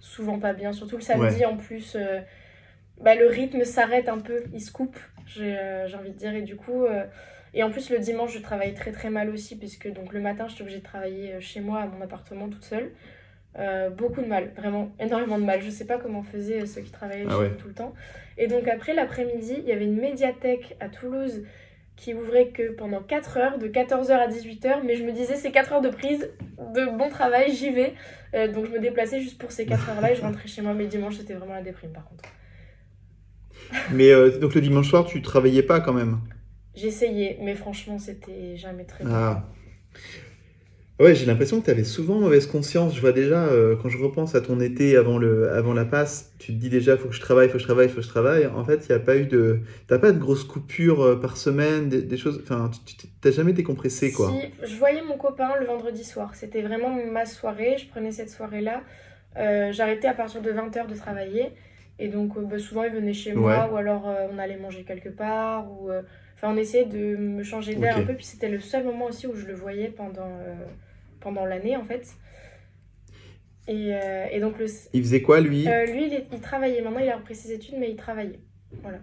souvent 0.00 0.38
pas 0.38 0.52
bien, 0.52 0.72
surtout 0.72 0.96
le 0.96 1.02
samedi 1.02 1.44
en 1.44 1.56
plus. 1.56 1.96
bah, 3.00 3.14
le 3.14 3.28
rythme 3.28 3.64
s'arrête 3.64 4.08
un 4.08 4.18
peu, 4.18 4.42
il 4.52 4.60
se 4.60 4.72
coupe, 4.72 4.98
j'ai 5.26 5.56
envie 5.94 6.10
de 6.10 6.16
dire, 6.16 6.34
et 6.34 6.42
du 6.42 6.56
coup 6.56 6.86
et 7.54 7.62
en 7.62 7.70
plus, 7.70 7.90
le 7.90 7.98
dimanche, 7.98 8.32
je 8.32 8.38
travaille 8.38 8.74
très 8.74 8.92
très 8.92 9.10
mal 9.10 9.28
aussi, 9.28 9.56
puisque 9.56 9.92
donc, 9.92 10.12
le 10.12 10.20
matin, 10.20 10.46
je 10.48 10.54
suis 10.54 10.62
obligée 10.62 10.78
de 10.78 10.84
travailler 10.84 11.34
euh, 11.34 11.40
chez 11.40 11.60
moi, 11.60 11.80
à 11.80 11.86
mon 11.86 12.00
appartement, 12.00 12.48
toute 12.48 12.64
seule. 12.64 12.92
Euh, 13.58 13.90
beaucoup 13.90 14.22
de 14.22 14.26
mal, 14.26 14.52
vraiment 14.56 14.92
énormément 14.98 15.38
de 15.38 15.44
mal. 15.44 15.60
Je 15.60 15.68
sais 15.68 15.84
pas 15.84 15.98
comment 15.98 16.22
faisaient 16.22 16.62
euh, 16.62 16.66
ceux 16.66 16.80
qui 16.80 16.90
travaillaient 16.90 17.26
ah 17.28 17.38
tout 17.58 17.68
le 17.68 17.74
temps. 17.74 17.92
Et 18.38 18.46
donc 18.46 18.66
après 18.66 18.94
l'après-midi, 18.94 19.56
il 19.58 19.64
y 19.64 19.72
avait 19.72 19.84
une 19.84 20.00
médiathèque 20.00 20.74
à 20.80 20.88
Toulouse 20.88 21.42
qui 21.96 22.14
ouvrait 22.14 22.48
que 22.48 22.72
pendant 22.72 23.00
4 23.00 23.36
heures, 23.36 23.58
de 23.58 23.68
14h 23.68 24.12
à 24.12 24.28
18h, 24.28 24.80
mais 24.84 24.96
je 24.96 25.04
me 25.04 25.12
disais 25.12 25.36
c'est 25.36 25.52
4 25.52 25.72
heures 25.74 25.80
de 25.80 25.90
prise, 25.90 26.30
de 26.74 26.96
bon 26.96 27.08
travail, 27.08 27.52
j'y 27.52 27.70
vais. 27.70 27.94
donc 28.48 28.66
je 28.66 28.70
me 28.70 28.80
déplaçais 28.80 29.20
juste 29.20 29.38
pour 29.38 29.52
ces 29.52 29.66
4 29.66 29.90
heures-là 29.90 30.12
et 30.12 30.16
je 30.16 30.22
rentrais 30.22 30.48
chez 30.48 30.62
moi, 30.62 30.74
mais 30.74 30.86
dimanche 30.86 31.18
c'était 31.18 31.34
vraiment 31.34 31.54
la 31.54 31.62
déprime 31.62 31.92
par 31.92 32.04
contre. 32.04 32.24
Mais 33.92 34.10
donc 34.38 34.54
le 34.54 34.60
dimanche 34.60 34.88
soir, 34.88 35.04
tu 35.04 35.22
travaillais 35.22 35.62
pas 35.62 35.80
quand 35.80 35.92
même? 35.92 36.20
J'essayais, 36.74 37.38
mais 37.40 37.54
franchement, 37.54 37.98
c'était 37.98 38.56
jamais 38.56 38.84
très 38.84 39.04
bien. 39.04 39.14
Ah. 39.14 39.48
Ouais, 41.02 41.16
j'ai 41.16 41.26
l'impression 41.26 41.58
que 41.58 41.64
tu 41.64 41.70
avais 41.72 41.82
souvent 41.82 42.14
mauvaise 42.14 42.46
conscience. 42.46 42.94
Je 42.94 43.00
vois 43.00 43.10
déjà, 43.10 43.46
euh, 43.46 43.74
quand 43.74 43.88
je 43.88 43.98
repense 43.98 44.36
à 44.36 44.40
ton 44.40 44.60
été 44.60 44.96
avant, 44.96 45.18
le, 45.18 45.50
avant 45.50 45.74
la 45.74 45.84
passe, 45.84 46.32
tu 46.38 46.52
te 46.52 46.58
dis 46.58 46.68
déjà, 46.68 46.96
faut 46.96 47.08
que 47.08 47.14
je 47.14 47.20
travaille, 47.20 47.48
faut 47.48 47.54
que 47.54 47.58
je 47.58 47.64
travaille, 47.64 47.88
faut 47.88 47.96
que 47.96 48.02
je 48.02 48.08
travaille. 48.08 48.46
En 48.46 48.64
fait, 48.64 48.86
il 48.86 48.92
n'y 48.92 48.94
a 48.94 49.00
pas 49.00 49.16
eu 49.16 49.24
de. 49.24 49.62
T'as 49.88 49.98
pas 49.98 50.12
de 50.12 50.18
grosses 50.20 50.44
coupures 50.44 51.02
euh, 51.02 51.16
par 51.16 51.38
semaine, 51.38 51.88
des, 51.88 52.16
choses. 52.16 52.40
Enfin, 52.44 52.70
tu 52.86 53.08
n'as 53.24 53.32
jamais 53.32 53.52
décompressé, 53.52 54.12
quoi. 54.12 54.30
Si, 54.30 54.52
je 54.62 54.76
voyais 54.76 55.02
mon 55.02 55.16
copain 55.16 55.50
le 55.58 55.66
vendredi 55.66 56.04
soir. 56.04 56.36
C'était 56.36 56.62
vraiment 56.62 56.96
ma 57.10 57.26
soirée. 57.26 57.78
Je 57.78 57.88
prenais 57.88 58.12
cette 58.12 58.30
soirée-là. 58.30 58.82
Euh, 59.38 59.72
j'arrêtais 59.72 60.06
à 60.06 60.14
partir 60.14 60.40
de 60.40 60.52
20h 60.52 60.86
de 60.86 60.94
travailler. 60.94 61.50
Et 61.98 62.06
donc, 62.06 62.38
bah, 62.48 62.60
souvent, 62.60 62.84
il 62.84 62.92
venait 62.92 63.12
chez 63.12 63.34
moi, 63.34 63.68
ou 63.72 63.76
alors 63.76 64.08
on 64.32 64.38
allait 64.38 64.56
manger 64.56 64.84
quelque 64.84 65.08
part, 65.08 65.68
ou 65.68 65.90
on 66.44 66.56
essayait 66.56 66.84
de 66.84 67.16
me 67.16 67.42
changer 67.42 67.74
d'air 67.74 67.96
un 67.96 68.04
peu, 68.04 68.14
puis 68.14 68.24
c'était 68.24 68.48
le 68.48 68.60
seul 68.60 68.84
moment 68.84 69.06
aussi 69.06 69.26
où 69.26 69.34
je 69.34 69.46
le 69.46 69.54
voyais 69.54 69.88
pendant, 69.88 70.30
pendant 71.22 71.44
l'année 71.44 71.76
en 71.76 71.84
fait. 71.84 72.06
Et, 73.68 73.94
euh, 73.94 74.26
et, 74.30 74.40
donc 74.40 74.58
le... 74.58 74.66
Il 74.92 75.02
faisait 75.02 75.22
quoi 75.22 75.40
lui 75.40 75.68
euh, 75.68 75.86
Lui, 75.86 76.12
il, 76.32 76.40
travaillait. 76.40 76.82
Maintenant, 76.82 76.98
il 76.98 77.08
a 77.08 77.16
repris 77.16 77.36
ses 77.36 77.52
études, 77.52 77.76
mais 77.78 77.90
il 77.90 77.96
travaillait. 77.96 78.40
Voilà. 78.82 78.98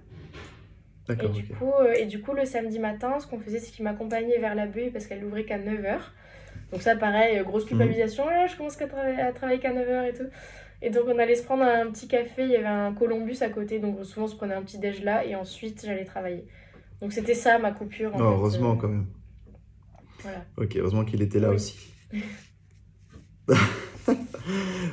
Et, 1.09 1.29
du 1.29 1.47
coup, 1.47 1.71
et 1.95 2.05
du 2.05 2.21
coup, 2.21 2.33
le 2.33 2.45
samedi 2.45 2.77
matin, 2.77 3.19
ce 3.19 3.25
qu'on 3.25 3.39
faisait, 3.39 3.59
c'est 3.59 3.71
qu'il 3.71 3.85
m'accompagnait 3.85 4.37
vers 4.37 4.55
la 4.55 4.67
bulle 4.67 4.91
parce 4.91 5.07
qu'elle 5.07 5.21
l'ouvrait 5.21 5.45
qu'à 5.45 5.57
9h. 5.57 5.97
Donc 6.71 6.81
ça, 6.81 6.95
pareil, 6.95 7.41
grosse 7.43 7.63
mhm. 7.63 7.69
culpabilisation. 7.69 8.27
Là, 8.27 8.47
je 8.47 8.57
commence 8.57 8.79
à, 8.79 8.87
travailler, 8.87 9.21
à 9.21 9.31
travailler 9.31 9.59
qu'à 9.59 9.73
9h 9.73 10.09
et 10.09 10.13
tout. 10.13 10.29
Et 10.81 10.89
donc 10.89 11.03
on 11.07 11.19
allait 11.19 11.35
se 11.35 11.43
prendre 11.43 11.63
un 11.63 11.91
petit 11.91 12.07
café, 12.07 12.43
il 12.43 12.51
y 12.51 12.55
avait 12.55 12.65
un 12.65 12.93
Columbus 12.93 13.37
à 13.41 13.49
côté, 13.49 13.79
donc 13.79 14.03
souvent 14.05 14.25
on 14.25 14.29
se 14.29 14.35
prenait 14.35 14.53
un 14.53 14.61
petit 14.61 14.77
déj 14.77 15.03
là 15.03 15.25
et 15.25 15.35
ensuite 15.35 15.83
j'allais 15.85 16.05
travailler. 16.05 16.45
Donc 17.01 17.11
c'était 17.11 17.33
ça 17.33 17.59
ma 17.59 17.71
coupure. 17.71 18.15
En 18.15 18.19
heureusement 18.19 18.73
euh, 18.73 18.75
quand 18.75 18.87
même. 18.87 19.07
Voilà. 20.21 20.45
Ok, 20.57 20.77
heureusement 20.77 21.03
qu'il 21.03 21.21
était 21.21 21.39
là 21.39 21.49
aussi. 21.49 21.93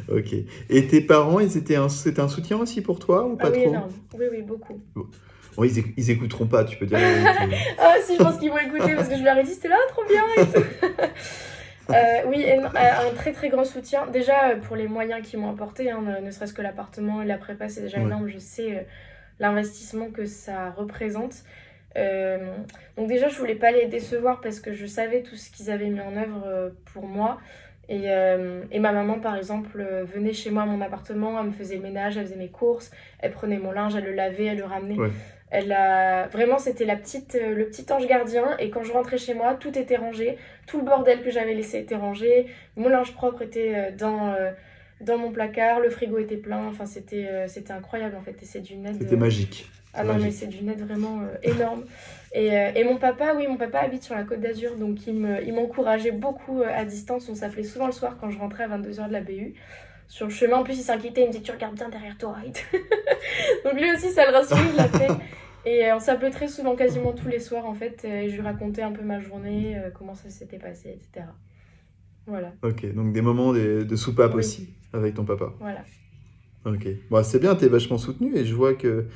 Ok. 0.09 0.35
Et 0.70 0.87
tes 0.87 1.00
parents, 1.00 1.40
ils 1.40 1.57
étaient 1.57 1.76
un, 1.76 1.88
c'était 1.88 2.20
un 2.20 2.29
soutien 2.29 2.59
aussi 2.59 2.81
pour 2.81 2.98
toi 2.98 3.26
ou 3.26 3.37
pas 3.37 3.48
ah 3.48 3.50
oui, 3.52 3.62
trop 3.62 3.70
énorme. 3.70 3.92
Oui, 4.18 4.26
oui, 4.31 4.42
beaucoup. 4.42 4.83
Bon. 4.94 5.07
ils, 5.64 5.85
ils, 5.96 6.11
écouteront 6.11 6.46
pas, 6.46 6.64
tu 6.64 6.76
peux 6.76 6.87
dire. 6.87 6.98
ah 7.79 7.94
si, 8.05 8.16
je 8.16 8.22
pense 8.22 8.38
qu'ils 8.38 8.50
vont 8.50 8.59
écouter 8.59 8.94
parce 8.94 9.09
que 9.09 9.16
je 9.16 9.22
leur 9.22 9.38
ai 9.38 9.44
dit 9.44 9.55
c'était 9.55 9.68
là, 9.68 9.79
trop 9.88 10.02
bien 10.05 10.22
et 10.37 10.46
tout. 10.46 10.62
Euh, 11.88 12.22
oui, 12.26 12.44
euh, 12.44 12.66
un 12.66 13.14
très 13.14 13.31
très 13.31 13.48
grand 13.48 13.64
soutien. 13.64 14.09
Déjà 14.09 14.57
pour 14.61 14.74
les 14.74 14.88
moyens 14.88 15.24
qu'ils 15.24 15.38
m'ont 15.38 15.52
apporté, 15.52 15.88
hein, 15.88 16.02
ne, 16.20 16.33
serait-ce 16.33 16.52
que 16.52 16.61
l'appartement 16.61 17.22
et 17.22 17.26
la 17.26 17.38
prépa, 17.38 17.68
c'est 17.68 17.81
déjà 17.81 17.98
énorme. 17.98 18.26
Je 18.26 18.40
sais 18.40 18.88
l'investissement 19.38 20.11
que 20.11 20.26
ça 20.26 20.72
représente. 20.72 21.44
Euh, 21.96 22.38
donc 22.96 23.09
déjà, 23.09 23.28
je 23.28 23.38
voulais 23.38 23.54
pas 23.54 23.70
les 23.70 23.87
décevoir 23.87 24.40
parce 24.40 24.61
que 24.61 24.72
je 24.72 24.87
savais 24.87 25.22
tout 25.22 25.37
ce 25.37 25.50
qu'ils 25.50 25.70
avaient 25.70 25.88
mis 25.88 26.00
en 26.00 26.16
œuvre 26.16 26.42
euh, 26.46 26.70
pour 26.92 27.06
moi. 27.06 27.38
Et, 27.88 28.11
euh, 28.11 28.62
et, 28.72 28.80
ma 28.80 28.92
maman, 28.92 29.20
par 29.20 29.37
exemple, 29.37 29.82
venait 30.12 30.32
chez 30.32 30.50
moi 30.50 30.64
à 30.64 30.66
mon 30.66 30.80
appartement, 30.80 31.38
elle 31.40 31.46
me 31.46 31.52
faisait 31.52 31.76
le 31.76 31.82
ménage, 31.82 32.16
elle 32.16 32.24
faisait 32.24 32.37
mes 32.37 32.48
courses, 32.48 32.90
elle 33.20 33.30
prenait 33.30 33.59
mon 33.59 33.70
linge, 33.70 33.94
elle 33.94 34.04
le 34.04 34.12
lavait, 34.12 34.46
elle 34.46 34.59
le 34.59 34.64
ramenait. 34.64 34.96
Elle 35.50 35.70
a... 35.70 36.26
Vraiment, 36.26 36.59
c'était 36.59 36.85
la 36.85 36.96
petite, 36.96 37.35
le 37.40 37.64
petit 37.66 37.87
ange 37.92 38.09
gardien. 38.09 38.56
Et 38.59 38.70
quand 38.70 38.82
je 38.82 38.92
rentrais 38.92 39.18
chez 39.18 39.35
moi, 39.35 39.54
tout 39.54 39.78
était 39.78 39.96
rangé. 39.96 40.37
Tout 40.66 40.78
le 40.78 40.85
bordel 40.85 41.22
que 41.22 41.30
j'avais 41.30 41.54
laissé 41.54 41.78
était 41.78 41.94
rangé. 41.94 42.46
Mon 42.76 42.88
linge 42.88 43.12
propre 43.14 43.42
était 43.42 43.92
dans, 43.92 44.35
dans 45.00 45.18
mon 45.18 45.30
placard. 45.30 45.78
Le 45.78 45.88
frigo 45.88 46.18
était 46.18 46.37
plein. 46.37 46.66
Enfin, 46.66 46.87
c'était 46.87 47.46
c'était 47.46 47.72
incroyable, 47.72 48.16
en 48.16 48.22
fait. 48.22 48.42
Et 48.42 48.44
c'est 48.44 48.61
d'une 48.61 48.85
aide... 48.85 48.96
C'était 48.98 49.14
magique. 49.14 49.70
Ah 49.96 50.04
non, 50.04 50.18
mais 50.18 50.30
c'est 50.30 50.46
d'une 50.46 50.68
aide 50.68 50.80
vraiment 50.80 51.20
euh, 51.22 51.37
énorme. 51.42 51.85
Et, 52.32 52.52
euh, 52.52 52.70
et, 52.74 52.85
mon 52.85 52.96
papa, 52.96 53.35
oui, 53.37 53.46
mon 53.48 53.56
papa 53.56 53.80
habite 53.80 54.02
sur 54.02 54.14
la 54.14 54.24
côte 54.24 54.40
d'Azur, 54.40 54.76
donc 54.76 55.06
il 55.06 55.14
m'encourageait 55.54 56.12
beaucoup 56.12 56.61
euh, 56.61 56.68
à 56.68 56.85
distance. 56.85 57.28
On 57.28 57.35
s'appelait 57.35 57.62
souvent 57.62 57.87
le 57.87 57.92
soir 57.92 58.16
quand 58.20 58.30
je 58.30 58.38
rentrais 58.38 58.64
à 58.64 58.68
22h 58.68 59.09
de 59.09 59.12
la 59.12 59.20
BU. 59.20 59.54
Sur 60.09 60.26
le 60.26 60.32
chemin, 60.32 60.59
en 60.59 60.62
plus, 60.62 60.78
il 60.78 60.82
s'inquiétait, 60.82 61.22
il 61.22 61.28
me 61.28 61.32
dit 61.32 61.42
Tu 61.42 61.50
regardes 61.50 61.74
bien 61.74 61.88
derrière 61.88 62.16
toi. 62.18 62.37
donc 63.64 63.74
lui 63.74 63.90
aussi, 63.90 64.11
ça 64.11 64.30
le 64.30 64.37
rassurait, 64.37 64.61
il 64.70 64.76
l'appelait. 64.76 65.09
Et 65.64 65.92
on 65.92 65.98
s'appelait 65.98 66.30
très 66.30 66.46
souvent, 66.46 66.76
quasiment 66.76 67.12
tous 67.12 67.26
les 67.26 67.40
soirs 67.40 67.66
en 67.66 67.74
fait. 67.74 68.04
Et 68.04 68.28
je 68.28 68.37
lui 68.37 68.42
racontais 68.42 68.82
un 68.82 68.92
peu 68.92 69.02
ma 69.02 69.18
journée, 69.18 69.76
comment 69.98 70.14
ça 70.14 70.30
s'était 70.30 70.59
passé, 70.59 70.90
etc. 70.90 71.26
Voilà. 72.24 72.52
Ok, 72.62 72.87
donc 72.94 73.12
des 73.12 73.20
moments 73.20 73.52
de, 73.52 73.82
de 73.82 73.96
soupape 73.96 74.35
aussi 74.37 74.68
avec 74.92 75.14
ton 75.14 75.24
papa. 75.24 75.52
Voilà. 75.59 75.82
Ok. 76.66 76.88
Bon, 77.11 77.22
c'est 77.22 77.38
bien, 77.38 77.54
t'es 77.54 77.68
vachement 77.68 77.98
soutenu 77.98 78.37
et 78.37 78.44
je 78.44 78.54
vois 78.54 78.74
que 78.74 79.06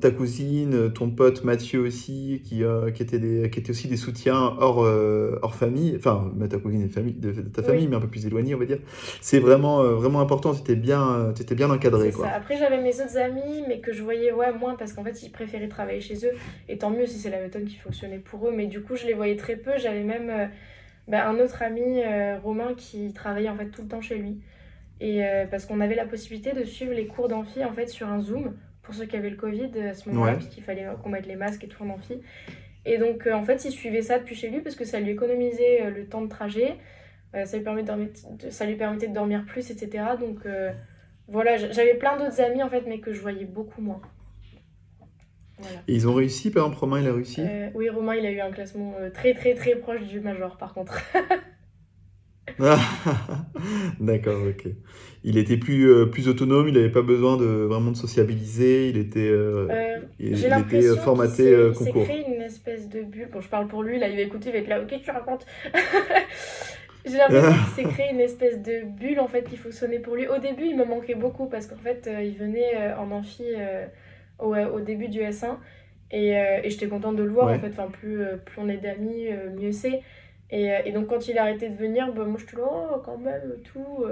ta 0.00 0.10
cousine, 0.10 0.92
ton 0.92 1.10
pote 1.10 1.44
Mathieu 1.44 1.80
aussi, 1.80 2.42
qui, 2.46 2.64
euh, 2.64 2.90
qui, 2.90 3.02
était 3.02 3.18
des, 3.18 3.50
qui 3.50 3.60
était 3.60 3.70
aussi 3.70 3.86
des 3.86 3.98
soutiens 3.98 4.56
hors, 4.58 4.82
euh, 4.84 5.38
hors 5.42 5.54
famille, 5.54 5.94
enfin, 5.96 6.32
ta 6.48 6.58
cousine 6.58 6.82
est 6.82 6.88
famille, 6.88 7.12
de, 7.12 7.32
ta 7.32 7.62
famille, 7.62 7.88
mais 7.88 7.96
un 7.96 8.00
peu 8.00 8.08
plus 8.08 8.26
éloignée, 8.26 8.54
on 8.54 8.58
va 8.58 8.64
dire. 8.64 8.78
C'est 9.20 9.38
vraiment, 9.38 9.82
euh, 9.82 9.94
vraiment 9.94 10.20
important, 10.20 10.54
tu 10.54 10.60
étais 10.60 10.76
bien, 10.76 11.34
étais 11.38 11.54
bien 11.54 11.70
encadré. 11.70 12.10
Quoi. 12.10 12.26
Ça. 12.26 12.34
Après, 12.34 12.56
j'avais 12.56 12.80
mes 12.80 12.94
autres 13.00 13.18
amis, 13.18 13.64
mais 13.68 13.80
que 13.80 13.92
je 13.92 14.02
voyais 14.02 14.32
ouais, 14.32 14.52
moins 14.52 14.76
parce 14.76 14.94
qu'en 14.94 15.04
fait, 15.04 15.22
ils 15.22 15.30
préféraient 15.30 15.68
travailler 15.68 16.00
chez 16.00 16.26
eux. 16.26 16.32
Et 16.68 16.78
tant 16.78 16.90
mieux 16.90 17.06
si 17.06 17.18
c'est 17.18 17.30
la 17.30 17.40
méthode 17.42 17.66
qui 17.66 17.76
fonctionnait 17.76 18.18
pour 18.18 18.48
eux, 18.48 18.52
mais 18.54 18.66
du 18.66 18.80
coup, 18.80 18.96
je 18.96 19.04
les 19.04 19.14
voyais 19.14 19.36
très 19.36 19.56
peu. 19.56 19.72
J'avais 19.76 20.04
même 20.04 20.50
bah, 21.06 21.28
un 21.28 21.38
autre 21.38 21.62
ami, 21.62 22.00
Romain, 22.42 22.72
qui 22.74 23.12
travaillait 23.12 23.50
en 23.50 23.56
fait 23.56 23.68
tout 23.68 23.82
le 23.82 23.88
temps 23.88 24.00
chez 24.00 24.16
lui. 24.16 24.38
Et 25.00 25.22
parce 25.50 25.66
qu'on 25.66 25.80
avait 25.80 25.94
la 25.94 26.06
possibilité 26.06 26.52
de 26.52 26.64
suivre 26.64 26.92
les 26.92 27.06
cours 27.06 27.28
d'amphi 27.28 27.64
en 27.64 27.72
fait 27.72 27.88
sur 27.88 28.08
un 28.08 28.20
Zoom 28.20 28.54
pour 28.88 28.94
ceux 28.94 29.04
qui 29.04 29.16
avaient 29.16 29.28
le 29.28 29.36
Covid 29.36 29.70
à 29.80 29.92
ce 29.92 30.08
moment-là, 30.08 30.36
puisqu'il 30.36 30.62
fallait 30.62 30.86
qu'on 31.02 31.10
mette 31.10 31.26
les 31.26 31.36
masques 31.36 31.62
et 31.62 31.68
tout 31.68 31.82
en 31.82 31.90
amphi. 31.90 32.22
Et 32.86 32.96
donc, 32.96 33.26
euh, 33.26 33.34
en 33.34 33.42
fait, 33.42 33.66
il 33.66 33.70
suivait 33.70 34.00
ça 34.00 34.18
depuis 34.18 34.34
chez 34.34 34.48
lui 34.48 34.62
parce 34.62 34.74
que 34.74 34.86
ça 34.86 34.98
lui 34.98 35.10
économisait 35.10 35.82
euh, 35.82 35.90
le 35.90 36.06
temps 36.06 36.22
de 36.22 36.28
trajet, 36.28 36.76
euh, 37.34 37.44
ça, 37.44 37.58
lui 37.58 37.64
permettait 37.64 37.92
de 37.92 38.50
ça 38.50 38.64
lui 38.64 38.76
permettait 38.76 39.08
de 39.08 39.12
dormir 39.12 39.44
plus, 39.44 39.70
etc. 39.70 40.04
Donc, 40.18 40.38
voilà, 41.26 41.58
j'avais 41.58 41.94
plein 41.94 42.16
d'autres 42.16 42.40
amis, 42.40 42.62
en 42.62 42.70
fait, 42.70 42.84
mais 42.86 43.00
que 43.00 43.12
je 43.12 43.20
voyais 43.20 43.44
beaucoup 43.44 43.82
moins. 43.82 44.00
Et 45.86 45.94
ils 45.94 46.08
ont 46.08 46.14
réussi, 46.14 46.50
par 46.50 46.64
exemple, 46.64 46.80
Romain, 46.80 47.00
il 47.00 47.08
a 47.08 47.12
réussi? 47.12 47.42
Oui, 47.74 47.90
Romain, 47.90 48.14
il 48.14 48.24
a 48.24 48.30
eu 48.30 48.40
un 48.40 48.50
classement 48.50 48.94
très, 49.12 49.34
très, 49.34 49.52
très 49.52 49.76
proche 49.76 50.04
du 50.04 50.20
major, 50.20 50.56
par 50.56 50.72
contre. 50.72 50.98
D'accord, 54.00 54.42
ok. 54.48 54.72
Il 55.24 55.36
était 55.36 55.56
plus, 55.56 55.90
euh, 55.90 56.06
plus 56.06 56.28
autonome, 56.28 56.68
il 56.68 56.74
n'avait 56.74 56.90
pas 56.90 57.02
besoin 57.02 57.36
de 57.36 57.44
vraiment 57.44 57.90
de 57.90 57.96
sociabiliser, 57.96 58.88
il 58.88 58.98
était, 58.98 59.20
euh, 59.20 59.68
euh, 59.70 59.98
il, 60.18 60.44
était 60.44 60.96
formaté 60.96 61.54
concours. 61.76 62.02
Il 62.02 62.06
s'est 62.06 62.14
créé 62.14 62.34
une 62.34 62.42
espèce 62.42 62.88
de 62.88 63.02
bulle. 63.02 63.28
Bon, 63.32 63.40
je 63.40 63.48
parle 63.48 63.66
pour 63.66 63.82
lui, 63.82 63.98
là, 63.98 64.08
il 64.08 64.16
va 64.16 64.22
écouter, 64.22 64.50
il 64.50 64.52
va 64.52 64.58
être 64.58 64.68
là, 64.68 64.80
ok, 64.80 65.00
tu 65.02 65.10
racontes. 65.10 65.46
J'ai 67.04 67.16
l'impression 67.16 67.52
qu'il 67.52 67.84
s'est 67.84 67.92
créé 67.94 68.12
une 68.12 68.20
espèce 68.20 68.60
de 68.60 68.84
bulle 68.84 69.18
en 69.20 69.28
fait 69.28 69.42
qui 69.44 69.56
fonctionnait 69.56 69.98
pour 69.98 70.14
lui. 70.14 70.26
Au 70.28 70.38
début, 70.38 70.64
il 70.66 70.76
me 70.76 70.84
manquait 70.84 71.14
beaucoup 71.14 71.46
parce 71.46 71.66
qu'en 71.66 71.76
fait, 71.76 72.10
il 72.22 72.36
venait 72.36 72.92
en 72.98 73.10
amphi 73.10 73.44
au, 74.38 74.54
au, 74.54 74.80
début 74.80 75.08
du 75.08 75.20
S1 75.20 75.56
et, 76.10 76.32
et 76.32 76.70
j'étais 76.70 76.88
contente 76.88 77.16
de 77.16 77.22
le 77.22 77.30
voir 77.30 77.48
en 77.48 77.58
fait. 77.58 77.68
Enfin, 77.68 77.88
plus, 77.90 78.18
plus 78.44 78.60
on 78.60 78.68
est 78.68 78.76
d'amis, 78.76 79.28
mieux 79.58 79.72
c'est. 79.72 80.02
Et, 80.50 80.70
et, 80.84 80.92
donc, 80.92 81.08
quand 81.08 81.28
il 81.28 81.38
a 81.38 81.42
arrêté 81.42 81.68
de 81.68 81.76
venir, 81.76 82.12
bah, 82.12 82.24
moi 82.24 82.38
je 82.38 82.46
te 82.46 82.56
dis, 82.56 82.62
oh, 82.62 83.00
quand 83.04 83.18
même, 83.18 83.54
tout. 83.64 84.04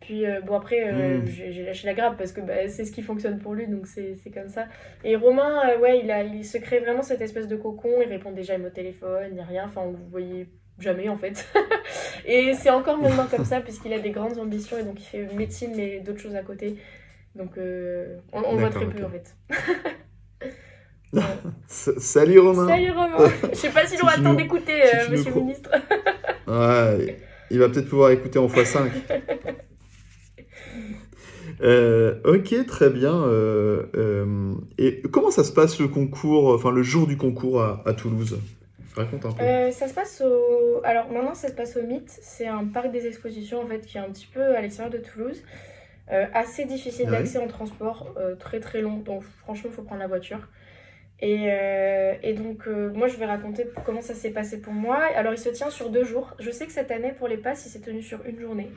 Puis 0.00 0.24
puis, 0.24 0.46
bon, 0.46 0.56
après, 0.56 0.92
hmm. 0.92 1.26
j'ai 1.26 1.64
lâché 1.64 1.86
la 1.86 1.94
grappe 1.94 2.18
parce 2.18 2.32
que 2.32 2.40
bah, 2.40 2.68
c'est 2.68 2.84
ce 2.84 2.92
qui 2.92 3.02
fonctionne 3.02 3.38
pour 3.38 3.54
lui, 3.54 3.68
donc 3.68 3.86
c'est 3.86 4.30
comme 4.34 4.48
ça. 4.48 4.66
Et 5.04 5.16
Romain, 5.16 5.78
ouais, 5.78 6.00
il, 6.00 6.10
a, 6.10 6.24
il 6.24 6.44
se 6.44 6.58
crée 6.58 6.80
vraiment 6.80 7.02
cette 7.02 7.20
espèce 7.20 7.48
de 7.48 7.56
cocon. 7.56 8.02
Il 8.02 8.08
répond 8.08 8.32
déjà 8.32 8.56
au 8.58 8.70
téléphone, 8.70 9.28
il 9.28 9.34
n'y 9.34 9.40
a 9.40 9.44
rien. 9.44 9.64
Enfin, 9.64 9.82
vous 9.86 10.08
voyez 10.10 10.48
jamais 10.78 11.08
en 11.08 11.16
fait. 11.16 11.46
et 12.26 12.54
c'est 12.54 12.70
encore 12.70 12.98
maintenant 12.98 13.26
comme 13.30 13.44
ça 13.44 13.60
puisqu'il 13.60 13.92
a 13.92 13.98
des 13.98 14.10
grandes 14.10 14.38
ambitions 14.38 14.78
et 14.78 14.82
donc 14.82 15.00
il 15.00 15.04
fait 15.04 15.34
médecine 15.34 15.72
mais 15.76 16.00
d'autres 16.00 16.20
choses 16.20 16.36
à 16.36 16.42
côté. 16.42 16.76
Donc 17.34 17.56
euh, 17.56 18.18
on, 18.32 18.42
on 18.42 18.56
voit 18.56 18.70
très 18.70 18.86
peu 18.86 19.04
en 19.04 19.08
fait. 19.08 19.34
Salut 21.66 22.38
Romain. 22.38 22.68
Salut 22.68 22.90
Romain. 22.90 23.30
Je 23.50 23.56
sais 23.56 23.70
pas 23.70 23.86
s'il 23.86 24.00
aura 24.02 24.16
le 24.16 24.22
temps 24.22 24.34
d'écouter, 24.34 24.82
euh, 24.82 25.10
monsieur 25.10 25.32
le 25.34 25.40
ministre. 25.40 25.70
ouais, 26.46 27.18
il 27.50 27.58
va 27.58 27.68
peut-être 27.68 27.88
pouvoir 27.88 28.10
écouter 28.10 28.38
en 28.38 28.46
x5. 28.46 28.88
Euh, 31.60 32.18
ok, 32.24 32.66
très 32.66 32.90
bien. 32.90 33.24
et 34.78 35.00
comment 35.12 35.30
ça 35.30 35.44
se 35.44 35.52
passe 35.52 35.78
le 35.78 35.86
concours, 35.86 36.48
enfin 36.54 36.72
le 36.72 36.82
jour 36.82 37.06
du 37.06 37.16
concours 37.16 37.62
à, 37.62 37.82
à 37.86 37.92
Toulouse? 37.92 38.36
Raconte 38.94 39.24
un 39.24 39.32
peu. 39.32 39.42
Euh, 39.42 39.70
ça 39.70 39.88
se 39.88 39.94
passe 39.94 40.22
au. 40.24 40.80
Alors 40.84 41.10
maintenant, 41.10 41.34
ça 41.34 41.48
se 41.48 41.54
passe 41.54 41.76
au 41.76 41.82
Mythe. 41.82 42.10
C'est 42.20 42.46
un 42.46 42.64
parc 42.64 42.90
des 42.90 43.06
expositions 43.06 43.62
en 43.62 43.66
fait 43.66 43.80
qui 43.80 43.96
est 43.96 44.00
un 44.00 44.10
petit 44.10 44.26
peu 44.26 44.54
à 44.54 44.60
l'extérieur 44.60 44.92
de 44.92 44.98
Toulouse. 44.98 45.42
Euh, 46.10 46.26
assez 46.34 46.64
difficile 46.64 47.08
d'accès 47.08 47.38
en 47.38 47.46
transport, 47.46 48.12
euh, 48.18 48.34
très 48.34 48.60
très 48.60 48.82
long. 48.82 48.98
Donc 48.98 49.22
franchement, 49.42 49.70
il 49.72 49.74
faut 49.74 49.82
prendre 49.82 50.00
la 50.00 50.08
voiture. 50.08 50.40
Et, 51.24 51.48
et 52.24 52.34
donc, 52.34 52.66
moi, 52.66 53.06
je 53.06 53.16
vais 53.16 53.26
raconter 53.26 53.64
comment 53.86 54.00
ça 54.00 54.12
s'est 54.12 54.32
passé 54.32 54.60
pour 54.60 54.72
moi. 54.72 54.98
Alors, 55.14 55.32
il 55.32 55.38
se 55.38 55.50
tient 55.50 55.70
sur 55.70 55.88
deux 55.88 56.02
jours. 56.02 56.34
Je 56.40 56.50
sais 56.50 56.66
que 56.66 56.72
cette 56.72 56.90
année, 56.90 57.12
pour 57.12 57.28
les 57.28 57.36
passes, 57.36 57.64
il 57.64 57.68
s'est 57.68 57.80
tenu 57.80 58.02
sur 58.02 58.26
une 58.26 58.40
journée. 58.40 58.68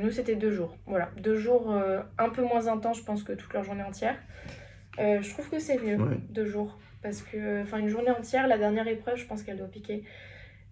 nous, 0.00 0.10
c'était 0.10 0.34
deux 0.34 0.50
jours. 0.50 0.76
Voilà, 0.86 1.10
deux 1.16 1.36
jours 1.36 1.72
un 2.18 2.28
peu 2.30 2.42
moins 2.42 2.66
intenses, 2.66 2.98
je 2.98 3.04
pense, 3.04 3.22
que 3.22 3.34
toute 3.34 3.52
leur 3.52 3.62
journée 3.62 3.84
entière. 3.84 4.16
je 4.98 5.30
trouve 5.30 5.48
que 5.48 5.60
c'est 5.60 5.78
mieux, 5.78 5.96
deux 6.28 6.44
jours 6.44 6.76
parce 7.02 7.22
que, 7.22 7.62
enfin, 7.62 7.78
une 7.78 7.88
journée 7.88 8.10
entière, 8.10 8.46
la 8.48 8.58
dernière 8.58 8.88
épreuve, 8.88 9.16
je 9.16 9.26
pense 9.26 9.42
qu'elle 9.42 9.56
doit 9.56 9.68
piquer. 9.68 10.04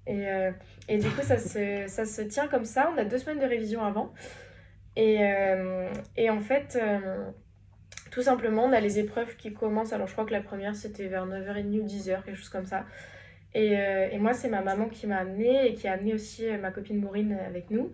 Et, 0.06 0.28
euh, 0.28 0.50
et, 0.88 0.98
du 0.98 1.08
coup, 1.08 1.22
ça 1.22 1.38
se, 1.38 1.84
ça 1.86 2.04
se 2.04 2.22
tient 2.22 2.48
comme 2.48 2.64
ça. 2.64 2.90
On 2.94 2.98
a 2.98 3.04
deux 3.04 3.18
semaines 3.18 3.38
de 3.38 3.46
révision 3.46 3.82
avant. 3.84 4.12
Et, 4.96 5.18
euh, 5.20 5.88
et 6.16 6.30
en 6.30 6.40
fait, 6.40 6.78
euh, 6.80 7.30
tout 8.16 8.22
simplement, 8.22 8.64
on 8.64 8.72
a 8.72 8.80
les 8.80 8.98
épreuves 8.98 9.36
qui 9.36 9.52
commencent. 9.52 9.92
Alors, 9.92 10.06
je 10.06 10.12
crois 10.14 10.24
que 10.24 10.32
la 10.32 10.40
première, 10.40 10.74
c'était 10.74 11.06
vers 11.06 11.26
9h30 11.26 11.80
ou 11.80 11.86
10h, 11.86 12.24
quelque 12.24 12.34
chose 12.34 12.48
comme 12.48 12.64
ça. 12.64 12.86
Et, 13.52 13.72
et 13.72 14.18
moi, 14.18 14.32
c'est 14.32 14.48
ma 14.48 14.62
maman 14.62 14.88
qui 14.88 15.06
m'a 15.06 15.18
amenée 15.18 15.68
et 15.68 15.74
qui 15.74 15.86
a 15.86 15.92
amené 15.92 16.14
aussi 16.14 16.46
ma 16.60 16.70
copine 16.70 16.98
Maureen 16.98 17.38
avec 17.46 17.70
nous. 17.70 17.92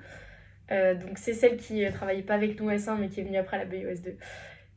donc, 0.70 1.16
c'est 1.16 1.34
celle 1.34 1.56
qui 1.56 1.84
ne 1.84 1.90
travaillait 1.90 2.22
pas 2.22 2.34
avec 2.34 2.60
nous 2.60 2.70
S1, 2.70 2.98
mais 2.98 3.08
qui 3.08 3.20
est 3.20 3.24
venue 3.24 3.36
après 3.36 3.58
la 3.58 3.66
BUS2. 3.66 4.14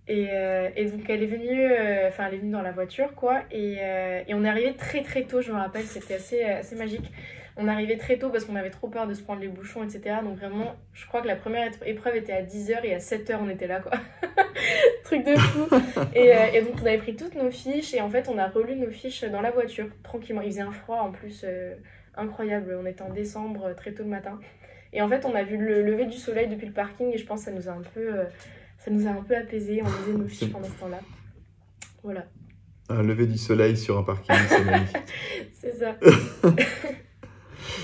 Et, 0.07 0.27
euh, 0.31 0.69
et, 0.75 0.85
donc 0.85 1.09
elle 1.09 1.23
est 1.23 1.27
venue, 1.27 1.71
euh, 1.71 2.09
enfin 2.09 2.27
elle 2.27 2.35
est 2.35 2.37
venue 2.37 2.51
dans 2.51 2.61
la 2.61 2.71
voiture 2.71 3.15
quoi, 3.15 3.41
et, 3.49 3.77
euh, 3.81 4.21
et, 4.27 4.35
on 4.35 4.43
est 4.43 4.49
arrivé 4.49 4.75
très 4.75 5.01
très 5.01 5.23
tôt, 5.23 5.41
je 5.41 5.51
me 5.51 5.57
rappelle, 5.57 5.85
c'était 5.85 6.15
assez, 6.15 6.43
assez 6.43 6.75
magique. 6.75 7.11
On 7.57 7.67
arrivé 7.69 7.97
très 7.97 8.17
tôt 8.17 8.29
parce 8.29 8.43
qu'on 8.43 8.55
avait 8.57 8.69
trop 8.69 8.89
peur 8.89 9.07
de 9.07 9.13
se 9.13 9.23
prendre 9.23 9.39
les 9.39 9.47
bouchons, 9.47 9.81
etc. 9.81 10.17
Donc 10.23 10.37
vraiment, 10.37 10.75
je 10.93 11.07
crois 11.07 11.21
que 11.21 11.27
la 11.27 11.37
première 11.37 11.71
épreuve 11.85 12.17
était 12.17 12.33
à 12.33 12.43
10h 12.43 12.83
et 12.83 12.93
à 12.93 12.97
7h 12.97 13.37
on 13.41 13.49
était 13.49 13.65
là 13.65 13.79
quoi. 13.79 13.93
Truc 15.05 15.25
de 15.25 15.35
fou. 15.35 15.67
Et, 16.15 16.31
et, 16.53 16.61
donc 16.61 16.75
on 16.81 16.85
avait 16.85 16.97
pris 16.97 17.15
toutes 17.15 17.35
nos 17.35 17.51
fiches 17.51 17.93
et 17.93 18.01
en 18.01 18.09
fait 18.09 18.27
on 18.27 18.37
a 18.37 18.47
relu 18.47 18.75
nos 18.75 18.89
fiches 18.89 19.23
dans 19.23 19.41
la 19.41 19.51
voiture, 19.51 19.87
tranquillement. 20.03 20.41
Il 20.41 20.51
faisait 20.51 20.61
un 20.61 20.71
froid 20.71 20.97
en 20.97 21.11
plus 21.11 21.45
incroyable, 22.17 22.77
on 22.81 22.85
était 22.85 23.03
en 23.03 23.09
décembre, 23.09 23.73
très 23.75 23.93
tôt 23.93 24.03
le 24.03 24.09
matin. 24.09 24.39
Et 24.91 25.01
en 25.01 25.07
fait 25.07 25.25
on 25.25 25.35
a 25.35 25.43
vu 25.43 25.57
le 25.57 25.83
lever 25.83 26.05
du 26.05 26.17
soleil 26.17 26.47
depuis 26.47 26.67
le 26.67 26.73
parking 26.73 27.13
et 27.13 27.17
je 27.17 27.25
pense 27.25 27.45
que 27.45 27.51
ça 27.51 27.51
nous 27.51 27.69
a 27.69 27.71
un 27.71 27.83
peu 27.93 28.09
ça 28.79 28.91
nous 28.91 29.07
a 29.07 29.11
un 29.11 29.23
peu 29.23 29.35
apaisé. 29.35 29.81
On 29.83 29.85
lisait 29.85 30.17
nos 30.17 30.27
fiches 30.27 30.51
pendant 30.51 30.67
ce 30.67 30.79
temps-là. 30.79 30.99
Voilà. 32.03 32.25
Un 32.89 33.01
lever 33.01 33.25
du 33.25 33.37
soleil 33.37 33.75
sur 33.75 33.97
un 33.97 34.03
parking, 34.03 34.35
c'est 34.47 34.63
magnifique. 34.63 34.97
c'est 35.53 35.73
ça. 35.73 35.95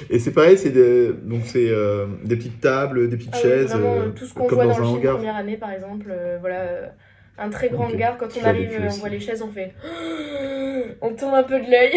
Et 0.09 0.19
c'est 0.19 0.31
pareil, 0.31 0.57
c'est 0.57 0.69
des, 0.69 1.11
donc 1.13 1.41
c'est 1.45 1.69
euh, 1.69 2.05
des 2.23 2.35
petites 2.35 2.59
tables, 2.61 3.09
des 3.09 3.17
petites 3.17 3.33
ah 3.33 3.41
chaises. 3.41 3.69
vraiment, 3.69 3.95
euh, 3.95 4.09
tout 4.09 4.25
ce 4.25 4.33
qu'on 4.33 4.47
voit 4.47 4.65
dans, 4.65 4.77
le 4.77 4.85
film 4.85 5.01
première 5.01 5.35
année, 5.35 5.57
par 5.57 5.71
exemple. 5.71 6.07
Euh, 6.09 6.37
voilà, 6.39 6.93
un 7.41 7.49
très 7.49 7.69
grand 7.69 7.85
hangar. 7.85 8.17
Quand 8.17 8.29
on 8.41 8.45
arrive, 8.45 8.79
on 8.83 8.89
voit 8.89 9.09
les 9.09 9.19
chaises, 9.19 9.41
on 9.41 9.51
fait. 9.51 9.73
on 11.01 11.13
tourne 11.15 11.33
un 11.33 11.43
peu 11.43 11.59
de 11.59 11.69
l'œil. 11.69 11.93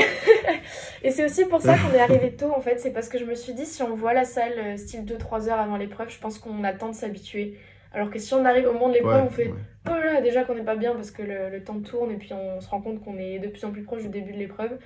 et 1.02 1.10
c'est 1.10 1.24
aussi 1.24 1.44
pour 1.44 1.60
ça 1.60 1.76
qu'on 1.76 1.94
est 1.94 2.00
arrivé 2.00 2.32
tôt, 2.32 2.52
en 2.54 2.60
fait. 2.60 2.78
C'est 2.80 2.92
parce 2.92 3.08
que 3.08 3.18
je 3.18 3.24
me 3.24 3.34
suis 3.34 3.54
dit, 3.54 3.66
si 3.66 3.82
on 3.82 3.94
voit 3.94 4.14
la 4.14 4.24
salle 4.24 4.78
style 4.78 5.04
2-3 5.04 5.48
heures 5.48 5.60
avant 5.60 5.76
l'épreuve, 5.76 6.10
je 6.10 6.18
pense 6.18 6.38
qu'on 6.38 6.64
a 6.64 6.72
le 6.72 6.78
temps 6.78 6.88
de 6.88 6.94
s'habituer. 6.94 7.58
Alors 7.94 8.10
que 8.10 8.18
si 8.18 8.34
on 8.34 8.44
arrive 8.44 8.66
au 8.66 8.72
moment 8.72 8.88
de 8.88 8.94
l'épreuve, 8.94 9.24
on 9.24 9.30
fait 9.30 9.52
oh 9.88 9.90
là, 9.90 10.20
déjà 10.20 10.44
qu'on 10.44 10.56
n'est 10.56 10.64
pas 10.64 10.74
bien 10.74 10.94
parce 10.94 11.12
que 11.12 11.22
le, 11.22 11.62
temps 11.62 11.80
tourne 11.80 12.10
et 12.10 12.16
puis 12.16 12.32
on 12.32 12.60
se 12.60 12.68
rend 12.68 12.80
compte 12.80 13.02
qu'on 13.02 13.16
est 13.18 13.38
de 13.38 13.48
plus 13.48 13.64
en 13.64 13.70
plus 13.70 13.82
proche 13.82 14.02
du 14.02 14.08
début 14.08 14.32
de 14.32 14.38
l'épreuve. 14.38 14.78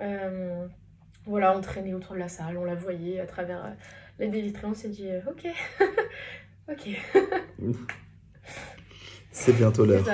Euh, 0.00 0.66
voilà, 1.26 1.56
on 1.56 1.60
traînait 1.60 1.94
autour 1.94 2.14
de 2.14 2.20
la 2.20 2.28
salle, 2.28 2.56
on 2.56 2.64
la 2.64 2.74
voyait 2.74 3.18
à 3.18 3.26
travers 3.26 3.64
euh, 3.64 3.70
les 4.18 4.28
vitrées, 4.28 4.66
on 4.66 4.74
s'est 4.74 4.88
dit 4.88 5.08
euh, 5.08 5.20
ok, 5.28 5.48
ok. 6.70 6.88
C'est 9.34 9.52
bientôt 9.52 9.84
l'heure. 9.84 10.04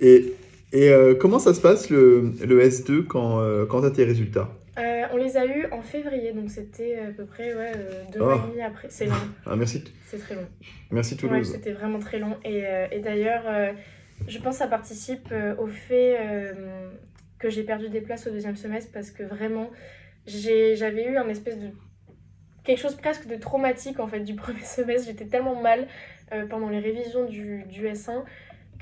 Et, 0.00 0.34
et 0.72 0.90
comment 1.20 1.38
ça 1.38 1.54
se 1.54 1.60
passe 1.60 1.90
le, 1.90 2.32
le 2.44 2.66
S2 2.66 3.06
quand, 3.06 3.40
quand 3.68 3.82
tu 3.82 3.86
as 3.86 3.90
tes 3.90 4.04
résultats? 4.04 4.50
Euh, 4.78 5.02
on 5.12 5.18
les 5.18 5.36
a 5.36 5.44
eus 5.44 5.66
en 5.70 5.82
février, 5.82 6.32
donc 6.32 6.50
c'était 6.50 6.98
à 6.98 7.12
peu 7.12 7.26
près 7.26 7.54
ouais, 7.54 7.72
euh, 7.76 8.04
deux 8.10 8.20
mois 8.20 8.36
et 8.36 8.40
oh. 8.42 8.48
demi 8.48 8.62
après. 8.62 8.88
C'est 8.90 9.04
long. 9.04 9.14
Ah, 9.46 9.54
merci. 9.54 9.84
C'est 10.06 10.18
très 10.18 10.34
long. 10.34 10.46
Merci 10.90 11.16
Toulouse. 11.16 11.36
Ouais, 11.36 11.44
c'était 11.44 11.72
vraiment 11.72 11.98
très 11.98 12.18
long. 12.18 12.38
Et, 12.42 12.64
euh, 12.64 12.86
et 12.90 13.00
d'ailleurs, 13.00 13.44
je 14.26 14.38
pense 14.38 14.54
que 14.54 14.58
ça 14.60 14.68
participe 14.68 15.32
au 15.58 15.66
fait 15.66 16.16
que 17.38 17.50
j'ai 17.50 17.64
perdu 17.64 17.88
des 17.90 18.00
places 18.00 18.26
au 18.26 18.30
deuxième 18.30 18.56
semestre 18.56 18.90
parce 18.92 19.10
que 19.10 19.24
vraiment, 19.24 19.70
j'avais 20.26 21.04
eu 21.04 21.16
un 21.18 21.28
espèce 21.28 21.58
de. 21.58 21.68
quelque 22.64 22.80
chose 22.80 22.94
presque 22.94 23.26
de 23.26 23.36
traumatique 23.36 24.00
en 24.00 24.06
fait 24.06 24.20
du 24.20 24.34
premier 24.36 24.64
semestre. 24.64 25.06
J'étais 25.06 25.26
tellement 25.26 25.60
mal 25.60 25.86
pendant 26.48 26.68
les 26.68 26.78
révisions 26.78 27.24
du, 27.24 27.64
du 27.64 27.86
S1 27.86 28.24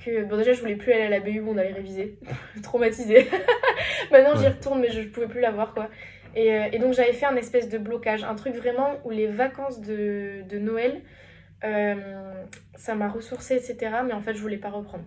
que 0.05 0.24
bon 0.24 0.36
déjà 0.36 0.53
je 0.53 0.61
voulais 0.61 0.76
plus 0.76 0.92
aller 0.92 1.03
à 1.03 1.09
la 1.09 1.20
BU 1.20 1.40
où 1.40 1.51
on 1.51 1.59
allait 1.59 1.72
réviser. 1.72 2.18
Traumatisée. 2.62 3.28
Maintenant 4.11 4.36
j'y 4.36 4.48
retourne 4.48 4.80
mais 4.80 4.90
je, 4.90 5.03
pouvais 5.09 5.28
plus 5.28 5.40
la 5.40 5.51
voir 5.51 5.74
quoi. 5.74 5.88
Et, 6.34 6.53
euh, 6.53 6.68
et 6.72 6.78
donc 6.78 6.94
j'avais 6.94 7.12
fait 7.12 7.26
un 7.26 7.36
espèce 7.36 7.68
de 7.68 7.78
blocage 7.78 8.24
un 8.24 8.34
truc 8.34 8.55
vraiment 8.55 8.98
où 9.05 9.11
les 9.11 9.26
vacances 9.26 9.80
de, 9.80 10.42
de 10.48 10.59
Noël 10.59 11.03
euh, 11.64 12.44
ça 12.76 12.94
m'a 12.94 13.09
ressourcé 13.09 13.55
etc 13.55 13.96
mais 14.07 14.14
en 14.14 14.20
fait 14.20 14.34
je 14.34 14.40
voulais 14.40 14.57
pas 14.57 14.70
reprendre. 14.70 15.05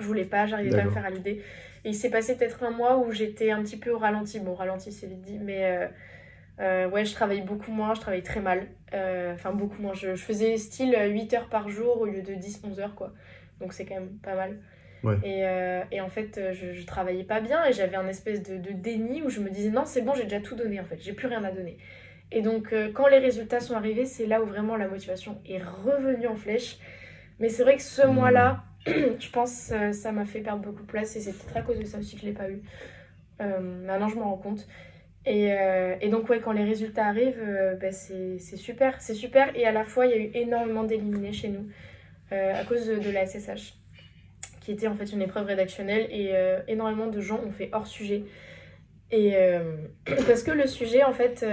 Je 0.00 0.04
voulais 0.04 0.24
pas 0.24 0.46
j'arrivais 0.46 0.70
pas 0.70 0.82
à 0.82 0.84
me 0.84 0.90
faire 0.90 1.04
à 1.04 1.10
l'idée. 1.10 1.42
Et 1.84 1.90
il 1.90 1.94
s'est 1.94 2.10
passé 2.10 2.36
peut-être 2.36 2.62
un 2.64 2.70
mois 2.70 2.96
où 2.96 3.12
j'étais 3.12 3.50
un 3.50 3.62
petit 3.62 3.76
peu 3.76 3.90
au 3.90 3.98
ralenti. 3.98 4.40
Bon 4.40 4.54
ralenti 4.54 4.92
c'est 4.92 5.06
vite 5.06 5.22
dit 5.22 5.38
mais 5.38 5.64
euh, 5.64 5.86
ouais, 6.58 7.04
je 7.04 7.12
travaillais 7.12 7.42
beaucoup 7.42 7.72
moins, 7.72 7.94
je 7.94 8.00
travaillais 8.00 8.22
très 8.22 8.40
mal. 8.40 8.68
Enfin, 8.92 9.52
beaucoup 9.52 9.80
moins. 9.80 9.94
Je, 9.94 10.14
je, 10.14 10.22
faisais 10.22 10.56
style 10.56 10.96
8 10.96 11.34
heures 11.34 11.48
par 11.48 11.68
jour 11.68 12.00
au 12.00 12.06
lieu 12.06 12.22
de 12.22 12.32
10-11 12.32 12.80
heures, 12.80 12.94
quoi 12.94 13.12
donc 13.60 13.72
c'est 13.72 13.84
quand 13.84 13.94
même 13.94 14.18
pas 14.22 14.34
mal. 14.34 14.58
Et, 15.22 15.46
euh, 15.46 15.82
et, 15.92 16.00
en 16.00 16.08
fait, 16.08 16.38
euh, 16.38 16.54
je, 16.54 16.72
je, 16.72 16.86
travaillais 16.86 17.24
pas 17.24 17.42
bien 17.42 17.62
et 17.66 17.74
j'avais 17.74 17.96
un 17.96 18.08
espèce 18.08 18.42
de, 18.42 18.56
de, 18.56 18.72
déni 18.72 19.20
où 19.20 19.28
je 19.28 19.40
me 19.40 19.50
disais 19.50 19.68
non, 19.68 19.84
c'est 19.84 20.00
bon, 20.00 20.14
j'ai 20.14 20.22
déjà 20.22 20.40
tout 20.40 20.54
donné 20.54 20.80
en 20.80 20.84
fait, 20.84 20.98
j'ai 20.98 21.12
plus 21.12 21.28
rien 21.28 21.44
à 21.44 21.52
donner. 21.52 21.76
Et 22.32 22.40
donc, 22.40 22.72
euh, 22.72 22.90
quand 22.90 23.08
les 23.08 23.18
résultats 23.18 23.60
sont 23.60 23.74
arrivés, 23.74 24.06
c'est 24.06 24.24
là 24.24 24.42
où 24.42 24.46
vraiment 24.46 24.76
la 24.76 24.88
motivation 24.88 25.42
est 25.46 25.62
revenue 25.62 26.26
en 26.26 26.36
flèche. 26.36 26.78
Mais 27.38 27.50
c'est 27.50 27.64
vrai 27.64 27.76
que 27.76 27.82
ce 27.82 28.06
mmh. 28.06 28.14
mois-là, 28.14 28.64
je 28.86 29.30
pense 29.30 29.72
ça 29.92 30.12
m'a 30.12 30.24
fait 30.24 30.40
perdre 30.40 30.62
beaucoup 30.62 30.82
de 30.82 30.86
place 30.86 31.16
et 31.16 31.20
c'est 31.20 31.32
peut-être 31.32 31.56
à 31.58 31.60
cause 31.60 31.78
de 31.78 31.84
ça 31.84 31.98
aussi 31.98 32.14
que 32.14 32.22
je 32.22 32.26
l'ai 32.26 32.32
pas 32.32 32.48
eu. 32.48 32.62
maintenant, 33.38 34.08
je 34.08 34.16
m'en 34.16 34.30
rends 34.30 34.38
compte. 34.38 34.66
Et, 35.26 35.54
et, 36.00 36.08
donc, 36.08 36.28
ouais, 36.28 36.40
quand 36.40 36.52
les 36.52 36.64
résultats 36.64 37.06
arrivent, 37.06 37.78
bah, 37.80 37.92
c'est 37.92 38.38
super. 38.38 39.00
C'est 39.00 39.14
super. 39.14 39.56
Et 39.56 39.66
à 39.66 39.72
la 39.72 39.84
fois, 39.84 40.06
il 40.06 40.10
y 40.10 40.14
a 40.14 40.18
eu 40.18 40.30
énormément 40.34 40.84
d'éliminés 40.84 41.32
chez 41.32 41.48
nous. 41.48 41.66
Euh, 42.32 42.60
à 42.60 42.64
cause 42.64 42.86
de, 42.86 43.10
la 43.10 43.26
SSH, 43.26 43.74
qui 44.60 44.72
était 44.72 44.88
en 44.88 44.94
fait 44.94 45.12
une 45.12 45.20
épreuve 45.20 45.46
rédactionnelle 45.46 46.08
et 46.10 46.30
euh, 46.32 46.60
énormément 46.68 47.06
de 47.06 47.20
gens 47.20 47.38
ont 47.44 47.50
fait 47.50 47.68
hors 47.72 47.86
sujet. 47.86 48.24
Et 49.10 49.36
euh, 49.36 49.76
parce 50.26 50.42
que 50.42 50.50
le 50.50 50.66
sujet, 50.66 51.04
en 51.04 51.12
fait, 51.12 51.44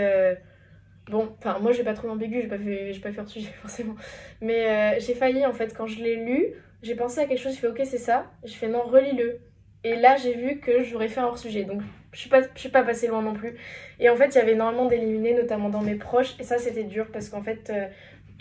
bon, 1.09 1.35
enfin, 1.39 1.59
moi 1.59 1.73
j'ai 1.73 1.83
pas 1.83 1.93
trop 1.93 2.09
ambigu, 2.09 2.41
j'ai 2.41 2.47
pas 2.47 2.57
fait, 2.57 2.93
j'ai 2.93 3.01
pas 3.01 3.11
fait 3.11 3.19
hors 3.19 3.29
sujet 3.29 3.51
forcément, 3.61 3.95
mais 4.39 4.99
j'ai 4.99 5.13
failli 5.13 5.45
en 5.45 5.53
fait 5.53 5.75
quand 5.75 5.87
je 5.87 6.01
l'ai 6.01 6.15
lu, 6.15 6.53
j'ai 6.83 6.95
pensé 6.95 7.19
à 7.19 7.25
quelque 7.25 7.41
chose, 7.41 7.53
je 7.53 7.59
fais 7.59 7.67
ok, 7.67 7.81
c'est 7.83 7.97
ça, 7.97 8.31
j'ai 8.43 8.55
fait 8.55 8.69
non, 8.69 8.81
relis-le. 8.81 9.39
Et 9.83 9.95
là, 9.95 10.15
j'ai 10.15 10.35
vu 10.35 10.59
que 10.59 10.83
j'aurais 10.83 11.09
fait 11.09 11.19
un 11.19 11.25
hors 11.25 11.37
sujet, 11.37 11.63
donc 11.63 11.81
je 12.11 12.19
suis 12.19 12.29
pas, 12.29 12.41
je 12.41 12.59
suis 12.59 12.69
pas 12.69 12.83
passée 12.83 13.07
loin 13.07 13.21
non 13.21 13.33
plus. 13.33 13.55
Et 13.99 14.09
en 14.09 14.15
fait, 14.15 14.27
il 14.29 14.35
y 14.35 14.41
avait 14.41 14.53
énormément 14.53 14.85
d'éliminés, 14.85 15.33
notamment 15.33 15.69
dans 15.69 15.81
mes 15.81 15.95
proches, 15.95 16.35
et 16.39 16.43
ça 16.43 16.57
c'était 16.57 16.83
dur 16.83 17.07
parce 17.11 17.29
qu'en 17.29 17.41
fait, 17.41 17.71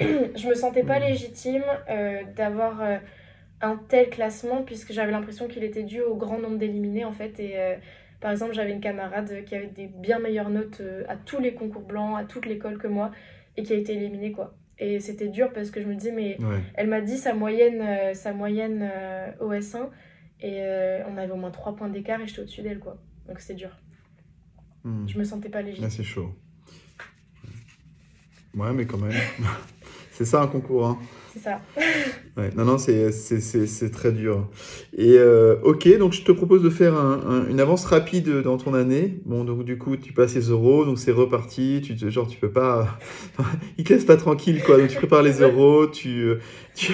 je 0.36 0.48
me 0.48 0.54
sentais 0.54 0.82
pas 0.82 0.98
légitime 0.98 1.64
euh, 1.90 2.22
d'avoir 2.34 2.80
euh, 2.80 2.96
un 3.60 3.78
tel 3.88 4.08
classement 4.08 4.62
puisque 4.62 4.92
j'avais 4.92 5.12
l'impression 5.12 5.46
qu'il 5.46 5.62
était 5.62 5.82
dû 5.82 6.00
au 6.00 6.14
grand 6.14 6.38
nombre 6.38 6.56
d'éliminés 6.56 7.04
en 7.04 7.12
fait 7.12 7.38
et 7.38 7.52
euh, 7.56 7.74
par 8.20 8.30
exemple 8.30 8.54
j'avais 8.54 8.72
une 8.72 8.80
camarade 8.80 9.44
qui 9.44 9.54
avait 9.54 9.66
des 9.66 9.86
bien 9.86 10.18
meilleures 10.18 10.48
notes 10.48 10.80
à 11.08 11.16
tous 11.16 11.38
les 11.38 11.52
concours 11.52 11.82
blancs 11.82 12.18
à 12.18 12.24
toute 12.24 12.46
l'école 12.46 12.78
que 12.78 12.86
moi 12.86 13.10
et 13.58 13.62
qui 13.62 13.74
a 13.74 13.76
été 13.76 13.92
éliminée 13.92 14.32
quoi 14.32 14.54
Et 14.78 15.00
c'était 15.00 15.28
dur 15.28 15.52
parce 15.52 15.70
que 15.70 15.82
je 15.82 15.86
me 15.86 15.94
disais, 15.94 16.12
mais 16.12 16.38
elle 16.74 16.86
m'a 16.86 17.02
dit 17.02 17.18
sa 17.18 17.34
moyenne, 17.34 18.14
sa 18.14 18.32
moyenne 18.32 18.88
OS1 19.40 19.88
et 20.40 20.62
on 21.06 21.18
avait 21.18 21.32
au 21.32 21.36
moins 21.36 21.50
3 21.50 21.76
points 21.76 21.88
d'écart 21.88 22.20
et 22.22 22.26
j'étais 22.26 22.40
au-dessus 22.40 22.62
d'elle, 22.62 22.78
quoi. 22.78 22.96
Donc 23.30 23.38
c'était 23.38 23.54
dur. 23.54 23.70
Hmm. 24.82 25.06
Je 25.06 25.16
me 25.16 25.22
sentais 25.22 25.48
pas 25.48 25.62
légitime. 25.62 25.88
c'est 25.88 26.02
chaud. 26.02 26.34
Ouais, 28.54 28.72
mais 28.72 28.86
quand 28.86 28.98
même. 28.98 29.12
c'est 30.10 30.24
ça 30.24 30.42
un 30.42 30.48
concours. 30.48 30.84
Hein. 30.88 30.98
C'est 31.40 31.50
ça. 31.50 31.60
ouais, 32.36 32.50
non, 32.56 32.64
non, 32.64 32.78
c'est 32.78 33.90
très 33.90 34.12
dur. 34.12 34.48
Et 34.96 35.14
euh, 35.16 35.56
ok, 35.62 35.96
donc 35.98 36.12
je 36.12 36.22
te 36.22 36.32
propose 36.32 36.62
de 36.62 36.70
faire 36.70 36.94
une 37.48 37.60
avance 37.60 37.84
rapide 37.84 38.42
dans 38.42 38.58
ton 38.58 38.74
année. 38.74 39.20
Bon, 39.24 39.44
donc 39.44 39.64
du 39.64 39.78
coup, 39.78 39.96
tu 39.96 40.12
passes 40.12 40.34
les 40.34 40.48
euros, 40.48 40.84
donc 40.84 40.98
c'est 40.98 41.12
reparti. 41.12 41.80
Tu, 41.82 42.10
genre, 42.10 42.28
tu 42.28 42.38
peux 42.38 42.50
pas. 42.50 42.98
Ils 43.78 43.84
te 43.84 43.92
laissent 43.92 44.04
pas 44.04 44.16
tranquille, 44.16 44.62
quoi. 44.62 44.78
Donc 44.78 44.88
tu 44.88 44.96
prépares 44.96 45.22
les 45.22 45.40
euros, 45.40 45.86
tu, 45.86 46.34
tu, 46.74 46.92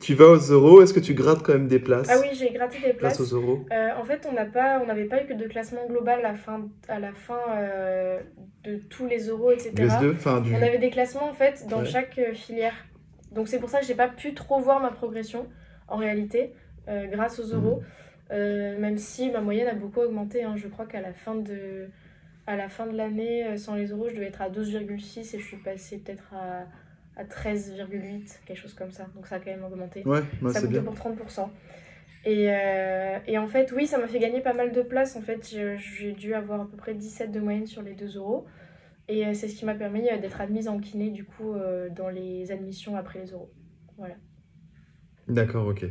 tu 0.00 0.14
vas 0.14 0.26
aux 0.26 0.52
euros. 0.52 0.82
Est-ce 0.82 0.92
que 0.92 1.00
tu 1.00 1.14
grattes 1.14 1.42
quand 1.42 1.54
même 1.54 1.68
des 1.68 1.78
places? 1.78 2.08
Ah 2.10 2.18
oui, 2.20 2.28
j'ai 2.38 2.50
gratté 2.50 2.78
des 2.84 2.92
places. 2.92 3.20
aux 3.20 3.34
euros 3.36 3.64
euh, 3.72 3.88
En 3.98 4.04
fait, 4.04 4.26
on 4.28 4.34
n'avait 4.34 4.50
pas, 4.50 4.80
pas 5.16 5.22
eu 5.22 5.26
que 5.26 5.34
de 5.34 5.46
classement 5.46 5.86
global 5.88 6.20
à 6.20 6.32
la 6.32 6.34
fin, 6.34 6.68
à 6.88 6.98
la 6.98 7.12
fin 7.12 7.40
euh, 7.56 8.20
de 8.64 8.76
tous 8.76 9.06
les 9.06 9.28
euros, 9.28 9.52
etc. 9.52 9.72
On 10.26 10.54
avait 10.54 10.78
des 10.78 10.90
classements, 10.90 11.28
en 11.28 11.34
fait, 11.34 11.66
dans 11.68 11.84
chaque 11.84 12.20
filière. 12.34 12.74
Donc 13.36 13.48
c'est 13.48 13.60
pour 13.60 13.68
ça 13.68 13.80
que 13.80 13.86
j'ai 13.86 13.94
pas 13.94 14.08
pu 14.08 14.34
trop 14.34 14.58
voir 14.58 14.80
ma 14.80 14.90
progression 14.90 15.46
en 15.88 15.98
réalité 15.98 16.54
euh, 16.88 17.06
grâce 17.06 17.38
aux 17.38 17.54
euros. 17.54 17.76
Mhm. 17.76 17.86
Euh, 18.32 18.80
même 18.80 18.98
si 18.98 19.30
ma 19.30 19.40
moyenne 19.40 19.68
a 19.68 19.74
beaucoup 19.74 20.00
augmenté. 20.00 20.42
Hein. 20.42 20.54
Je 20.56 20.66
crois 20.66 20.86
qu'à 20.86 21.00
la 21.00 21.12
fin 21.12 21.36
de 21.36 21.88
à 22.48 22.56
la 22.56 22.68
fin 22.68 22.86
de 22.86 22.96
l'année, 22.96 23.44
euh, 23.44 23.56
sans 23.56 23.74
les 23.74 23.88
euros, 23.88 24.08
je 24.08 24.14
devais 24.14 24.26
être 24.26 24.40
à 24.40 24.48
12,6 24.48 25.34
et 25.34 25.38
je 25.38 25.44
suis 25.44 25.56
passée 25.56 25.98
peut-être 25.98 26.32
à, 26.32 26.64
à 27.20 27.24
13,8, 27.24 28.38
quelque 28.46 28.56
chose 28.56 28.74
comme 28.74 28.92
ça. 28.92 29.06
Donc 29.14 29.26
ça 29.26 29.36
a 29.36 29.38
quand 29.38 29.50
même 29.50 29.64
augmenté. 29.64 30.02
Ouais, 30.04 30.22
ça 30.52 30.60
a 30.60 30.82
pour 30.82 30.94
30%. 30.94 31.48
Et, 32.24 32.50
et, 33.28 33.38
en 33.38 33.46
fait, 33.46 33.72
oui, 33.76 33.86
ça 33.86 33.98
m'a 33.98 34.08
fait 34.08 34.18
gagner 34.18 34.40
pas 34.40 34.52
mal 34.52 34.72
de 34.72 34.82
place. 34.82 35.14
En 35.14 35.20
fait, 35.20 35.48
j'ai 35.76 36.12
dû 36.12 36.34
avoir 36.34 36.62
à 36.62 36.66
peu 36.68 36.76
près 36.76 36.94
17 36.94 37.30
de 37.30 37.38
moyenne 37.38 37.66
sur 37.68 37.82
les 37.82 37.94
2 37.94 38.16
euros. 38.16 38.46
Et 39.08 39.24
euh, 39.24 39.34
c'est 39.34 39.48
ce 39.48 39.56
qui 39.56 39.64
m'a 39.64 39.74
permis 39.74 40.08
euh, 40.08 40.18
d'être 40.18 40.40
admise 40.40 40.68
en 40.68 40.78
kiné, 40.78 41.10
du 41.10 41.24
coup, 41.24 41.54
euh, 41.54 41.88
dans 41.90 42.08
les 42.08 42.50
admissions 42.50 42.96
après 42.96 43.20
les 43.20 43.30
euros. 43.32 43.50
Voilà. 43.96 44.14
D'accord, 45.28 45.66
ok. 45.66 45.84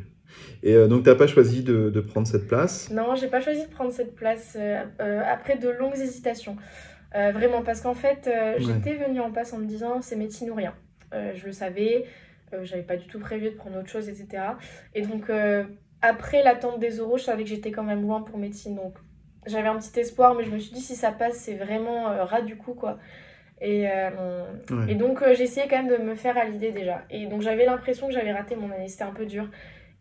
Et 0.63 0.76
donc, 0.88 1.03
tu 1.03 1.09
n'as 1.09 1.16
pas 1.16 1.28
choisi 1.28 1.63
de, 1.63 1.89
de, 1.91 2.01
prendre 2.01 2.28
cette 2.28 2.47
place? 2.47 2.89
Non, 2.89 3.16
j'ai 3.16 3.28
pas 3.28 3.41
choisi 3.41 3.63
de 3.63 3.70
prendre 3.70 3.91
cette 3.91 4.16
place 4.16 4.57
après 4.99 5.57
de 5.57 5.70
longues 5.70 5.97
hésitations. 5.97 6.57
vraiment, 7.13 7.61
parce 7.61 7.82
qu'en 7.82 7.93
fait, 7.93 8.30
j'étais 8.57 8.95
venue 8.95 9.20
en 9.20 9.32
passe 9.32 9.53
en 9.53 9.59
me 9.59 9.66
disant 9.66 10.01
c'est 10.01 10.16
médecine 10.16 10.49
ou 10.49 10.55
rien. 10.55 10.74
je 11.13 11.45
le 11.45 11.51
savais, 11.51 12.05
j'avais 12.63 12.82
pas 12.82 12.97
du 12.97 13.05
tout 13.05 13.20
prévu 13.20 13.51
de 13.51 13.55
prendre 13.55 13.78
autre 13.78 13.89
chose, 13.89 14.09
etc. 14.09 14.43
Et 14.95 15.03
donc, 15.03 15.30
après 16.01 16.43
l'attente 16.43 16.80
des 16.80 16.97
euros, 16.97 17.20
je 17.20 17.24
savais 17.24 17.43
que 17.43 17.49
j'étais 17.49 17.72
quand 17.72 17.84
même 17.84 18.01
loin 18.01 18.22
pour 18.22 18.39
médecine. 18.39 18.76
Donc, 18.76 18.95
j'avais 19.46 19.68
un 19.68 19.78
petit 19.78 20.00
espoir, 20.00 20.36
mais 20.36 20.43
je 20.43 20.52
me 20.52 20.60
suis 20.60 20.74
dit 20.74 20.82
si 20.82 20.96
ça 20.96 21.12
passe, 21.12 21.36
c'est 21.36 21.56
vraiment 21.56 22.10
euh, 22.10 22.24
ras 22.24 22.41
du 22.41 22.58
coup, 22.58 22.74
quoi. 22.74 22.98
Et, 23.62 23.88
euh, 23.89 24.43
et 24.88 24.96
donc, 24.96 25.22
euh, 25.22 25.32
essayé 25.32 25.68
quand 25.70 25.82
même 25.82 25.88
de 25.88 26.04
me 26.04 26.16
faire 26.16 26.38
à 26.38 26.46
l'idée 26.46 26.72
déjà. 26.72 27.04
Et 27.10 27.26
donc, 27.28 27.41
j'avais 27.41 27.66
l'impression 27.66 28.08
que 28.08 28.14
j'avais 28.14 28.34
raté 28.34 28.56
mon 28.56 28.70
année, 28.72 28.88
c'était 28.88 29.04
un 29.04 29.14
peu 29.14 29.26
dur. 29.26 29.50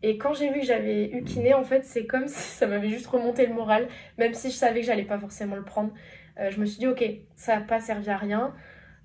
Et 0.03 0.17
quand 0.17 0.33
j'ai 0.33 0.51
vu 0.51 0.59
que 0.59 0.65
j'avais 0.65 1.09
eu 1.09 1.23
kiné, 1.23 1.53
en 1.53 1.63
fait, 1.63 1.85
c'est 1.85 2.05
comme 2.05 2.27
si 2.27 2.49
ça 2.51 2.67
m'avait 2.67 2.89
juste 2.89 3.07
remonté 3.07 3.45
le 3.45 3.53
moral, 3.53 3.87
même 4.17 4.33
si 4.33 4.49
je 4.51 4.55
savais 4.55 4.81
que 4.81 4.85
j'allais 4.85 5.05
pas 5.05 5.19
forcément 5.19 5.55
le 5.55 5.63
prendre. 5.63 5.93
je 6.37 6.59
me 6.59 6.65
suis 6.65 6.79
dit, 6.79 6.87
ok, 6.87 7.03
ça 7.35 7.55
n'a 7.55 7.61
pas 7.61 7.79
servi 7.79 8.09
à 8.09 8.17
rien. 8.17 8.53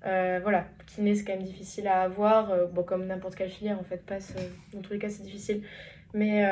voilà, 0.03 0.65
kiné, 0.87 1.15
c'est 1.15 1.23
quand 1.23 1.33
même 1.33 1.43
difficile 1.43 1.87
à 1.87 2.01
avoir. 2.01 2.67
bon, 2.67 2.83
comme 2.83 3.05
n'importe 3.05 3.35
quelle 3.35 3.49
filière, 3.49 3.79
en 3.79 3.83
fait, 3.83 4.05
passe. 4.05 4.35
dans 4.73 4.81
tous 4.81 4.93
les 4.93 4.99
cas, 4.99 5.09
c'est 5.09 5.23
difficile. 5.23 5.63
Mais 6.13 6.43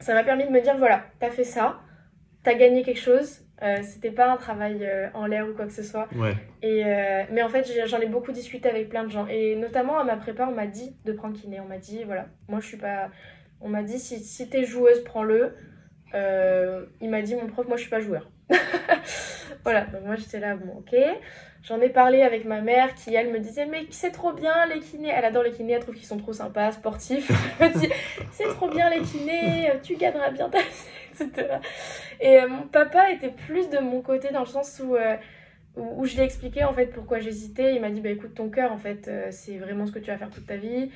ça 0.00 0.14
m'a 0.14 0.24
permis 0.24 0.44
de 0.44 0.50
me 0.50 0.60
dire, 0.60 0.76
voilà, 0.78 1.04
t'as 1.20 1.30
fait 1.30 1.44
ça 1.44 1.80
t'as 2.42 2.54
gagné 2.54 2.82
quelque 2.82 3.00
chose. 3.00 3.40
Euh, 3.62 3.78
c'était 3.82 4.10
pas 4.10 4.32
un 4.32 4.36
travail 4.36 4.84
euh, 4.84 5.08
en 5.14 5.26
l'air 5.26 5.48
ou 5.48 5.52
quoi 5.54 5.66
que 5.66 5.72
ce 5.72 5.84
soit. 5.84 6.08
Et, 6.62 6.84
euh, 6.84 7.22
mais 7.30 7.42
en 7.42 7.48
fait, 7.48 7.70
j'en 7.86 8.00
ai 8.00 8.06
beaucoup 8.06 8.32
discuté 8.32 8.68
avec 8.68 8.88
plein 8.88 9.04
de 9.04 9.10
gens. 9.10 9.26
Et 9.28 9.54
notamment 9.54 9.98
à 9.98 10.04
ma 10.04 10.16
prépa, 10.16 10.48
on 10.50 10.54
m'a 10.54 10.66
dit 10.66 10.96
de 11.04 11.12
prendre 11.12 11.38
kiné. 11.38 11.60
On 11.60 11.66
m'a 11.66 11.78
dit, 11.78 12.02
voilà, 12.04 12.26
moi 12.48 12.58
je 12.60 12.66
suis 12.66 12.76
pas. 12.76 13.10
On 13.60 13.68
m'a 13.68 13.84
dit, 13.84 14.00
si, 14.00 14.18
si 14.18 14.48
t'es 14.48 14.64
joueuse, 14.64 15.04
prends-le. 15.04 15.54
il 17.00 17.08
m'a 17.08 17.22
dit, 17.22 17.36
mon 17.36 17.46
prof, 17.46 17.68
moi 17.68 17.76
je 17.76 17.82
suis 17.82 17.90
pas 17.90 18.00
joueur. 18.00 18.28
voilà, 19.64 19.86
donc 19.86 20.02
moi 20.04 20.16
j'étais 20.16 20.40
là, 20.40 20.56
bon, 20.56 20.78
ok. 20.78 20.96
J'en 21.62 21.80
ai 21.80 21.88
parlé 21.88 22.22
avec 22.22 22.44
ma 22.44 22.60
mère 22.60 22.92
qui, 22.94 23.14
elle, 23.14 23.30
me 23.30 23.38
disait 23.38 23.66
Mais 23.66 23.86
c'est 23.90 24.10
trop 24.10 24.32
bien 24.32 24.66
les 24.66 24.80
kinés. 24.80 25.12
Elle 25.14 25.24
adore 25.24 25.44
les 25.44 25.52
kinés, 25.52 25.74
elle 25.74 25.82
trouve 25.82 25.94
qu'ils 25.94 26.06
sont 26.06 26.18
trop 26.18 26.32
sympas, 26.32 26.72
sportifs. 26.72 27.30
Elle 27.60 27.72
me 27.72 27.78
dit 27.78 27.88
C'est 28.32 28.48
trop 28.48 28.68
bien 28.68 28.90
les 28.90 29.00
kinés, 29.00 29.70
tu 29.82 29.94
gagneras 29.96 30.30
bien 30.30 30.48
ta 30.48 30.58
vie, 30.58 30.64
etc. 31.20 31.58
Et 32.20 32.40
euh, 32.40 32.48
mon 32.48 32.62
papa 32.62 33.10
était 33.12 33.30
plus 33.30 33.68
de 33.70 33.78
mon 33.78 34.02
côté 34.02 34.32
dans 34.32 34.40
le 34.40 34.46
sens 34.46 34.82
où, 34.84 34.96
euh, 34.96 35.16
où, 35.76 36.04
je 36.04 36.14
lui 36.14 36.22
ai 36.22 36.24
expliqué 36.24 36.64
en 36.64 36.72
fait 36.72 36.86
pourquoi 36.86 37.20
j'hésitais. 37.20 37.76
Il 37.76 37.80
m'a 37.80 37.90
dit 37.90 38.00
Bah 38.00 38.10
écoute, 38.10 38.34
ton 38.34 38.50
cœur, 38.50 38.72
en 38.72 38.78
fait, 38.78 39.06
euh, 39.06 39.28
c'est 39.30 39.58
vraiment 39.58 39.86
ce 39.86 39.92
que 39.92 40.00
tu 40.00 40.10
vas 40.10 40.18
faire 40.18 40.30
toute 40.30 40.46
ta 40.46 40.56
vie 40.56 40.90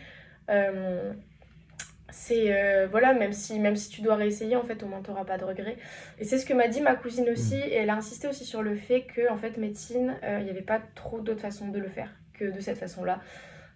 c'est 2.10 2.54
euh, 2.54 2.86
voilà 2.90 3.14
même 3.14 3.32
si 3.32 3.58
même 3.58 3.76
si 3.76 3.88
tu 3.88 4.00
dois 4.00 4.14
réessayer 4.14 4.56
en 4.56 4.62
fait 4.62 4.82
au 4.82 4.86
moins 4.86 5.02
tu 5.02 5.10
pas 5.26 5.38
de 5.38 5.44
regrets. 5.44 5.76
Et 6.18 6.24
c'est 6.24 6.38
ce 6.38 6.46
que 6.46 6.54
m'a 6.54 6.68
dit 6.68 6.80
ma 6.80 6.94
cousine 6.94 7.28
aussi 7.30 7.56
mm. 7.56 7.68
et 7.68 7.74
elle 7.74 7.90
a 7.90 7.96
insisté 7.96 8.28
aussi 8.28 8.44
sur 8.44 8.62
le 8.62 8.76
fait 8.76 9.02
que 9.02 9.30
en 9.30 9.36
fait 9.36 9.56
médecine 9.56 10.16
euh, 10.22 10.38
il 10.40 10.44
n'y 10.44 10.50
avait 10.50 10.62
pas 10.62 10.80
trop 10.94 11.20
d'autres 11.20 11.40
façons 11.40 11.68
de 11.68 11.78
le 11.78 11.88
faire 11.88 12.10
que 12.34 12.44
de 12.44 12.60
cette 12.60 12.78
façon 12.78 13.04
là 13.04 13.20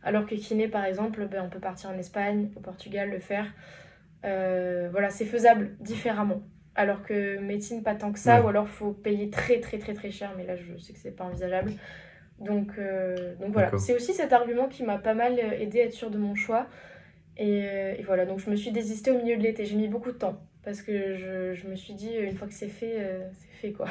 alors 0.02 0.26
que 0.26 0.34
kiné 0.34 0.68
par 0.68 0.84
exemple 0.84 1.26
ben, 1.26 1.42
on 1.44 1.48
peut 1.48 1.58
partir 1.58 1.90
en 1.90 1.98
Espagne 1.98 2.50
au 2.56 2.60
Portugal 2.60 3.10
le 3.10 3.18
faire. 3.18 3.46
Euh, 4.24 4.88
voilà 4.92 5.10
c'est 5.10 5.24
faisable 5.24 5.72
différemment. 5.80 6.42
Alors 6.76 7.02
que 7.02 7.38
médecine 7.38 7.82
pas 7.82 7.96
tant 7.96 8.12
que 8.12 8.18
ça 8.18 8.42
ou 8.42 8.48
alors 8.48 8.68
faut 8.68 8.92
payer 8.92 9.28
très 9.28 9.60
très 9.60 9.78
très 9.78 9.92
très 9.92 10.12
cher 10.12 10.32
mais 10.36 10.46
là 10.46 10.54
je 10.56 10.78
sais 10.78 10.92
que 10.92 11.00
c'est 11.00 11.10
pas 11.10 11.24
envisageable. 11.24 11.72
Donc 12.38 12.78
donc 13.40 13.52
voilà. 13.52 13.70
C'est 13.76 13.94
aussi 13.94 14.14
cet 14.14 14.32
argument 14.32 14.68
qui 14.68 14.84
m'a 14.84 14.98
pas 14.98 15.14
mal 15.14 15.38
aidé 15.38 15.80
à 15.80 15.84
être 15.86 15.92
sûre 15.92 16.10
de 16.10 16.18
mon 16.18 16.36
choix 16.36 16.68
euh, 17.40 17.94
et, 17.98 18.02
voilà, 18.02 18.26
donc 18.26 18.38
je 18.40 18.50
me 18.50 18.56
suis 18.56 18.70
désistée 18.70 19.10
au 19.10 19.18
milieu 19.18 19.36
de 19.36 19.42
l'été. 19.42 19.64
J'ai 19.64 19.76
mis 19.76 19.88
beaucoup 19.88 20.12
de 20.12 20.16
temps 20.16 20.40
parce 20.62 20.82
que 20.82 21.14
je, 21.14 21.54
je 21.54 21.66
me 21.68 21.74
suis 21.74 21.94
dit, 21.94 22.14
une 22.14 22.36
fois 22.36 22.46
que 22.46 22.54
c'est 22.54 22.68
fait, 22.68 22.96
euh, 22.98 23.28
c'est 23.32 23.60
fait 23.60 23.72
quoi. 23.72 23.88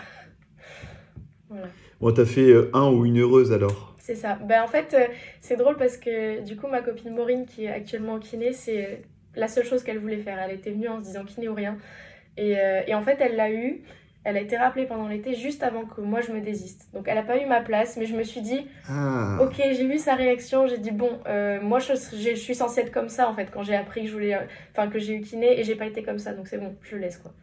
voilà. 1.49 1.67
Bon, 1.99 2.13
t'as 2.13 2.25
fait 2.25 2.49
euh, 2.49 2.69
un 2.73 2.91
ou 2.91 3.05
une 3.05 3.19
heureuse 3.19 3.51
alors? 3.51 3.95
C'est 3.97 4.15
ça. 4.15 4.35
Ben, 4.35 4.63
en 4.63 4.67
fait, 4.67 4.95
c'est 5.41 5.55
drôle 5.55 5.77
parce 5.77 5.97
que 5.97 6.43
du 6.43 6.55
coup, 6.55 6.67
ma 6.67 6.81
copine 6.81 7.13
Maureen, 7.13 7.45
qui 7.45 7.65
est 7.65 7.71
actuellement 7.71 8.13
en 8.13 8.19
kiné, 8.19 8.53
c'est 8.53 9.01
la 9.35 9.47
seule 9.47 9.65
chose 9.65 9.83
qu'elle 9.83 9.99
voulait 9.99 10.17
faire. 10.17 10.39
Elle 10.39 10.55
était 10.55 10.71
venue 10.71 10.87
en 10.87 10.99
se 10.99 11.05
disant 11.05 11.25
kiné 11.25 11.47
ou 11.47 11.53
rien. 11.53 11.77
Et, 12.37 12.55
et 12.87 12.95
en 12.95 13.01
fait, 13.01 13.17
elle 13.19 13.35
l'a 13.35 13.51
eu. 13.51 13.81
Elle 14.25 14.35
a 14.35 14.41
été 14.41 14.57
rappelée 14.57 14.85
pendant 14.85 15.07
l'été 15.07 15.33
juste 15.33 15.63
avant 15.63 15.85
que 15.85 16.01
moi 16.01 16.19
je 16.21 16.31
me 16.31 16.41
désiste. 16.41 16.89
Donc 16.93 17.07
elle 17.07 17.15
n'a 17.15 17.23
pas 17.23 17.41
eu 17.41 17.45
ma 17.45 17.61
place, 17.61 17.95
mais 17.97 18.05
je 18.05 18.15
me 18.15 18.23
suis 18.23 18.41
dit, 18.41 18.67
ah. 18.89 19.37
ok, 19.41 19.55
j'ai 19.57 19.87
vu 19.87 19.97
sa 19.97 20.15
réaction, 20.15 20.67
j'ai 20.67 20.77
dit 20.77 20.91
bon, 20.91 21.19
euh, 21.27 21.61
moi 21.61 21.79
je, 21.79 21.93
je, 21.93 22.35
suis 22.35 22.55
censée 22.55 22.81
être 22.81 22.91
comme 22.91 23.09
ça 23.09 23.29
en 23.29 23.33
fait 23.33 23.49
quand 23.51 23.63
j'ai 23.63 23.75
appris 23.75 24.01
que 24.01 24.07
je 24.07 24.13
voulais, 24.13 24.37
enfin 24.71 24.89
que 24.89 24.99
j'ai 24.99 25.15
eu 25.15 25.21
kiné 25.21 25.59
et 25.59 25.63
j'ai 25.63 25.75
pas 25.75 25.85
été 25.85 26.03
comme 26.03 26.19
ça, 26.19 26.33
donc 26.33 26.47
c'est 26.47 26.57
bon, 26.57 26.75
je 26.81 26.97
laisse 26.97 27.17
quoi. 27.17 27.33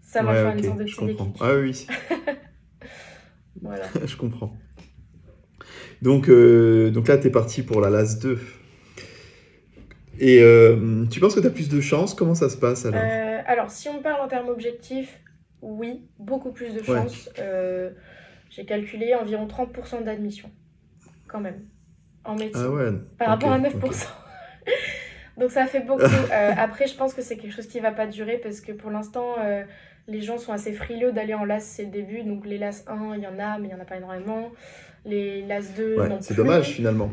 Ça 0.00 0.22
m'a 0.22 0.34
fait 0.34 0.58
une 0.58 0.64
sorte 0.64 0.78
de 0.78 0.86
je 0.86 0.96
comprends. 0.96 1.32
Ah 1.40 1.54
oui. 1.56 1.86
voilà. 3.62 3.84
je 4.02 4.16
comprends. 4.16 4.56
Donc, 6.00 6.28
euh, 6.28 6.90
donc 6.90 7.08
là, 7.08 7.18
tu 7.18 7.26
es 7.26 7.30
parti 7.30 7.62
pour 7.62 7.80
la 7.80 7.90
LAS 7.90 8.18
2. 8.20 8.38
Et 10.20 10.42
euh, 10.42 11.04
tu 11.10 11.20
penses 11.20 11.34
que 11.34 11.40
tu 11.40 11.46
as 11.46 11.50
plus 11.50 11.68
de 11.68 11.80
chance? 11.80 12.14
Comment 12.14 12.34
ça 12.34 12.48
se 12.48 12.56
passe 12.56 12.86
alors? 12.86 13.02
Alors, 13.46 13.70
si 13.70 13.88
on 13.88 14.00
parle 14.00 14.20
en 14.20 14.28
termes 14.28 14.48
objectifs, 14.48 15.20
oui, 15.62 16.04
beaucoup 16.18 16.52
plus 16.52 16.74
de 16.74 16.82
chances. 16.82 17.30
Euh, 17.38 17.90
j'ai 18.50 18.64
calculé 18.64 19.14
environ 19.14 19.46
30% 19.46 20.04
d'admission, 20.04 20.50
quand 21.26 21.40
même, 21.40 21.66
en 22.24 22.34
médecine. 22.34 22.62
Ah 22.64 23.14
par 23.18 23.28
rapport 23.28 23.52
à 23.52 23.58
9%. 23.58 24.06
Donc 25.38 25.50
ça 25.50 25.66
fait 25.66 25.80
beaucoup. 25.80 26.02
Euh, 26.32 26.52
après, 26.56 26.86
je 26.86 26.94
pense 26.94 27.14
que 27.14 27.22
c'est 27.22 27.36
quelque 27.36 27.54
chose 27.54 27.66
qui 27.66 27.80
va 27.80 27.90
pas 27.90 28.06
durer 28.06 28.38
parce 28.38 28.60
que 28.60 28.72
pour 28.72 28.90
l'instant, 28.90 29.36
euh, 29.40 29.62
les 30.06 30.20
gens 30.20 30.36
sont 30.36 30.52
assez 30.52 30.72
frileux 30.72 31.12
d'aller 31.12 31.34
en 31.34 31.44
LAS, 31.44 31.60
c'est 31.60 31.84
le 31.84 31.90
début. 31.90 32.22
Donc 32.22 32.44
les 32.46 32.58
LAS 32.58 32.84
1, 32.86 33.16
il 33.16 33.22
y 33.22 33.26
en 33.26 33.38
a, 33.38 33.58
mais 33.58 33.68
il 33.68 33.68
n'y 33.68 33.74
en 33.74 33.80
a 33.80 33.84
pas 33.84 33.96
énormément. 33.96 34.50
Les 35.04 35.42
LAS 35.42 35.74
2, 35.76 35.96
C'est 36.20 36.36
dommage 36.36 36.70
finalement. 36.70 37.10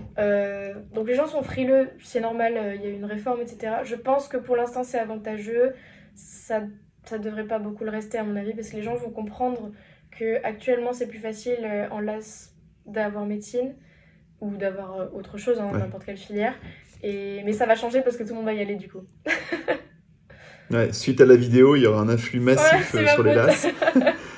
donc 0.94 1.08
les 1.08 1.16
gens 1.16 1.28
sont 1.28 1.44
frileux, 1.44 1.90
c'est 2.04 2.20
normal, 2.20 2.76
il 2.76 2.82
y 2.82 2.88
a 2.88 2.90
une 2.90 3.06
réforme, 3.06 3.42
etc. 3.42 3.78
Je 3.84 3.96
pense 3.96 4.28
que 4.28 4.38
pour 4.38 4.56
l'instant, 4.56 4.84
c'est 4.84 5.00
avantageux. 5.00 5.74
Ça 6.16 6.62
ça 7.06 7.18
devrait 7.18 7.48
pas 7.48 7.60
beaucoup 7.60 7.84
le 7.84 7.92
rester 7.92 8.18
à 8.18 8.24
mon 8.24 8.36
avis 8.36 8.54
parce 8.54 8.70
que 8.70 8.76
les 8.76 8.84
gens 8.84 8.96
vont 8.96 9.10
comprendre 9.10 9.72
que 10.12 10.44
actuellement 10.44 10.94
c'est 10.94 11.08
plus 11.08 11.20
facile 11.20 11.60
euh, 11.64 11.88
en 11.92 12.00
LAS 12.00 12.54
d'avoir 12.86 13.26
médecine 13.26 13.76
ou 14.42 14.56
d'avoir 14.56 15.00
euh, 15.00 15.08
autre 15.14 15.38
chose, 15.38 15.60
hein, 15.60 15.72
n'importe 15.74 16.06
quelle 16.06 16.18
filière. 16.18 16.54
Et... 17.04 17.42
Mais 17.46 17.54
ça 17.54 17.66
va 17.66 17.76
changer 17.76 18.02
parce 18.02 18.18
que 18.18 18.24
tout 18.24 18.30
le 18.30 18.36
monde 18.36 18.46
va 18.46 18.54
y 18.54 18.62
aller 18.62 18.76
du 18.76 18.90
coup. 18.90 19.04
ouais, 20.72 20.94
suite 20.94 21.22
à 21.22 21.26
la 21.26 21.36
vidéo, 21.36 21.76
il 21.76 21.84
y 21.84 21.88
aura 21.88 22.02
un 22.02 22.10
influx 22.10 22.40
massif 22.40 22.96
euh, 22.96 23.08
sur 23.08 23.24
les 23.24 23.36
LAS. 23.36 23.68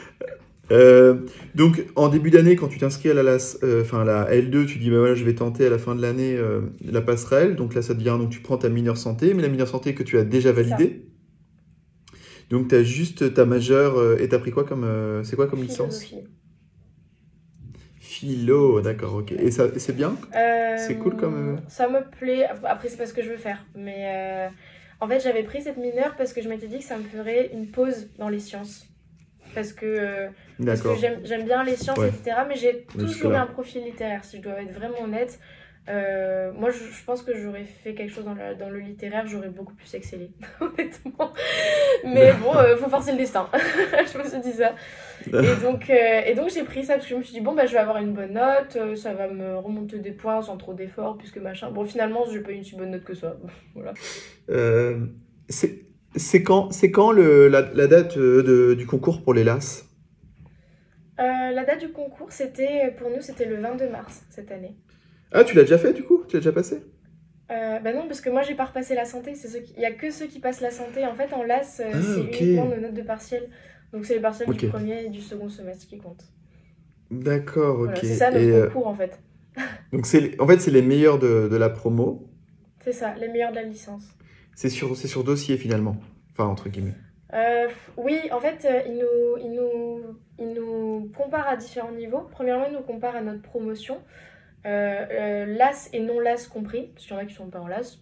Euh, 0.71 1.15
donc, 1.55 1.85
en 1.95 2.09
début 2.09 2.29
d'année, 2.29 2.55
quand 2.55 2.67
tu 2.67 2.77
t'inscris 2.77 3.09
à 3.09 3.13
la, 3.13 3.37
euh, 3.63 3.81
enfin, 3.81 4.03
la 4.03 4.29
L2, 4.31 4.65
tu 4.65 4.79
dis, 4.79 4.89
bah 4.89 4.99
voilà, 4.99 5.15
je 5.15 5.23
vais 5.23 5.35
tenter 5.35 5.65
à 5.65 5.69
la 5.69 5.77
fin 5.77 5.95
de 5.95 6.01
l'année 6.01 6.35
euh, 6.35 6.61
la 6.83 7.01
passerelle. 7.01 7.55
Donc 7.55 7.73
là, 7.73 7.81
ça 7.81 7.93
devient, 7.93 8.17
donc 8.19 8.29
tu 8.29 8.39
prends 8.39 8.57
ta 8.57 8.69
mineure 8.69 8.97
santé, 8.97 9.33
mais 9.33 9.41
la 9.41 9.49
mineure 9.49 9.67
santé 9.67 9.93
que 9.93 10.03
tu 10.03 10.17
as 10.17 10.23
déjà 10.23 10.51
validée. 10.51 11.05
Donc, 12.49 12.69
tu 12.69 12.75
as 12.75 12.83
juste 12.83 13.33
ta 13.33 13.45
majeure, 13.45 14.19
et 14.19 14.29
tu 14.29 14.35
as 14.35 14.39
pris 14.39 14.51
quoi 14.51 14.63
comme, 14.63 15.21
c'est 15.23 15.35
quoi 15.35 15.47
comme 15.47 15.61
licence 15.61 16.05
Philo, 17.99 18.81
d'accord, 18.81 19.15
ok. 19.15 19.33
Et 19.33 19.51
ça, 19.51 19.67
c'est 19.77 19.95
bien? 19.95 20.15
C'est 20.77 20.95
cool 20.95 21.15
comme... 21.17 21.61
Ça 21.67 21.87
me 21.89 22.09
plaît. 22.19 22.47
Après, 22.63 22.89
c'est 22.89 22.97
pas 22.97 23.05
ce 23.05 23.13
que 23.13 23.21
je 23.21 23.29
veux 23.29 23.37
faire. 23.37 23.65
Mais 23.75 24.49
en 24.99 25.07
fait, 25.07 25.19
j'avais 25.19 25.43
pris 25.43 25.61
cette 25.61 25.77
mineure 25.77 26.15
parce 26.17 26.33
que 26.33 26.41
je 26.41 26.49
m'étais 26.49 26.67
dit 26.67 26.79
que 26.79 26.83
ça 26.83 26.97
me 26.97 27.03
ferait 27.03 27.51
une 27.53 27.67
pause 27.67 28.09
dans 28.17 28.29
les 28.29 28.39
sciences 28.39 28.87
parce 29.53 29.73
que, 29.73 29.85
euh, 29.85 30.27
que 30.59 31.23
j'aime 31.23 31.45
bien 31.45 31.63
les 31.63 31.75
sciences, 31.75 31.97
etc. 31.97 32.37
Mais 32.47 32.55
j'ai 32.55 32.85
toujours 32.97 33.33
un 33.33 33.47
profil 33.47 33.83
littéraire, 33.83 34.23
si 34.23 34.37
je 34.37 34.41
dois 34.43 34.61
être 34.61 34.73
vraiment 34.73 35.01
honnête. 35.03 35.39
Euh, 35.89 36.51
moi, 36.53 36.69
je, 36.69 37.03
pense 37.05 37.21
que 37.21 37.35
j'aurais 37.37 37.63
fait 37.63 37.93
quelque 37.93 38.13
chose 38.13 38.25
dans 38.25 38.33
le, 38.33 38.55
dans 38.55 38.69
le 38.69 38.79
littéraire, 38.79 39.25
j'aurais 39.25 39.49
beaucoup 39.49 39.73
plus 39.73 39.93
excellé, 39.93 40.31
honnêtement. 40.59 41.33
Mais 42.03 42.33
bon, 42.33 42.51
il 42.53 42.57
euh, 42.57 42.77
faut 42.77 42.89
forcer 42.89 43.11
le 43.11 43.17
destin. 43.17 43.47
je 43.53 44.17
me 44.17 44.23
suis 44.27 44.39
dit 44.41 44.53
ça. 44.53 44.75
Et 45.27 45.55
donc, 45.61 45.89
et 45.89 46.33
donc 46.35 46.49
j'ai 46.49 46.63
pris 46.63 46.83
ça 46.83 46.95
parce 46.95 47.05
que 47.05 47.11
je 47.11 47.15
me 47.15 47.23
suis 47.23 47.33
dit, 47.33 47.41
bon, 47.41 47.53
bah, 47.53 47.65
je 47.65 47.71
vais 47.71 47.79
avoir 47.79 47.97
une 47.97 48.13
bonne 48.13 48.33
note, 48.33 48.77
ça 48.95 49.13
va 49.13 49.27
me 49.27 49.57
remonter 49.57 49.99
des 49.99 50.11
points 50.11 50.41
sans 50.41 50.57
trop 50.57 50.73
d'efforts, 50.73 51.17
puisque 51.17 51.37
machin. 51.37 51.71
Bon, 51.71 51.85
finalement, 51.85 52.25
je 52.25 52.37
n'ai 52.37 52.43
pas 52.43 52.51
eu 52.51 52.55
une 52.55 52.63
si 52.63 52.75
bonne 52.75 52.91
note 52.91 53.03
que 53.03 53.15
ça. 53.15 53.37
voilà. 53.73 53.93
c'est 56.15 56.43
quand, 56.43 56.69
quand 56.91 57.11
le, 57.11 57.47
la, 57.47 57.61
la 57.61 57.87
date 57.87 58.17
euh, 58.17 58.43
de, 58.43 58.73
du 58.73 58.85
concours 58.85 59.23
pour 59.23 59.33
les 59.33 59.43
LAS 59.43 59.85
euh, 61.19 61.51
La 61.51 61.63
date 61.63 61.79
du 61.79 61.89
concours, 61.89 62.31
c'était 62.31 62.93
pour 62.97 63.09
nous, 63.09 63.21
c'était 63.21 63.45
le 63.45 63.57
22 63.57 63.89
mars 63.89 64.23
cette 64.29 64.51
année. 64.51 64.75
Ah, 65.31 65.43
tu 65.43 65.55
l'as 65.55 65.63
déjà 65.63 65.77
fait 65.77 65.93
du 65.93 66.03
coup? 66.03 66.23
Tu 66.27 66.35
l'as 66.35 66.39
déjà 66.39 66.51
passé? 66.51 66.83
Euh, 67.49 67.79
bah 67.79 67.93
non, 67.93 68.07
parce 68.07 68.21
que 68.21 68.29
moi 68.29 68.41
j'ai 68.41 68.55
pas 68.55 68.65
repassé 68.65 68.95
la 68.95 69.05
santé. 69.05 69.35
C'est 69.35 69.63
Il 69.75 69.81
y 69.81 69.85
a 69.85 69.91
que 69.91 70.11
ceux 70.11 70.27
qui 70.27 70.39
passent 70.39 70.61
la 70.61 70.71
santé. 70.71 71.05
En 71.05 71.13
fait, 71.13 71.33
en 71.33 71.43
LAS, 71.43 71.81
ah, 71.83 71.91
c'est 72.01 72.21
uniquement 72.21 72.65
nos 72.65 72.77
notes 72.77 72.93
de 72.93 73.01
partiel. 73.01 73.49
Donc 73.93 74.05
c'est 74.05 74.15
les 74.15 74.21
partiels 74.21 74.49
du 74.49 74.67
premier 74.67 75.05
et 75.05 75.09
du 75.09 75.21
second 75.21 75.49
semestre 75.49 75.87
qui 75.87 75.97
comptent. 75.97 76.25
D'accord, 77.09 77.79
ok. 77.81 77.97
c'est 78.01 78.15
ça 78.15 78.31
notre 78.31 78.67
concours 78.67 78.87
en 78.87 78.95
fait. 78.95 79.19
Donc 79.93 80.05
c'est, 80.05 80.39
en 80.41 80.47
fait, 80.47 80.59
c'est 80.59 80.71
les 80.71 80.81
meilleurs 80.81 81.19
de, 81.19 81.47
de 81.49 81.55
la 81.55 81.69
promo. 81.69 82.29
C'est 82.83 82.91
ça, 82.91 83.15
les 83.15 83.29
meilleurs 83.29 83.51
de 83.51 83.55
la 83.55 83.63
licence. 83.63 84.03
C'est 84.55 84.69
sur, 84.69 84.95
sur 84.97 85.23
dossier 85.23 85.57
finalement, 85.57 85.97
enfin 86.31 86.45
entre 86.45 86.69
guillemets. 86.69 86.95
Euh, 87.33 87.67
oui, 87.97 88.19
en 88.31 88.39
fait, 88.39 88.65
euh, 88.65 88.81
il, 88.87 88.97
nous, 88.97 89.45
il, 89.45 89.53
nous, 89.53 90.01
il 90.39 90.53
nous 90.53 91.11
compare 91.15 91.47
à 91.47 91.55
différents 91.57 91.91
niveaux. 91.91 92.27
Premièrement, 92.31 92.65
il 92.67 92.73
nous 92.73 92.81
compare 92.81 93.15
à 93.15 93.21
notre 93.21 93.41
promotion, 93.41 93.95
euh, 93.95 93.99
LAS 94.63 95.89
et 95.93 95.99
non 95.99 96.19
LAS 96.19 96.47
compris, 96.47 96.89
parce 96.93 97.05
qu'il 97.05 97.15
y 97.15 97.19
en 97.19 97.21
a 97.21 97.25
qui 97.25 97.33
sont 97.33 97.47
pas 97.47 97.59
en 97.59 97.67
LAS. 97.67 97.99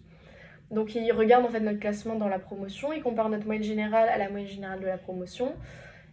Donc, 0.70 0.94
il 0.94 1.12
regarde 1.12 1.44
en 1.44 1.48
fait 1.48 1.60
notre 1.60 1.78
classement 1.78 2.16
dans 2.16 2.28
la 2.28 2.38
promotion, 2.38 2.92
il 2.92 3.02
compare 3.02 3.28
notre 3.28 3.46
moyenne 3.46 3.62
générale 3.62 4.08
à 4.08 4.18
la 4.18 4.28
moyenne 4.28 4.48
générale 4.48 4.80
de 4.80 4.86
la 4.86 4.98
promotion. 4.98 5.54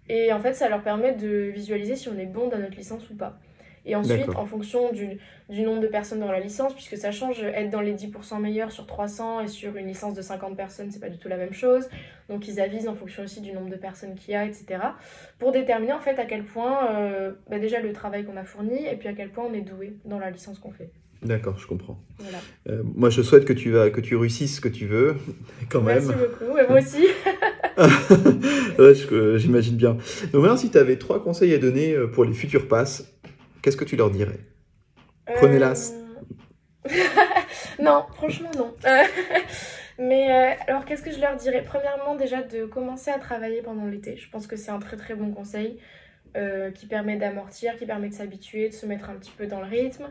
Et 0.10 0.32
en 0.34 0.40
fait, 0.40 0.54
ça 0.54 0.70
leur 0.70 0.84
permet 0.84 1.14
de 1.14 1.50
visualiser 1.54 1.96
si 1.96 2.10
on 2.10 2.18
est 2.18 2.26
bon 2.26 2.50
dans 2.50 2.58
notre 2.58 2.76
licence 2.76 3.10
ou 3.10 3.16
pas. 3.16 3.40
Et 3.86 3.96
ensuite, 3.96 4.30
en 4.36 4.46
fonction 4.46 4.92
du, 4.94 5.20
du, 5.50 5.64
nombre 5.64 5.82
de 5.82 5.88
personnes 5.88 6.20
dans 6.20 6.32
la 6.32 6.40
licence, 6.40 6.74
puisque 6.74 6.98
ça 6.98 7.12
change, 7.12 7.44
être 7.44 7.70
dans 7.70 7.82
les 7.82 7.94
10% 7.94 8.40
meilleurs 8.40 8.72
sur 8.72 8.86
300 8.86 9.42
et 9.42 9.48
sur 9.48 9.76
une 9.76 9.88
licence 9.88 10.14
de 10.14 10.22
50 10.22 10.56
personnes, 10.56 10.90
c'est 10.90 11.02
pas 11.02 11.10
du 11.10 11.18
tout 11.18 11.28
la 11.28 11.38
même 11.38 11.54
chose. 11.54 11.90
Donc 12.30 12.48
ils 12.48 12.62
avisent 12.62 12.88
en 12.88 12.96
fonction 12.96 13.24
aussi 13.24 13.42
du 13.42 13.52
nombre 13.52 13.70
de 13.70 13.76
personnes 13.76 14.16
qu'il 14.16 14.34
y 14.34 14.38
a, 14.38 14.46
etc. 14.46 14.66
Pour 15.38 15.52
déterminer 15.52 15.94
en 15.94 16.00
fait 16.00 16.18
à 16.18 16.26
quel 16.26 16.46
point, 16.46 16.92
euh, 16.92 17.34
bah 17.50 17.60
déjà 17.60 17.82
le 17.82 17.92
travail 17.92 18.24
qu'on 18.24 18.38
a 18.38 18.44
fourni 18.44 18.86
et 18.86 18.96
puis 18.96 19.10
à 19.10 19.14
quel 19.14 19.30
point 19.30 19.46
on 19.50 19.54
est 19.54 19.62
doué 19.62 19.98
dans 20.06 20.20
la 20.20 20.32
licence 20.32 20.60
qu'on 20.60 20.72
fait. 20.72 20.90
D'accord, 21.24 21.58
je 21.58 21.68
comprends. 21.68 21.98
Voilà. 22.20 22.40
Euh, 22.70 22.84
moi, 22.84 23.10
je 23.10 23.22
souhaite 23.22 23.46
que 23.46 23.54
tu, 23.54 23.72
vas, 23.72 23.90
que 23.90 24.02
tu 24.02 24.16
réussisses 24.16 24.58
ce 24.58 24.62
que 24.62 24.68
tu 24.68 24.86
veux, 24.88 25.16
quand 25.70 25.82
même. 25.82 26.04
Merci 26.06 26.20
beaucoup, 26.20 26.58
et 26.58 26.68
moi 26.68 26.80
aussi. 26.80 27.08
ouais, 28.80 29.40
J'imagine 29.40 29.78
bien. 29.78 29.98
Donc 30.34 30.42
maintenant, 30.42 30.58
si 30.58 30.70
tu 30.70 30.78
avais 30.78 30.98
trois 30.98 31.24
conseils 31.24 31.54
à 31.54 31.58
donner 31.58 31.94
euh, 31.94 32.08
pour 32.08 32.26
les 32.26 32.34
futurs 32.34 32.68
passes, 32.68 33.14
qu'est-ce 33.64 33.78
que 33.78 33.86
tu 33.86 33.96
leur 33.96 34.12
dirais? 34.12 34.40
Prenez-las. 35.26 35.94
Euh, 36.86 36.90
non, 37.82 38.06
franchement, 38.14 38.52
non. 38.56 38.76
Mais 39.98 40.32
euh, 40.32 40.64
alors, 40.68 40.86
qu'est-ce 40.86 41.02
que 41.02 41.12
je 41.12 41.20
leur 41.20 41.36
dirais? 41.38 41.64
Premièrement, 41.66 42.16
déjà 42.16 42.44
de 42.44 42.66
commencer 42.66 43.10
à 43.10 43.18
travailler 43.18 43.62
pendant 43.62 43.86
l'été. 43.86 44.18
Je 44.18 44.30
pense 44.30 44.48
que 44.48 44.58
c'est 44.58 44.72
un 44.72 44.80
très 44.80 44.98
très 44.98 45.16
bon 45.16 45.32
conseil 45.32 45.80
euh, 46.36 46.72
qui 46.72 46.88
permet 46.88 47.16
d'amortir, 47.16 47.78
qui 47.78 47.86
permet 47.86 48.10
de 48.10 48.14
s'habituer, 48.14 48.70
de 48.70 48.74
se 48.74 48.86
mettre 48.86 49.10
un 49.10 49.16
petit 49.16 49.32
peu 49.32 49.48
dans 49.48 49.62
le 49.62 49.68
rythme, 49.68 50.10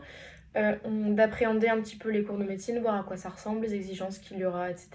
d'appréhender 0.55 1.67
un 1.67 1.81
petit 1.81 1.95
peu 1.95 2.09
les 2.09 2.23
cours 2.23 2.37
de 2.37 2.43
médecine, 2.43 2.79
voir 2.79 2.95
à 2.95 3.03
quoi 3.03 3.17
ça 3.17 3.29
ressemble, 3.29 3.65
les 3.65 3.73
exigences 3.73 4.19
qu'il 4.19 4.37
y 4.37 4.45
aura, 4.45 4.69
etc. 4.69 4.89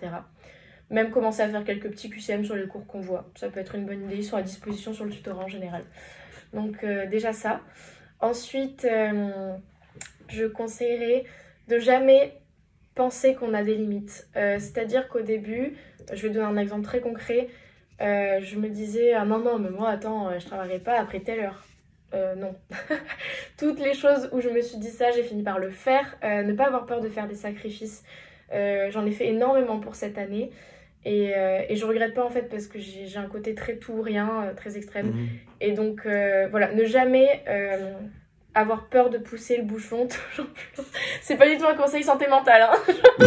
Même 0.90 1.10
commencer 1.10 1.42
à 1.42 1.48
faire 1.48 1.64
quelques 1.64 1.90
petits 1.90 2.10
QCM 2.10 2.44
sur 2.44 2.54
les 2.54 2.66
cours 2.66 2.86
qu'on 2.86 3.00
voit. 3.00 3.30
Ça 3.34 3.50
peut 3.50 3.60
être 3.60 3.74
une 3.74 3.84
bonne 3.84 4.04
idée, 4.04 4.16
ils 4.16 4.24
sont 4.24 4.36
à 4.36 4.42
disposition 4.42 4.94
sur 4.94 5.04
le 5.04 5.10
tutorat 5.10 5.44
en 5.44 5.48
général. 5.48 5.84
Donc 6.52 6.84
déjà 6.84 7.32
ça. 7.32 7.60
Ensuite, 8.20 8.84
euh, 8.84 9.52
je 10.28 10.44
conseillerais 10.44 11.24
de 11.68 11.78
jamais 11.78 12.34
penser 12.94 13.34
qu'on 13.34 13.54
a 13.54 13.62
des 13.62 13.76
limites. 13.76 14.28
Euh, 14.36 14.58
c'est-à-dire 14.58 15.08
qu'au 15.08 15.20
début, 15.20 15.76
je 16.12 16.26
vais 16.26 16.32
donner 16.32 16.46
un 16.46 16.56
exemple 16.56 16.84
très 16.84 17.00
concret, 17.00 17.48
euh, 18.00 18.40
je 18.42 18.58
me 18.58 18.68
disais, 18.68 19.12
ah 19.12 19.24
non, 19.24 19.38
non, 19.38 19.58
mais 19.58 19.70
moi, 19.70 19.90
attends, 19.90 20.36
je 20.38 20.46
travaillerai 20.46 20.80
pas 20.80 20.98
après 20.98 21.20
telle 21.20 21.40
heure. 21.40 21.64
non. 22.36 22.54
Toutes 23.56 23.80
les 23.80 23.94
choses 23.94 24.28
où 24.32 24.40
je 24.40 24.48
me 24.48 24.62
suis 24.62 24.78
dit 24.78 24.90
ça, 24.90 25.10
j'ai 25.12 25.22
fini 25.22 25.42
par 25.42 25.58
le 25.58 25.70
faire. 25.70 26.16
ne 26.22 26.52
pas 26.52 26.66
avoir 26.66 26.86
peur 26.86 27.00
de 27.00 27.08
faire 27.08 27.28
des 27.28 27.34
sacrifices. 27.36 28.02
J'en 28.52 29.06
ai 29.06 29.12
fait 29.12 29.28
énormément 29.28 29.78
pour 29.78 29.94
cette 29.94 30.18
année. 30.18 30.50
Et, 31.08 31.32
euh, 31.34 31.62
et, 31.70 31.76
je 31.76 31.86
regrette 31.86 32.12
pas 32.12 32.22
en 32.22 32.28
fait 32.28 32.50
parce 32.50 32.66
que 32.66 32.78
j'ai 32.78 33.16
un 33.16 33.28
côté 33.28 33.54
très 33.54 33.76
tout 33.76 33.94
ou 33.94 34.02
rien, 34.02 34.42
euh, 34.42 34.54
très 34.54 34.76
extrême. 34.76 35.06
Mhm. 35.06 35.28
Et 35.62 35.72
donc 35.72 36.02
euh, 36.04 36.48
voilà, 36.50 36.70
ne 36.74 36.84
jamais 36.84 37.42
avoir 38.54 38.88
peur 38.88 39.08
de 39.08 39.16
pousser 39.16 39.56
le 39.56 39.62
bouchon. 39.62 40.06
c'est 41.22 41.36
pas 41.36 41.48
du 41.48 41.56
tout 41.56 41.64
un 41.66 41.76
conseil 41.76 42.02
santé 42.02 42.28
mentale, 42.28 42.68
hein. 42.70 42.92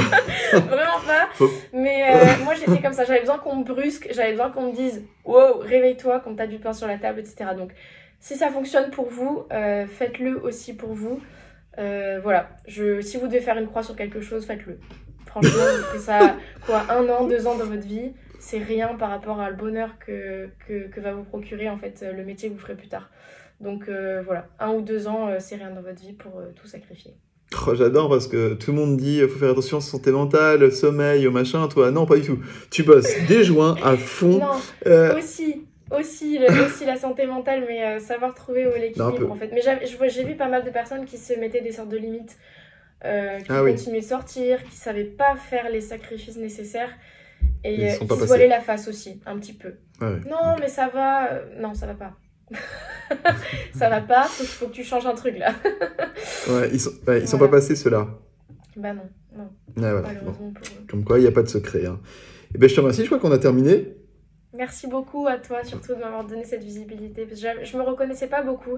vraiment 0.54 1.00
pas. 1.08 1.30
Mais 1.74 2.04
moi 2.44 2.54
j'étais 2.54 2.84
comme 2.84 2.94
ça, 2.94 3.04
j'avais 3.04 3.22
besoin 3.22 3.40
qu'on 3.40 3.56
me 3.56 3.64
brusque, 3.64 4.10
j'avais 4.12 4.32
besoin 4.32 4.52
qu'on 4.52 4.68
me 4.68 4.76
dise 4.76 5.04
wow, 5.26 5.58
réveille-toi, 5.60 6.20
qu'on 6.20 6.36
t'a 6.36 6.46
du 6.46 6.60
pain 6.60 6.74
sur 6.74 6.86
la 6.86 7.00
table, 7.00 7.22
etc. 7.22 7.52
Donc 7.58 7.72
si 8.20 8.36
ça 8.36 8.50
fonctionne 8.50 8.92
pour 8.92 9.10
vous, 9.10 9.48
faites-le 9.50 10.40
aussi 10.44 10.76
pour 10.76 10.94
vous. 10.94 11.20
voilà, 11.78 12.50
je, 12.68 13.02
si 13.02 13.18
vous 13.18 13.26
devez 13.28 13.42
faire 13.42 13.58
une 13.58 13.68
croix 13.68 13.82
sur 13.82 13.96
quelque 13.96 14.22
chose, 14.22 14.46
faites-le. 14.46 14.78
Franchement, 15.32 15.64
vous 15.78 15.84
ferez 15.84 16.00
ça 16.00 16.36
quoi, 16.66 16.84
un 16.90 17.08
an, 17.10 17.26
deux 17.26 17.48
ans 17.48 17.58
dans 17.58 17.66
votre 17.66 17.88
vie, 17.88 18.12
c'est 18.40 18.58
rien 18.58 18.96
par 18.96 19.10
rapport 19.10 19.40
à 19.40 19.50
le 19.50 19.56
bonheur 19.56 19.98
que, 20.06 20.50
que, 20.68 20.88
que, 20.90 21.00
va 21.00 21.14
vous 21.14 21.24
procurer 21.24 21.70
en 21.70 21.78
fait 21.78 22.06
le 22.16 22.24
métier 22.26 22.50
que 22.50 22.54
vous 22.54 22.60
ferez 22.60 22.76
plus 22.76 22.90
tard. 22.90 23.10
Donc 23.62 23.88
euh, 23.88 24.22
voilà, 24.26 24.48
un 24.60 24.72
ou 24.72 24.82
deux 24.82 25.08
ans, 25.08 25.30
euh, 25.30 25.38
c'est 25.40 25.56
rien 25.56 25.70
dans 25.70 25.82
votre 25.82 26.02
vie 26.02 26.14
pour 26.14 26.40
euh, 26.40 26.52
tout 26.60 26.68
sacrifier. 26.68 27.14
Oh, 27.68 27.76
J'adore 27.76 28.10
parce 28.10 28.28
que 28.28 28.56
tout 28.56 28.72
le 28.72 28.78
monde 28.78 28.98
dit 28.98 29.22
faut 29.22 29.40
faire 29.40 29.52
attention 29.52 29.78
à 29.78 29.82
sa 29.82 29.92
santé 29.92 30.12
mentale, 30.12 30.72
sommeil, 30.72 31.28
au 31.28 31.32
machin. 31.32 31.68
Toi, 31.68 31.92
non, 31.92 32.06
pas 32.06 32.16
du 32.16 32.24
tout. 32.24 32.40
Tu 32.70 32.84
bosses 32.84 33.14
des 33.28 33.44
joints 33.44 33.76
à 33.84 33.98
fond. 33.98 34.40
Non, 34.40 35.18
aussi, 35.18 35.66
aussi, 35.96 36.40
aussi 36.66 36.86
la 36.86 36.98
santé 36.98 37.26
mentale, 37.26 37.66
mais 37.68 38.00
savoir 38.00 38.34
trouver 38.34 38.66
l'équilibre 38.80 39.32
en 39.32 39.36
fait. 39.36 39.52
Mais 39.54 40.10
j'ai 40.10 40.24
vu 40.24 40.36
pas 40.36 40.48
mal 40.48 40.64
de 40.64 40.70
personnes 40.70 41.06
qui 41.06 41.18
se 41.18 41.34
mettaient 41.34 41.62
des 41.62 41.74
sortes 41.74 41.90
de 41.90 41.98
limites. 41.98 42.38
Euh, 43.04 43.40
qui 43.40 43.52
ah 43.52 43.64
continuaient 43.64 44.02
de 44.02 44.06
sortir, 44.06 44.64
qui 44.64 44.76
savaient 44.76 45.06
pas 45.06 45.36
faire 45.36 45.70
les 45.72 45.82
sacrifices 45.82 46.38
nécessaires 46.38 46.92
et 47.64 47.94
euh, 47.94 47.96
qui 47.96 48.08
se 48.08 48.26
voilaient 48.26 48.48
la 48.48 48.62
face 48.62 48.88
aussi, 48.88 49.20
un 49.26 49.40
petit 49.40 49.54
peu. 49.54 49.74
Ah 50.00 50.12
non, 50.30 50.56
mais 50.60 50.68
ça 50.68 50.88
va. 50.88 51.32
Euh, 51.32 51.46
non, 51.60 51.74
ça 51.74 51.88
va 51.88 51.96
pas. 51.96 52.14
ça 53.74 53.90
va 53.90 54.02
pas, 54.02 54.26
faut, 54.26 54.44
faut 54.44 54.68
que 54.68 54.74
tu 54.74 54.84
changes 54.84 55.08
un 55.08 55.16
truc 55.16 55.36
là. 55.40 55.56
ouais, 56.50 56.70
ils 56.72 56.80
sont, 56.80 56.92
ils 57.08 57.28
sont 57.28 57.40
pas 57.40 57.48
passés 57.48 57.76
ceux-là. 57.76 58.08
Bah 58.78 58.94
non, 58.94 59.10
non. 59.36 59.50
Malheureusement 59.76 60.54
Comme 60.88 61.04
quoi, 61.04 61.18
il 61.18 61.24
n'y 61.24 61.28
a 61.28 61.32
pas 61.32 61.44
de 61.44 61.50
secret. 61.50 61.88
Hein. 61.88 62.00
Et 62.04 62.56
eh 62.56 62.58
ben, 62.60 62.70
je 62.70 62.76
te 62.76 62.82
remercie, 62.82 63.02
je 63.02 63.08
crois 63.08 63.18
qu'on 63.18 63.32
a 63.32 63.40
terminé. 63.40 63.96
Merci 64.54 64.86
beaucoup 64.86 65.26
à 65.28 65.38
toi, 65.38 65.64
surtout 65.64 65.96
de 65.96 66.00
m'avoir 66.00 66.26
donné 66.26 66.44
cette 66.44 66.64
visibilité. 66.64 67.26
Parce 67.26 67.42
que 67.42 67.66
je 67.66 67.78
me 67.78 67.82
reconnaissais 67.82 68.28
pas 68.28 68.44
beaucoup. 68.44 68.78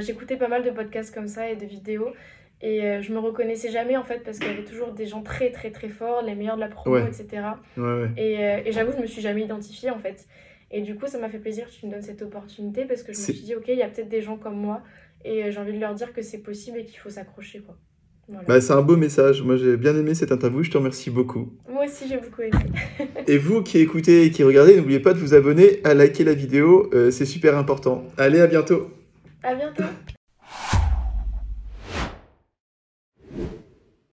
J'écoutais 0.00 0.36
pas 0.36 0.48
mal 0.48 0.62
de 0.62 0.70
podcasts 0.70 1.12
comme 1.12 1.26
ça 1.26 1.48
et 1.48 1.56
de 1.56 1.64
vidéos. 1.64 2.10
Et 2.62 2.84
euh, 2.84 3.00
je 3.00 3.12
me 3.12 3.18
reconnaissais 3.18 3.70
jamais 3.70 3.96
en 3.96 4.04
fait 4.04 4.22
parce 4.22 4.38
qu'il 4.38 4.48
y 4.48 4.52
avait 4.52 4.64
toujours 4.64 4.92
des 4.92 5.06
gens 5.06 5.22
très 5.22 5.50
très 5.50 5.70
très 5.70 5.88
forts, 5.88 6.22
les 6.22 6.34
meilleurs 6.34 6.56
de 6.56 6.60
la 6.60 6.68
promo, 6.68 6.98
etc. 6.98 7.42
Et, 8.16 8.38
euh, 8.38 8.60
et 8.64 8.72
j'avoue, 8.72 8.92
je 8.92 8.98
me 8.98 9.06
suis 9.06 9.22
jamais 9.22 9.42
identifiée 9.42 9.90
en 9.90 9.98
fait. 9.98 10.26
Et 10.70 10.82
du 10.82 10.94
coup, 10.94 11.06
ça 11.06 11.18
m'a 11.18 11.28
fait 11.28 11.38
plaisir 11.38 11.66
que 11.66 11.72
tu 11.72 11.86
me 11.86 11.90
donnes 11.90 12.02
cette 12.02 12.22
opportunité 12.22 12.84
parce 12.84 13.02
que 13.02 13.12
je 13.12 13.18
me 13.18 13.24
suis 13.24 13.42
dit, 13.42 13.54
ok, 13.54 13.64
il 13.68 13.78
y 13.78 13.82
a 13.82 13.88
peut-être 13.88 14.08
des 14.08 14.22
gens 14.22 14.36
comme 14.36 14.56
moi 14.56 14.82
et 15.24 15.44
euh, 15.44 15.50
j'ai 15.50 15.58
envie 15.58 15.72
de 15.72 15.80
leur 15.80 15.94
dire 15.94 16.12
que 16.12 16.22
c'est 16.22 16.38
possible 16.38 16.78
et 16.78 16.84
qu'il 16.84 16.98
faut 16.98 17.10
s'accrocher 17.10 17.60
quoi. 17.60 17.76
Bah, 18.46 18.60
c'est 18.60 18.72
un 18.72 18.82
beau 18.82 18.96
message. 18.96 19.42
Moi, 19.42 19.56
j'ai 19.56 19.76
bien 19.76 19.96
aimé 19.96 20.14
cette 20.14 20.30
interview. 20.32 20.62
Je 20.62 20.70
te 20.70 20.78
remercie 20.78 21.10
beaucoup. 21.10 21.52
Moi 21.68 21.84
aussi, 21.86 22.04
j'ai 22.08 22.18
beaucoup 22.18 22.42
aimé. 22.42 22.52
et 23.26 23.38
vous 23.38 23.62
qui 23.62 23.78
écoutez 23.78 24.24
et 24.24 24.30
qui 24.30 24.44
regardez, 24.44 24.76
n'oubliez 24.76 25.00
pas 25.00 25.12
de 25.12 25.18
vous 25.18 25.34
abonner, 25.34 25.80
à 25.82 25.94
liker 25.94 26.24
la 26.24 26.34
vidéo. 26.34 26.88
Euh, 26.94 27.10
c'est 27.10 27.24
super 27.24 27.58
important. 27.58 28.04
Allez, 28.16 28.40
à 28.40 28.46
bientôt. 28.46 28.90
À 29.42 29.54
bientôt. 29.54 29.82